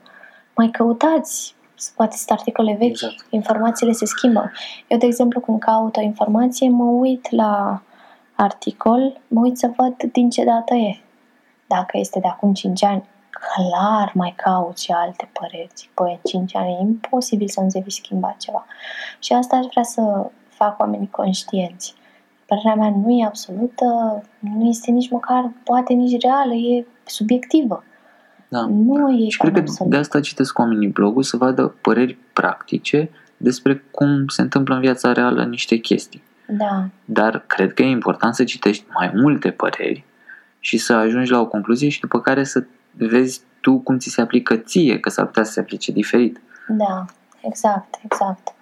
mai 0.54 0.68
căutați, 0.70 1.54
poate 1.96 2.16
sunt 2.16 2.30
articole 2.30 2.76
vechi, 2.78 2.90
Exact. 2.90 3.26
informațiile 3.30 3.92
se 3.92 4.06
schimbă. 4.06 4.50
Eu, 4.88 4.98
de 4.98 5.06
exemplu, 5.06 5.40
când 5.40 5.58
caut 5.58 5.96
o 5.96 6.00
informație, 6.00 6.68
mă 6.68 6.84
uit 6.84 7.30
la 7.30 7.82
articol, 8.34 9.20
mă 9.28 9.40
uit 9.40 9.58
să 9.58 9.70
văd 9.76 10.12
din 10.12 10.30
ce 10.30 10.44
dată 10.44 10.74
e. 10.74 11.00
Dacă 11.66 11.98
este 11.98 12.18
de 12.20 12.28
acum 12.28 12.52
5 12.52 12.84
ani, 12.84 13.04
clar 13.40 14.10
mai 14.14 14.34
caut 14.36 14.78
și 14.78 14.90
alte 14.90 15.30
păreri. 15.32 15.70
Zic, 15.76 15.90
băi, 15.94 16.20
în 16.22 16.30
5 16.30 16.56
ani 16.56 16.72
e 16.72 16.80
imposibil 16.80 17.48
să 17.48 17.60
nu 17.60 17.68
se 17.68 17.80
fi 17.80 17.90
schimbat 17.90 18.36
ceva. 18.36 18.66
Și 19.18 19.32
asta 19.32 19.56
aș 19.56 19.66
vrea 19.70 19.82
să 19.82 20.30
fac 20.48 20.80
oamenii 20.80 21.10
conștienți. 21.10 21.94
Părerea 22.46 22.74
mea 22.74 22.92
nu 23.04 23.10
e 23.10 23.24
absolută, 23.24 23.84
nu 24.38 24.64
este 24.68 24.90
nici 24.90 25.10
măcar, 25.10 25.50
poate 25.64 25.92
nici 25.92 26.22
reală, 26.22 26.54
e 26.54 26.86
subiectivă. 27.04 27.84
Da. 28.48 28.66
Nu 28.68 29.10
e 29.10 29.28
Și 29.28 29.38
ca 29.38 29.42
cred 29.42 29.54
că 29.54 29.60
absolut. 29.60 29.92
de 29.92 29.98
asta 29.98 30.20
citesc 30.20 30.58
oamenii 30.58 30.88
blogul, 30.88 31.22
să 31.22 31.36
vadă 31.36 31.74
păreri 31.80 32.18
practice 32.32 33.10
despre 33.36 33.84
cum 33.90 34.26
se 34.26 34.42
întâmplă 34.42 34.74
în 34.74 34.80
viața 34.80 35.12
reală 35.12 35.44
niște 35.44 35.76
chestii. 35.76 36.22
Da, 36.48 36.88
Dar 37.04 37.44
cred 37.46 37.74
că 37.74 37.82
e 37.82 37.86
important 37.86 38.34
să 38.34 38.44
citești 38.44 38.84
mai 38.92 39.12
multe 39.14 39.50
păreri 39.50 40.04
și 40.58 40.76
să 40.78 40.92
ajungi 40.92 41.30
la 41.30 41.40
o 41.40 41.46
concluzie 41.46 41.88
și 41.88 42.00
după 42.00 42.20
care 42.20 42.44
să 42.44 42.64
vezi 42.90 43.40
tu 43.60 43.78
cum 43.78 43.98
ți 43.98 44.08
se 44.08 44.20
aplică 44.20 44.56
ție, 44.56 45.00
că 45.00 45.10
s-ar 45.10 45.26
putea 45.26 45.44
să 45.44 45.52
se 45.52 45.60
aplice 45.60 45.92
diferit. 45.92 46.40
da, 46.68 47.04
exact, 47.40 48.00
exact. 48.04 48.54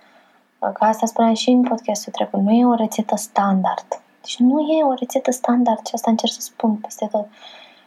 Că 0.59 0.85
asta 0.85 1.07
spuneam 1.07 1.35
și 1.35 1.51
în 1.51 1.63
podcastul 1.63 2.13
trecut, 2.13 2.41
nu 2.41 2.53
e 2.53 2.67
o 2.67 2.75
rețetă 2.75 3.17
standard. 3.17 3.87
Deci 4.21 4.37
nu 4.39 4.61
e 4.61 4.85
o 4.85 4.95
rețetă 4.95 5.31
standard 5.31 5.87
și 5.87 5.95
asta 5.95 6.11
încerc 6.11 6.33
să 6.33 6.41
spun 6.41 6.75
peste 6.75 7.09
tot. 7.11 7.27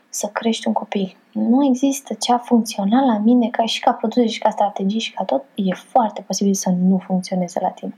Să 0.09 0.27
crești 0.27 0.67
un 0.67 0.73
copil. 0.73 1.15
Nu 1.31 1.65
există 1.65 2.13
ce 2.13 2.33
a 2.33 2.37
funcționat 2.37 3.05
la 3.05 3.17
mine 3.17 3.49
ca 3.49 3.65
și 3.65 3.79
ca 3.79 3.91
produse 3.91 4.27
și 4.27 4.39
ca 4.39 4.49
strategii 4.49 4.99
și 4.99 5.13
ca 5.13 5.23
tot. 5.23 5.43
E 5.55 5.73
foarte 5.73 6.21
posibil 6.21 6.53
să 6.53 6.69
nu 6.69 6.97
funcționeze 6.97 7.59
la 7.61 7.69
tine. 7.69 7.95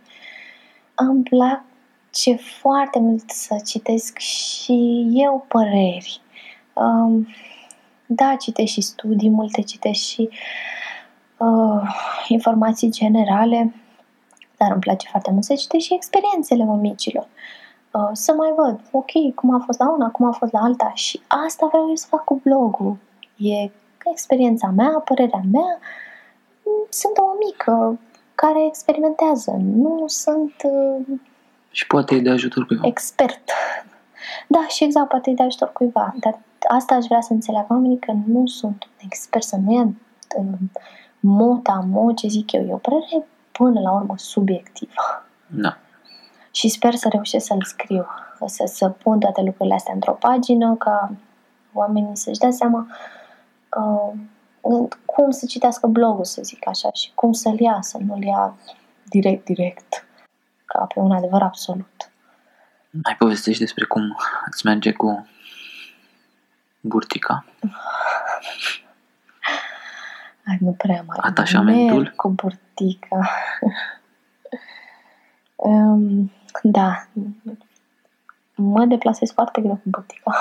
Îmi 0.96 1.24
place 1.24 2.36
foarte 2.60 3.00
mult 3.00 3.30
să 3.30 3.62
citesc 3.66 4.18
și 4.18 5.08
eu 5.14 5.46
păreri. 5.48 6.22
Um, 6.74 7.28
da, 8.06 8.36
citesc 8.36 8.72
și 8.72 8.82
studii, 8.82 9.30
multe 9.30 9.62
citesc 9.62 10.00
și 10.00 10.30
uh, 11.38 11.82
informații 12.28 12.92
generale, 12.92 13.74
dar 14.58 14.72
îmi 14.72 14.80
place 14.80 15.08
foarte 15.10 15.32
mult 15.32 15.44
să 15.44 15.54
citesc 15.54 15.86
și 15.86 15.94
experiențele 15.94 16.64
mămicilor. 16.64 17.28
Uh, 17.92 18.10
să 18.12 18.34
mai 18.34 18.54
văd, 18.56 18.80
ok, 18.92 19.36
cum 19.36 19.54
a 19.54 19.64
fost 19.66 19.80
la 19.80 19.92
una, 19.92 20.10
cum 20.10 20.26
a 20.26 20.32
fost 20.32 20.52
la 20.52 20.60
alta 20.60 20.92
și 20.94 21.22
asta 21.28 21.66
vreau 21.68 21.88
eu 21.90 21.96
să 21.96 22.08
fac 22.10 22.24
cu 22.24 22.42
blogul. 22.44 22.98
E 23.38 23.72
experiența 24.12 24.68
mea, 24.68 25.02
părerea 25.06 25.42
mea. 25.52 25.80
Sunt 26.90 27.18
o 27.18 27.24
mică 27.46 28.00
care 28.36 28.66
experimentează, 28.66 29.52
nu 29.60 30.04
sunt 30.08 30.54
uh, 30.64 31.20
Și 31.72 31.88
poate 31.88 32.16
e 32.16 32.20
de 32.20 32.30
ajutor 32.30 32.66
cuiva. 32.66 32.88
expert. 32.88 33.52
Da, 34.48 34.68
și 34.68 34.84
exact, 34.84 35.08
poate 35.08 35.30
îi 35.30 35.36
de 35.36 35.44
ajutor 35.44 35.72
cuiva, 35.72 36.14
dar 36.20 36.40
asta 36.68 36.96
aș 36.96 37.06
vrea 37.06 37.22
să 37.22 37.34
înțeleagă 37.34 37.68
oamenii 37.70 38.00
că 38.00 38.12
nu 38.26 38.48
sunt 38.48 38.84
un 38.84 39.06
expert, 39.06 39.44
să 39.44 39.56
nu 39.56 39.74
ia 39.74 39.94
în 40.36 40.58
mota, 41.20 41.86
mo, 41.90 42.14
ce 42.14 42.28
zic 42.28 42.52
eu, 42.52 42.66
e 42.66 42.74
o 42.74 42.78
părere 42.78 43.26
până 43.52 43.80
la 43.80 43.92
urmă 43.92 44.14
subiectivă. 44.18 45.26
Da. 45.48 45.78
Și 46.52 46.68
sper 46.68 46.94
să 46.96 47.08
reușesc 47.12 47.46
să-l 47.46 47.64
scriu, 47.64 48.06
să, 48.46 48.64
să 48.66 48.90
pun 48.90 49.20
toate 49.20 49.42
lucrurile 49.42 49.76
astea 49.76 49.94
într-o 49.94 50.14
pagină, 50.14 50.76
ca 50.76 51.12
oamenii 51.74 52.18
să-și 52.18 52.40
dea 52.40 52.52
seama 52.52 52.88
uh, 53.78 54.20
în- 54.62 54.88
cum 55.06 55.32
să 55.32 55.46
citească 55.46 55.88
blogul, 55.88 56.24
să 56.24 56.42
zic 56.44 56.68
așa, 56.68 56.92
și 56.92 57.12
cum 57.16 57.32
să-l 57.32 57.60
ia, 57.60 57.78
să 57.82 57.98
nu-l 58.06 58.24
ia 58.24 58.56
direct, 59.04 59.46
direct, 59.46 60.06
ca 60.66 60.86
pe 60.94 61.00
un 61.00 61.12
adevăr 61.12 61.42
absolut. 61.42 62.12
Mai 63.04 63.16
povestești 63.20 63.60
despre 63.60 63.86
cum 63.86 64.18
îți 64.46 64.66
merge 64.66 64.92
cu 64.92 65.28
burtica. 66.84 67.46
Ai, 70.48 70.58
nu 70.60 70.72
prea 70.72 71.04
mai 71.08 71.18
Atașamentul? 71.22 72.02
merg 72.02 72.16
cu 72.16 72.30
burtica. 72.30 73.30
um, 75.56 76.32
da, 76.62 77.08
mă 78.56 78.86
deplasez 78.86 79.32
foarte 79.32 79.62
greu 79.62 79.76
cu 79.76 79.90
burtica. 79.90 80.32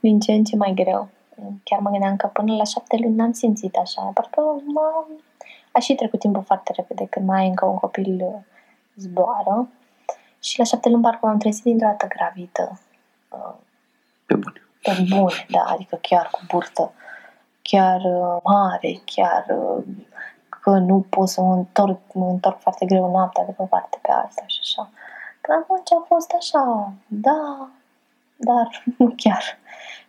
Din 0.00 0.20
ce 0.20 0.32
în 0.32 0.44
ce 0.44 0.56
mai 0.56 0.72
greu. 0.74 1.08
Chiar 1.64 1.80
mă 1.80 1.90
gândeam 1.90 2.16
că 2.16 2.26
până 2.26 2.56
la 2.56 2.64
șapte 2.64 2.96
luni 3.02 3.14
n-am 3.14 3.32
simțit 3.32 3.76
așa, 3.76 4.02
parcă 4.02 4.40
mă... 4.64 5.04
a 5.72 5.78
și 5.78 5.94
trecut 5.94 6.18
timpul 6.18 6.42
foarte 6.42 6.72
repede, 6.76 7.06
când 7.06 7.26
mai 7.26 7.40
ai 7.40 7.48
încă 7.48 7.64
un 7.64 7.76
copil 7.76 8.20
uh, 8.22 8.40
zboară. 8.96 9.68
Și 10.40 10.58
la 10.58 10.64
șapte 10.64 10.88
luni 10.88 11.02
parcă 11.02 11.26
m-am 11.26 11.38
trezit 11.38 11.62
dintr-o 11.62 11.86
dată 11.86 12.06
gravidă. 12.06 12.80
Uh, 13.28 13.54
Pe 14.26 14.34
bune. 14.34 14.62
Pe 14.82 15.06
bune, 15.08 15.46
da, 15.48 15.62
adică 15.66 15.98
chiar 16.02 16.28
cu 16.30 16.40
burtă, 16.48 16.92
chiar 17.62 18.00
uh, 18.04 18.36
mare, 18.42 19.00
chiar 19.04 19.46
uh, 19.48 19.84
că 20.60 20.70
nu 20.70 21.06
pot 21.08 21.28
să 21.28 21.40
mă 21.40 21.54
întorc, 21.54 21.98
mă 22.12 22.26
întorc 22.26 22.60
foarte 22.60 22.86
greu 22.86 23.10
noaptea 23.10 23.44
de 23.44 23.52
pe 23.52 23.62
o 23.62 23.64
parte 23.64 23.98
pe 24.02 24.10
alta 24.10 24.42
și 24.46 24.58
așa. 24.62 24.90
Până 25.40 25.58
atunci 25.62 25.92
a 25.92 26.04
fost 26.06 26.32
așa, 26.38 26.92
da, 27.06 27.68
dar 28.36 28.82
nu 28.98 29.12
chiar. 29.16 29.58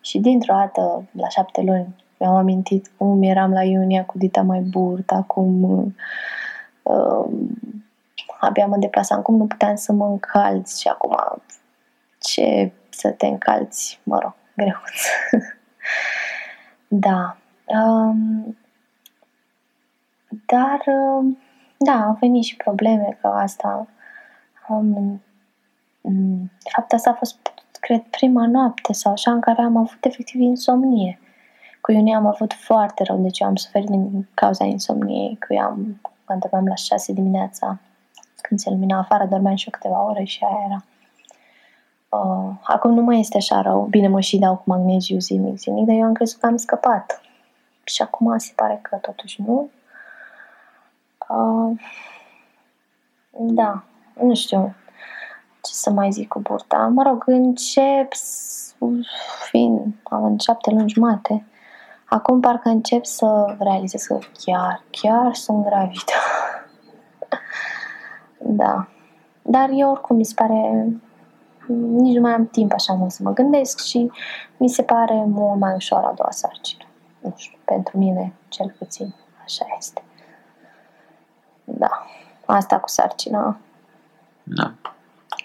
Și 0.02 0.20
dintr-o 0.20 0.54
dată, 0.54 1.04
la 1.12 1.28
șapte 1.28 1.62
luni, 1.62 1.96
mi-am 2.18 2.36
amintit 2.36 2.92
cum 2.98 3.24
eram 3.24 3.52
la 3.52 3.64
Iunia 3.64 4.06
cu 4.06 4.18
dita 4.18 4.42
mai 4.42 4.60
burta, 4.60 5.24
cum 5.28 5.64
uh, 6.84 7.26
abia 8.40 8.66
mă 8.66 8.78
deplasam, 8.78 9.22
cum 9.22 9.36
nu 9.36 9.46
puteam 9.46 9.76
să 9.76 9.92
mă 9.92 10.06
încalți 10.06 10.82
și 10.82 10.88
acum 10.88 11.18
ce 12.20 12.72
să 12.90 13.10
te 13.10 13.26
încalți, 13.26 14.00
mă 14.04 14.20
rog, 14.20 14.34
greuț. 14.56 15.02
da. 16.88 17.38
Um, 17.66 18.58
dar, 20.46 20.84
um, 20.86 21.38
da, 21.78 22.04
au 22.06 22.18
venit 22.20 22.44
și 22.44 22.56
probleme 22.56 23.18
ca 23.22 23.30
asta. 23.30 23.88
Um, 24.68 25.22
de 26.64 26.70
fapt, 26.76 26.94
asta 26.94 27.10
a 27.10 27.14
fost, 27.14 27.38
cred, 27.80 28.02
prima 28.02 28.48
noapte 28.48 28.94
sau 28.94 29.12
așa 29.12 29.32
în 29.32 29.40
care 29.40 29.62
am 29.62 29.78
avut 29.78 30.06
efectiv 30.06 30.42
insomnie. 30.42 31.20
Cu 31.82 31.92
Iunia 31.92 32.18
am 32.18 32.26
avut 32.26 32.54
foarte 32.54 33.04
rău, 33.04 33.22
deci 33.22 33.40
eu 33.40 33.48
am 33.48 33.56
suferit 33.56 33.90
din 33.90 34.28
cauza 34.34 34.64
insomniei, 34.64 35.36
că 35.36 35.54
eu 35.54 35.64
am, 35.64 36.02
mă 36.28 36.36
dormeam 36.40 36.68
la 36.68 36.76
6 36.76 37.14
dimineața, 37.14 37.80
când 38.42 38.60
se 38.60 38.70
lumina 38.70 39.00
afară, 39.00 39.26
dormeam 39.26 39.56
și 39.56 39.66
eu 39.66 39.80
câteva 39.80 40.10
ore 40.10 40.24
și 40.24 40.44
aia 40.44 40.64
era. 40.66 40.84
Uh, 42.12 42.52
acum 42.64 42.94
nu 42.94 43.02
mai 43.02 43.20
este 43.20 43.38
așa 43.38 43.62
rău, 43.62 43.82
bine 43.90 44.08
mă 44.08 44.20
și 44.20 44.40
dau 44.40 44.56
cu 44.56 44.64
magneziu 44.66 45.20
zilnic, 45.20 45.58
zilnic, 45.58 45.86
dar 45.86 45.96
eu 45.96 46.04
am 46.04 46.14
crezut 46.14 46.40
că 46.40 46.46
am 46.46 46.58
scăpat. 46.58 47.22
Și 47.84 48.02
acum 48.02 48.38
se 48.38 48.52
pare 48.56 48.80
că 48.82 48.96
totuși 48.96 49.42
nu. 49.42 49.70
Uh, 51.30 51.80
da, 53.30 53.84
nu 54.14 54.36
știu 54.36 54.76
ce 55.62 55.74
să 55.74 55.90
mai 55.90 56.12
zic 56.12 56.28
cu 56.28 56.40
burta. 56.40 56.78
Mă 56.78 57.04
rog, 57.04 57.24
încep, 57.26 58.14
fiind, 59.50 59.94
am 60.04 60.24
în 60.24 60.38
șapte 60.38 60.72
luni 60.72 60.90
jumate, 60.90 61.46
acum 62.06 62.40
parcă 62.40 62.70
încep 62.70 63.06
să 63.06 63.56
realizez 63.60 64.04
că 64.04 64.20
chiar, 64.46 64.84
chiar 64.90 65.34
sunt 65.34 65.66
gravidă. 65.66 66.14
da. 68.62 68.88
Dar 69.42 69.70
eu 69.74 69.92
oricum 69.92 70.16
mi 70.16 70.26
se 70.26 70.34
pare 70.36 70.88
nici 71.72 72.16
nu 72.16 72.22
mai 72.22 72.34
am 72.34 72.48
timp 72.48 72.74
așa 72.74 72.94
mult 72.94 73.12
să 73.12 73.20
mă 73.24 73.34
gândesc 73.34 73.84
și 73.84 74.12
mi 74.58 74.70
se 74.70 74.84
pare 74.84 75.24
mult 75.28 75.60
mai 75.60 75.74
ușor 75.76 75.98
a 75.98 76.14
doua 76.16 76.32
sarcină. 76.32 76.84
Nu 77.20 77.34
știu, 77.38 77.58
pentru 77.66 77.98
mine 77.98 78.34
cel 78.48 78.76
puțin 78.78 79.14
așa 79.44 79.66
este. 79.78 80.04
Da, 81.64 82.06
asta 82.46 82.80
cu 82.80 82.88
sarcina. 82.88 83.58
Da. 84.44 84.74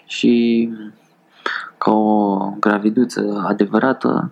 Și 0.05 0.69
ca 1.77 1.91
o 1.91 2.37
graviduță 2.59 3.43
adevărată, 3.47 4.31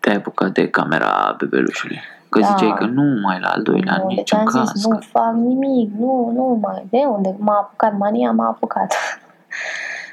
te-ai 0.00 0.16
apucat 0.16 0.52
de 0.52 0.68
camera 0.68 1.34
bebelușului. 1.38 2.00
Că 2.28 2.38
da. 2.38 2.46
ziceai 2.46 2.74
că 2.74 2.84
nu 2.84 3.20
mai 3.22 3.40
la 3.40 3.48
al 3.48 3.62
doilea 3.62 3.96
nu, 3.96 4.06
nici 4.06 4.32
în 4.32 4.44
caz. 4.44 4.72
Zis, 4.72 4.86
nu 4.86 4.98
fac 4.98 5.34
nimic, 5.34 5.92
nu, 5.98 6.30
nu 6.34 6.58
mai, 6.62 6.86
de 6.90 6.98
unde 7.08 7.36
m-a 7.38 7.56
apucat 7.56 7.96
mania, 7.96 8.32
m-a 8.32 8.46
apucat. 8.46 8.94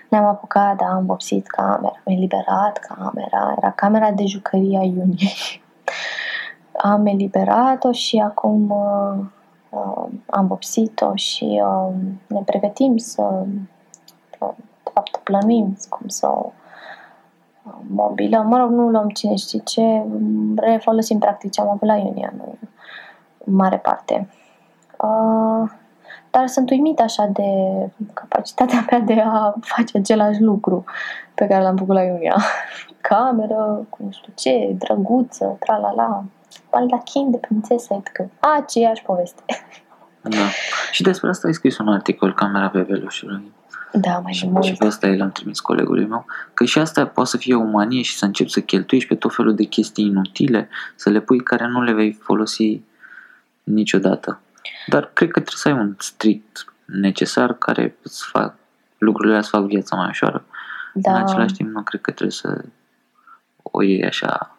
Ne-am 0.09 0.25
apucat, 0.25 0.77
da, 0.77 0.85
am 0.85 1.05
vopsit 1.05 1.47
camera, 1.47 1.93
am 2.05 2.13
eliberat 2.13 2.77
camera, 2.77 3.53
era 3.57 3.71
camera 3.71 4.11
de 4.11 4.25
jucărie 4.25 4.77
a 4.77 4.83
Iuniei. 4.83 5.61
am 6.91 7.05
eliberat-o 7.05 7.91
și 7.91 8.17
acum 8.17 8.69
uh, 8.69 9.25
uh, 9.69 10.05
am 10.25 10.47
vopsit-o 10.47 11.15
și 11.15 11.61
uh, 11.63 11.93
ne 12.27 12.41
pregătim 12.45 12.97
să, 12.97 13.21
uh, 14.39 14.53
de 14.83 14.91
fapt, 14.93 15.17
plănuim 15.17 15.77
cum 15.89 16.07
să 16.07 16.27
o 16.27 16.51
uh, 17.63 17.73
mobilăm. 17.89 18.47
Mă 18.47 18.57
rog, 18.57 18.69
nu 18.69 18.89
luăm 18.89 19.09
cine 19.09 19.35
știe 19.35 19.59
ce, 19.59 20.05
refolosim 20.55 21.19
practic 21.19 21.51
ce 21.51 21.61
am 21.61 21.69
avut 21.69 21.87
la 21.87 21.95
Iunia, 21.95 22.33
nu, 22.37 22.57
în 23.45 23.53
mare 23.55 23.77
parte. 23.77 24.29
Uh, 24.97 25.69
dar 26.37 26.47
sunt 26.47 26.69
uimit 26.69 26.99
așa 26.99 27.29
de 27.33 27.43
capacitatea 28.13 28.85
mea 28.89 28.99
de 28.99 29.21
a 29.25 29.53
face 29.61 29.97
același 29.97 30.41
lucru 30.41 30.83
pe 31.35 31.47
care 31.47 31.63
l-am 31.63 31.75
făcut 31.75 31.95
la 31.95 32.01
Iunia. 32.01 32.35
Cameră, 33.09 33.85
cu 33.89 33.97
nu 34.03 34.11
știu 34.11 34.33
ce, 34.35 34.75
drăguță, 34.77 35.57
tra-la-la, 35.59 36.23
baldachin 36.71 37.31
de 37.31 37.37
prințesă, 37.37 37.93
adică 37.93 38.29
aceeași 38.57 39.01
poveste. 39.01 39.43
Da. 40.21 40.47
Și 40.91 41.01
despre 41.01 41.29
asta 41.29 41.47
ai 41.47 41.53
scris 41.53 41.77
un 41.77 41.87
articol, 41.87 42.33
Camera 42.33 42.69
pe 42.69 42.77
bebelușului. 42.77 43.51
Da, 43.91 44.19
mai 44.19 44.33
și, 44.33 44.47
mult. 44.47 44.63
Și 44.63 44.73
pe 44.73 44.85
asta 44.85 45.07
l-am 45.07 45.31
trimis 45.31 45.59
colegului 45.59 46.05
meu. 46.05 46.25
Că 46.53 46.65
și 46.65 46.79
asta 46.79 47.05
poate 47.05 47.29
să 47.29 47.37
fie 47.37 47.55
o 47.55 47.63
manie 47.63 48.01
și 48.01 48.17
să 48.17 48.25
începi 48.25 48.49
să 48.49 48.59
cheltuiești 48.59 49.09
pe 49.09 49.15
tot 49.15 49.35
felul 49.35 49.55
de 49.55 49.63
chestii 49.63 50.05
inutile, 50.05 50.69
să 50.95 51.09
le 51.09 51.19
pui 51.19 51.39
care 51.39 51.67
nu 51.67 51.81
le 51.81 51.93
vei 51.93 52.11
folosi 52.11 52.81
niciodată. 53.63 54.39
Dar 54.87 55.09
cred 55.13 55.31
că 55.31 55.39
trebuie 55.39 55.59
să 55.59 55.67
ai 55.67 55.73
un 55.73 55.95
strict 55.99 56.73
necesar 56.85 57.53
care 57.53 57.97
îți 58.01 58.25
fac, 58.25 58.55
lucrurile 58.97 59.41
să 59.41 59.49
fac 59.49 59.61
viața 59.61 59.95
mai 59.95 60.07
ușoară. 60.09 60.45
Da. 60.93 61.11
În 61.11 61.21
același 61.21 61.53
timp, 61.53 61.69
nu 61.69 61.81
cred 61.81 62.01
că 62.01 62.11
trebuie 62.11 62.31
să 62.31 62.63
o 63.61 63.83
iei 63.83 64.05
așa, 64.05 64.57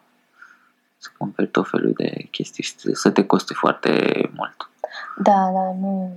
să 0.97 1.09
cumperi 1.17 1.47
tot 1.47 1.69
felul 1.69 1.93
de 1.97 2.27
chestii 2.31 2.63
și 2.63 2.73
să 2.93 3.11
te 3.11 3.25
coste 3.25 3.53
foarte 3.53 4.11
mult. 4.35 4.69
Da, 5.17 5.51
da, 5.53 5.73
nu, 5.79 6.11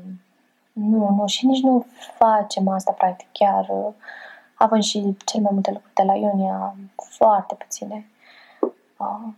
nu, 0.72 1.16
nu, 1.18 1.24
și 1.26 1.46
nici 1.46 1.62
nu 1.62 1.86
facem 2.18 2.68
asta, 2.68 2.92
practic, 2.92 3.26
chiar 3.32 3.66
avem 4.54 4.80
și 4.80 5.16
cel 5.24 5.40
mai 5.40 5.50
multe 5.52 5.70
lucruri 5.70 5.94
de 5.94 6.02
la 6.02 6.14
Ionia, 6.14 6.74
foarte 7.16 7.54
puține. 7.54 8.06
Uh, 8.96 9.28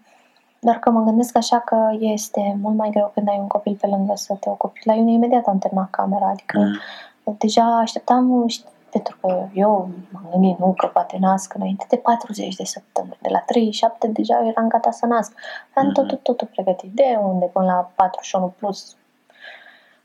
doar 0.65 0.79
că 0.79 0.91
mă 0.91 1.03
gândesc 1.03 1.37
așa 1.37 1.59
că 1.61 1.97
este 1.99 2.59
mult 2.61 2.77
mai 2.77 2.91
greu 2.91 3.11
când 3.15 3.29
ai 3.29 3.39
un 3.39 3.47
copil 3.47 3.77
pe 3.81 3.87
lângă 3.87 4.13
să 4.17 4.35
te 4.35 4.49
ocupi. 4.49 4.81
La 4.85 4.95
Iunie 4.95 5.15
imediat 5.15 5.47
am 5.47 5.59
terminat 5.59 5.91
camera, 5.91 6.27
adică 6.27 6.59
mm. 6.59 7.37
deja 7.39 7.79
așteptam, 7.79 8.47
pentru 8.91 9.17
că 9.21 9.49
eu 9.53 9.89
m-am 10.11 10.27
gândit, 10.31 10.59
nu, 10.59 10.75
că 10.77 10.87
poate 10.87 11.17
nasc 11.21 11.55
înainte 11.55 11.85
de 11.89 11.97
40 11.97 12.55
de 12.55 12.65
săptămâni. 12.65 13.19
De 13.21 13.29
la 13.29 13.39
37 13.39 14.07
deja 14.07 14.47
eram 14.47 14.69
gata 14.69 14.91
să 14.91 15.07
nasc. 15.07 15.33
Am 15.75 15.87
mm. 15.87 15.93
totul, 15.93 16.19
totul 16.23 16.49
pregătit. 16.53 16.93
De 16.93 17.19
unde 17.23 17.47
până 17.47 17.67
la 17.67 17.91
41 17.95 18.55
plus 18.59 18.97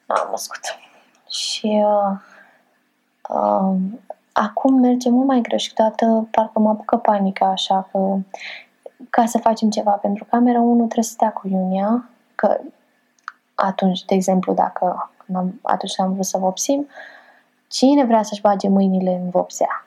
am 0.08 0.28
născut. 0.30 0.60
Și 1.30 1.84
uh, 1.86 2.18
uh, 3.30 3.76
acum 4.32 4.80
merge 4.80 5.10
mult 5.10 5.28
mai 5.28 5.42
greu 5.42 5.58
și 5.58 5.74
toată 5.74 6.28
parcă 6.32 6.60
mă 6.60 6.70
apucă 6.70 6.98
panica 6.98 7.46
așa 7.46 7.88
că 7.92 8.18
ca 9.10 9.26
să 9.26 9.38
facem 9.38 9.70
ceva 9.70 9.92
pentru 9.92 10.26
cameră, 10.30 10.60
unul 10.60 10.86
trebuie 10.86 11.04
să 11.04 11.12
stea 11.12 11.32
cu 11.32 11.48
Iunia, 11.48 12.10
că 12.36 12.60
atunci, 13.56 14.06
de 14.06 14.16
exemplu, 14.16 14.54
dacă 14.54 15.12
am, 15.34 15.60
atunci 15.62 15.96
când 15.96 16.08
am 16.08 16.14
vrut 16.14 16.26
să 16.26 16.38
vopsim, 16.38 16.88
cine 17.68 18.06
vrea 18.06 18.24
să-și 18.24 18.42
bage 18.42 18.68
mâinile 18.68 19.20
în 19.24 19.30
vopsea? 19.30 19.86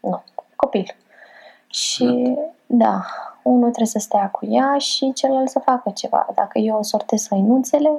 Nu, 0.00 0.22
copil. 0.56 0.96
Și 1.66 2.38
da, 2.66 3.04
unul 3.42 3.68
trebuie 3.68 3.86
să 3.86 3.98
stea 3.98 4.28
cu 4.30 4.46
ea 4.46 4.78
și 4.78 5.12
celălalt 5.12 5.48
să 5.48 5.58
facă 5.58 5.90
ceva. 5.90 6.26
Dacă 6.34 6.58
eu 6.58 6.82
sortez 6.82 7.28
hăinuțele, 7.28 7.98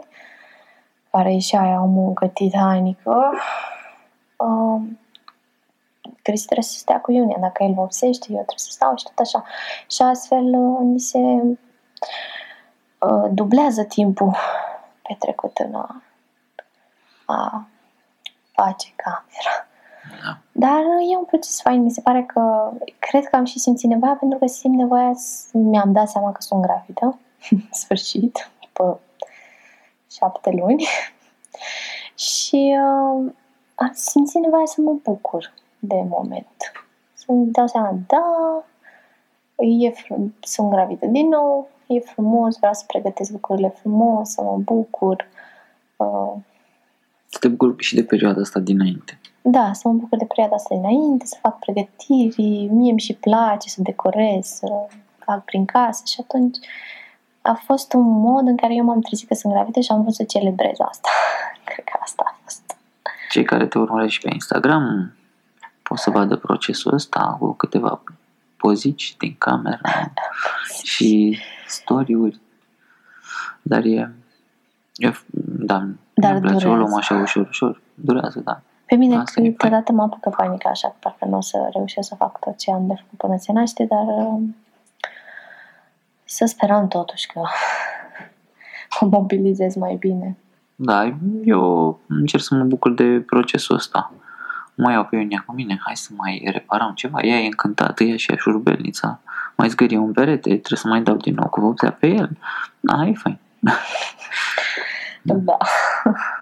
care 1.11 1.33
e 1.33 1.39
și 1.39 1.55
aia 1.55 1.81
o 1.81 1.85
muncă 1.85 2.27
titanică, 2.27 3.31
um, 4.35 4.99
Cristi 6.25 6.45
trebuie 6.45 6.65
să 6.71 6.77
stea 6.77 7.01
cu 7.01 7.11
Iunia. 7.11 7.37
Dacă 7.39 7.63
el 7.63 7.73
vopsește, 7.73 8.25
eu 8.29 8.35
trebuie 8.35 8.57
să 8.57 8.71
stau 8.71 8.95
și 8.97 9.03
tot 9.03 9.19
așa. 9.19 9.43
Și 9.87 10.01
astfel 10.01 10.43
uh, 10.43 10.79
ni 10.81 10.99
se 10.99 11.19
uh, 12.99 13.29
dublează 13.31 13.83
timpul 13.83 14.35
petrecut 15.07 15.57
în 15.57 15.73
a, 15.73 16.03
a 17.25 17.67
face 18.51 18.93
camera. 18.95 19.67
Da. 20.23 20.37
Dar 20.51 20.81
e 21.11 21.17
un 21.17 21.25
proces 21.25 21.61
fain, 21.61 21.81
mi 21.81 21.91
se 21.91 22.01
pare 22.01 22.23
că 22.23 22.71
cred 22.99 23.25
că 23.25 23.35
am 23.35 23.45
și 23.45 23.59
simțit 23.59 23.89
nevoia 23.89 24.15
pentru 24.19 24.37
că 24.39 24.45
simt 24.45 24.75
nevoia, 24.75 25.11
mi-am 25.51 25.91
dat 25.91 26.09
seama 26.09 26.31
că 26.31 26.41
sunt 26.41 26.61
gravidă, 26.61 27.19
sfârșit, 27.81 28.49
după 28.61 28.99
șapte 30.11 30.49
luni 30.49 30.85
și 32.29 32.77
uh, 32.79 33.33
am 33.75 33.91
simțit 33.93 34.41
nevoia 34.41 34.65
să 34.65 34.81
mă 34.81 34.91
bucur 34.91 35.53
de 35.87 36.05
moment. 36.07 36.71
Să-mi 37.13 37.51
dau 37.51 37.67
seama, 37.67 37.97
da, 38.07 38.63
e 39.55 39.89
frum- 39.89 40.39
sunt 40.39 40.69
gravidă 40.69 41.05
din 41.05 41.27
nou, 41.27 41.69
e 41.87 41.99
frumos, 41.99 42.57
vreau 42.57 42.73
să 42.73 42.83
pregătesc 42.87 43.31
lucrurile 43.31 43.69
frumos, 43.69 44.29
să 44.29 44.41
mă 44.41 44.57
bucur. 44.57 45.27
Uh, 45.95 46.33
să 47.25 47.37
te 47.39 47.47
bucuri 47.47 47.83
și 47.83 47.95
de 47.95 48.03
perioada 48.03 48.41
asta 48.41 48.59
dinainte. 48.59 49.19
Da, 49.41 49.73
să 49.73 49.87
mă 49.87 49.93
bucur 49.93 50.17
de 50.17 50.25
perioada 50.25 50.55
asta 50.55 50.75
dinainte, 50.75 51.25
să 51.25 51.37
fac 51.41 51.59
pregătiri, 51.59 52.67
mie 52.71 52.91
mi 52.91 52.99
și 52.99 53.13
place 53.13 53.69
să 53.69 53.81
decorez, 53.81 54.45
să 54.45 54.87
fac 55.17 55.43
prin 55.43 55.65
casă 55.65 56.03
și 56.05 56.19
atunci 56.21 56.57
a 57.41 57.53
fost 57.53 57.93
un 57.93 58.19
mod 58.19 58.47
în 58.47 58.55
care 58.55 58.73
eu 58.73 58.83
m-am 58.83 59.01
trezit 59.01 59.27
că 59.27 59.33
sunt 59.33 59.53
gravidă 59.53 59.79
și 59.79 59.91
am 59.91 60.01
vrut 60.01 60.13
să 60.13 60.23
celebrez 60.23 60.75
asta. 60.79 61.09
Cred 61.69 61.85
că 61.85 61.97
asta 62.01 62.23
a 62.25 62.37
fost. 62.43 62.77
Cei 63.29 63.43
care 63.43 63.67
te 63.67 63.77
urmăresc 63.77 64.11
și 64.11 64.19
pe 64.19 64.29
Instagram 64.33 65.13
pot 65.87 65.97
să 65.97 66.09
vadă 66.09 66.35
procesul 66.35 66.93
ăsta 66.93 67.35
cu 67.39 67.53
câteva 67.53 68.01
pozici 68.57 69.15
din 69.17 69.35
cameră 69.37 69.81
și 70.91 71.37
story-uri. 71.67 72.39
Dar 73.61 73.83
e, 73.83 74.15
e 74.95 75.13
da, 75.31 75.87
Dar 76.13 76.31
îmi 76.31 76.41
place, 76.41 76.67
o 76.67 76.75
luăm 76.75 76.77
durează. 76.77 76.95
așa 76.97 77.15
ușor, 77.15 77.47
ușor. 77.47 77.81
Durează, 77.93 78.39
da. 78.39 78.61
Pe 78.85 78.95
mine 78.95 79.15
Asta 79.15 79.41
e 79.41 79.49
câteodată 79.49 79.91
mă 79.91 80.01
apucă 80.01 80.29
panica 80.29 80.69
așa, 80.69 80.87
că 80.87 80.95
parcă 80.99 81.25
nu 81.25 81.37
o 81.37 81.41
să 81.41 81.69
reușesc 81.73 82.07
să 82.07 82.15
fac 82.15 82.39
tot 82.39 82.57
ce 82.57 82.71
am 82.71 82.87
de 82.87 82.93
făcut 82.93 83.17
până 83.17 83.37
se 83.37 83.51
naște, 83.51 83.85
dar 83.89 84.05
uh, 84.07 84.41
să 86.23 86.45
sperăm 86.45 86.87
totuși 86.87 87.27
că 87.27 87.41
o 88.99 89.05
mobilizez 89.05 89.75
mai 89.75 89.95
bine. 89.95 90.37
Da, 90.75 91.17
eu 91.43 91.99
încerc 92.07 92.43
să 92.43 92.55
mă 92.55 92.63
bucur 92.63 92.93
de 92.93 93.23
procesul 93.25 93.75
ăsta. 93.75 94.11
Mai 94.75 94.93
iau 94.93 95.03
pe 95.05 95.15
Ionia 95.15 95.43
cu 95.47 95.53
mine, 95.53 95.79
hai 95.83 95.95
să 95.95 96.09
mai 96.15 96.49
reparăm 96.51 96.91
ceva. 96.95 97.19
Ea 97.21 97.37
e 97.37 97.45
încântată, 97.45 98.03
ea 98.03 98.17
și 98.17 98.31
ea 98.31 98.37
șurubelnița. 98.37 99.19
Mai 99.55 99.69
zgârie 99.69 99.97
un 99.97 100.11
perete, 100.11 100.49
trebuie 100.49 100.79
să 100.79 100.87
mai 100.87 101.01
dau 101.01 101.15
din 101.15 101.33
nou 101.33 101.49
cu 101.49 101.61
vopsea 101.61 101.91
pe 101.91 102.07
el. 102.07 102.29
Da, 102.79 103.05
e 103.07 103.13
fain. 103.13 103.37
Da. 105.27 105.57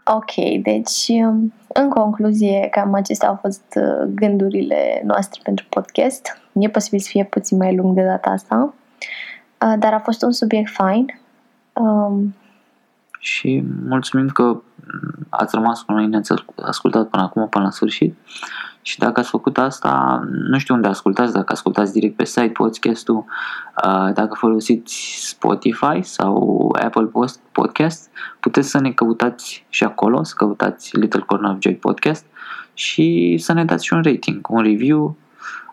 Ok, 0.03 0.61
deci 0.61 1.07
um, 1.07 1.53
în 1.67 1.89
concluzie, 1.89 2.67
cam 2.71 2.93
acestea 2.93 3.27
au 3.27 3.36
fost 3.41 3.63
uh, 3.75 4.09
gândurile 4.15 5.01
noastre 5.05 5.39
pentru 5.43 5.65
podcast. 5.69 6.41
E 6.53 6.69
posibil 6.69 6.99
să 6.99 7.07
fie 7.09 7.23
puțin 7.23 7.57
mai 7.57 7.75
lung 7.75 7.95
de 7.95 8.03
data 8.03 8.29
asta, 8.29 8.73
uh, 9.65 9.73
dar 9.79 9.93
a 9.93 9.99
fost 9.99 10.23
un 10.23 10.31
subiect 10.31 10.71
fain. 10.71 11.19
Um, 11.73 12.36
Și 13.24 13.63
mulțumim 13.86 14.28
că 14.28 14.43
mm, 14.43 14.61
ați 15.30 15.55
rămas 15.55 15.82
cu 15.82 15.91
noi, 15.91 16.07
ne-ați 16.07 16.34
ascultat 16.61 17.07
până 17.07 17.24
acum, 17.24 17.49
până 17.49 17.63
la 17.63 17.69
sfârșit. 17.69 18.15
Și 18.82 18.99
dacă 18.99 19.19
ați 19.19 19.30
făcut 19.30 19.57
asta, 19.57 20.21
nu 20.30 20.57
știu 20.57 20.76
unde 20.76 20.88
ascultați, 20.88 21.34
dacă 21.34 21.51
ascultați 21.51 21.93
direct 21.93 22.15
pe 22.15 22.26
site 22.26 22.47
podcastul, 22.47 23.15
uh, 23.86 24.13
dacă 24.13 24.34
folosiți 24.34 25.15
Spotify 25.28 26.01
sau 26.01 26.76
Apple 26.84 27.05
Post- 27.05 27.41
Podcast, 27.51 28.09
puteți 28.39 28.69
să 28.69 28.80
ne 28.80 28.91
căutați 28.91 29.65
și 29.69 29.84
acolo, 29.84 30.24
să 30.24 30.34
căutați 30.38 30.97
Little 30.97 31.24
Corner 31.26 31.51
of 31.51 31.57
Joy 31.59 31.76
Podcast 31.76 32.26
și 32.74 33.38
să 33.39 33.53
ne 33.53 33.65
dați 33.65 33.86
și 33.86 33.93
un 33.93 34.01
rating, 34.01 34.49
un 34.49 34.63
review, 34.63 35.17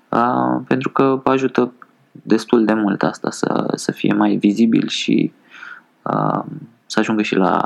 uh, 0.09 0.61
pentru 0.67 0.91
că 0.91 1.21
vă 1.23 1.31
ajută 1.31 1.73
destul 2.11 2.65
de 2.65 2.75
mult 2.75 3.03
asta 3.03 3.31
să, 3.31 3.73
să 3.75 3.93
fie 3.93 4.13
mai 4.13 4.37
vizibil 4.37 4.89
și 4.89 5.33
uh, 6.03 6.45
să 6.91 6.99
ajungă 6.99 7.23
și 7.23 7.35
la 7.35 7.61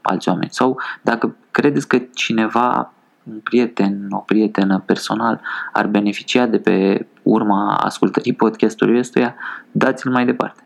alți 0.00 0.28
oameni. 0.28 0.50
Sau 0.50 0.80
dacă 1.02 1.36
credeți 1.50 1.88
că 1.88 1.98
cineva, 2.14 2.92
un 3.30 3.38
prieten, 3.38 4.06
o 4.10 4.18
prietenă 4.18 4.82
personal, 4.86 5.40
ar 5.72 5.86
beneficia 5.86 6.46
de 6.46 6.58
pe 6.58 7.06
urma 7.22 7.76
ascultării 7.76 8.32
podcastului 8.32 8.98
ăstuia, 8.98 9.34
dați-l 9.70 10.10
mai 10.10 10.24
departe. 10.24 10.62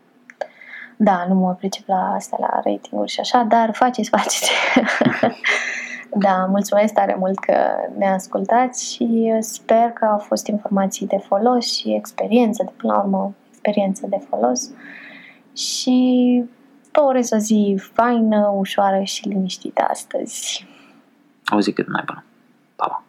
da, 0.97 1.25
nu 1.27 1.35
mă 1.35 1.53
pricep 1.53 1.87
la 1.87 2.13
asta, 2.15 2.37
la 2.39 2.59
ratinguri 2.63 3.11
și 3.11 3.19
așa, 3.19 3.43
dar 3.43 3.69
faceți, 3.73 4.09
faceți. 4.09 4.51
da, 6.25 6.45
mulțumesc 6.49 6.93
tare 6.93 7.15
mult 7.19 7.39
că 7.39 7.57
ne 7.97 8.09
ascultați 8.09 8.93
și 8.93 9.33
sper 9.39 9.89
că 9.89 10.05
au 10.05 10.17
fost 10.17 10.47
informații 10.47 11.07
de 11.07 11.17
folos 11.17 11.75
și 11.75 11.93
experiență, 11.93 12.63
de 12.63 12.71
până 12.77 12.93
la 12.93 12.99
urmă, 12.99 13.33
experiență 13.49 14.07
de 14.09 14.17
folos. 14.29 14.71
Și 15.53 16.43
vă 16.95 17.01
urez 17.01 17.31
o 17.31 17.37
zi 17.37 17.81
faină, 17.93 18.53
ușoară 18.57 19.03
și 19.03 19.27
liniștită 19.27 19.85
astăzi. 19.89 20.67
O 21.55 21.59
zi 21.59 21.73
cât 21.73 21.87
mai 21.87 22.03
bună. 22.05 22.23
Pa, 22.75 22.87
pa! 22.87 23.03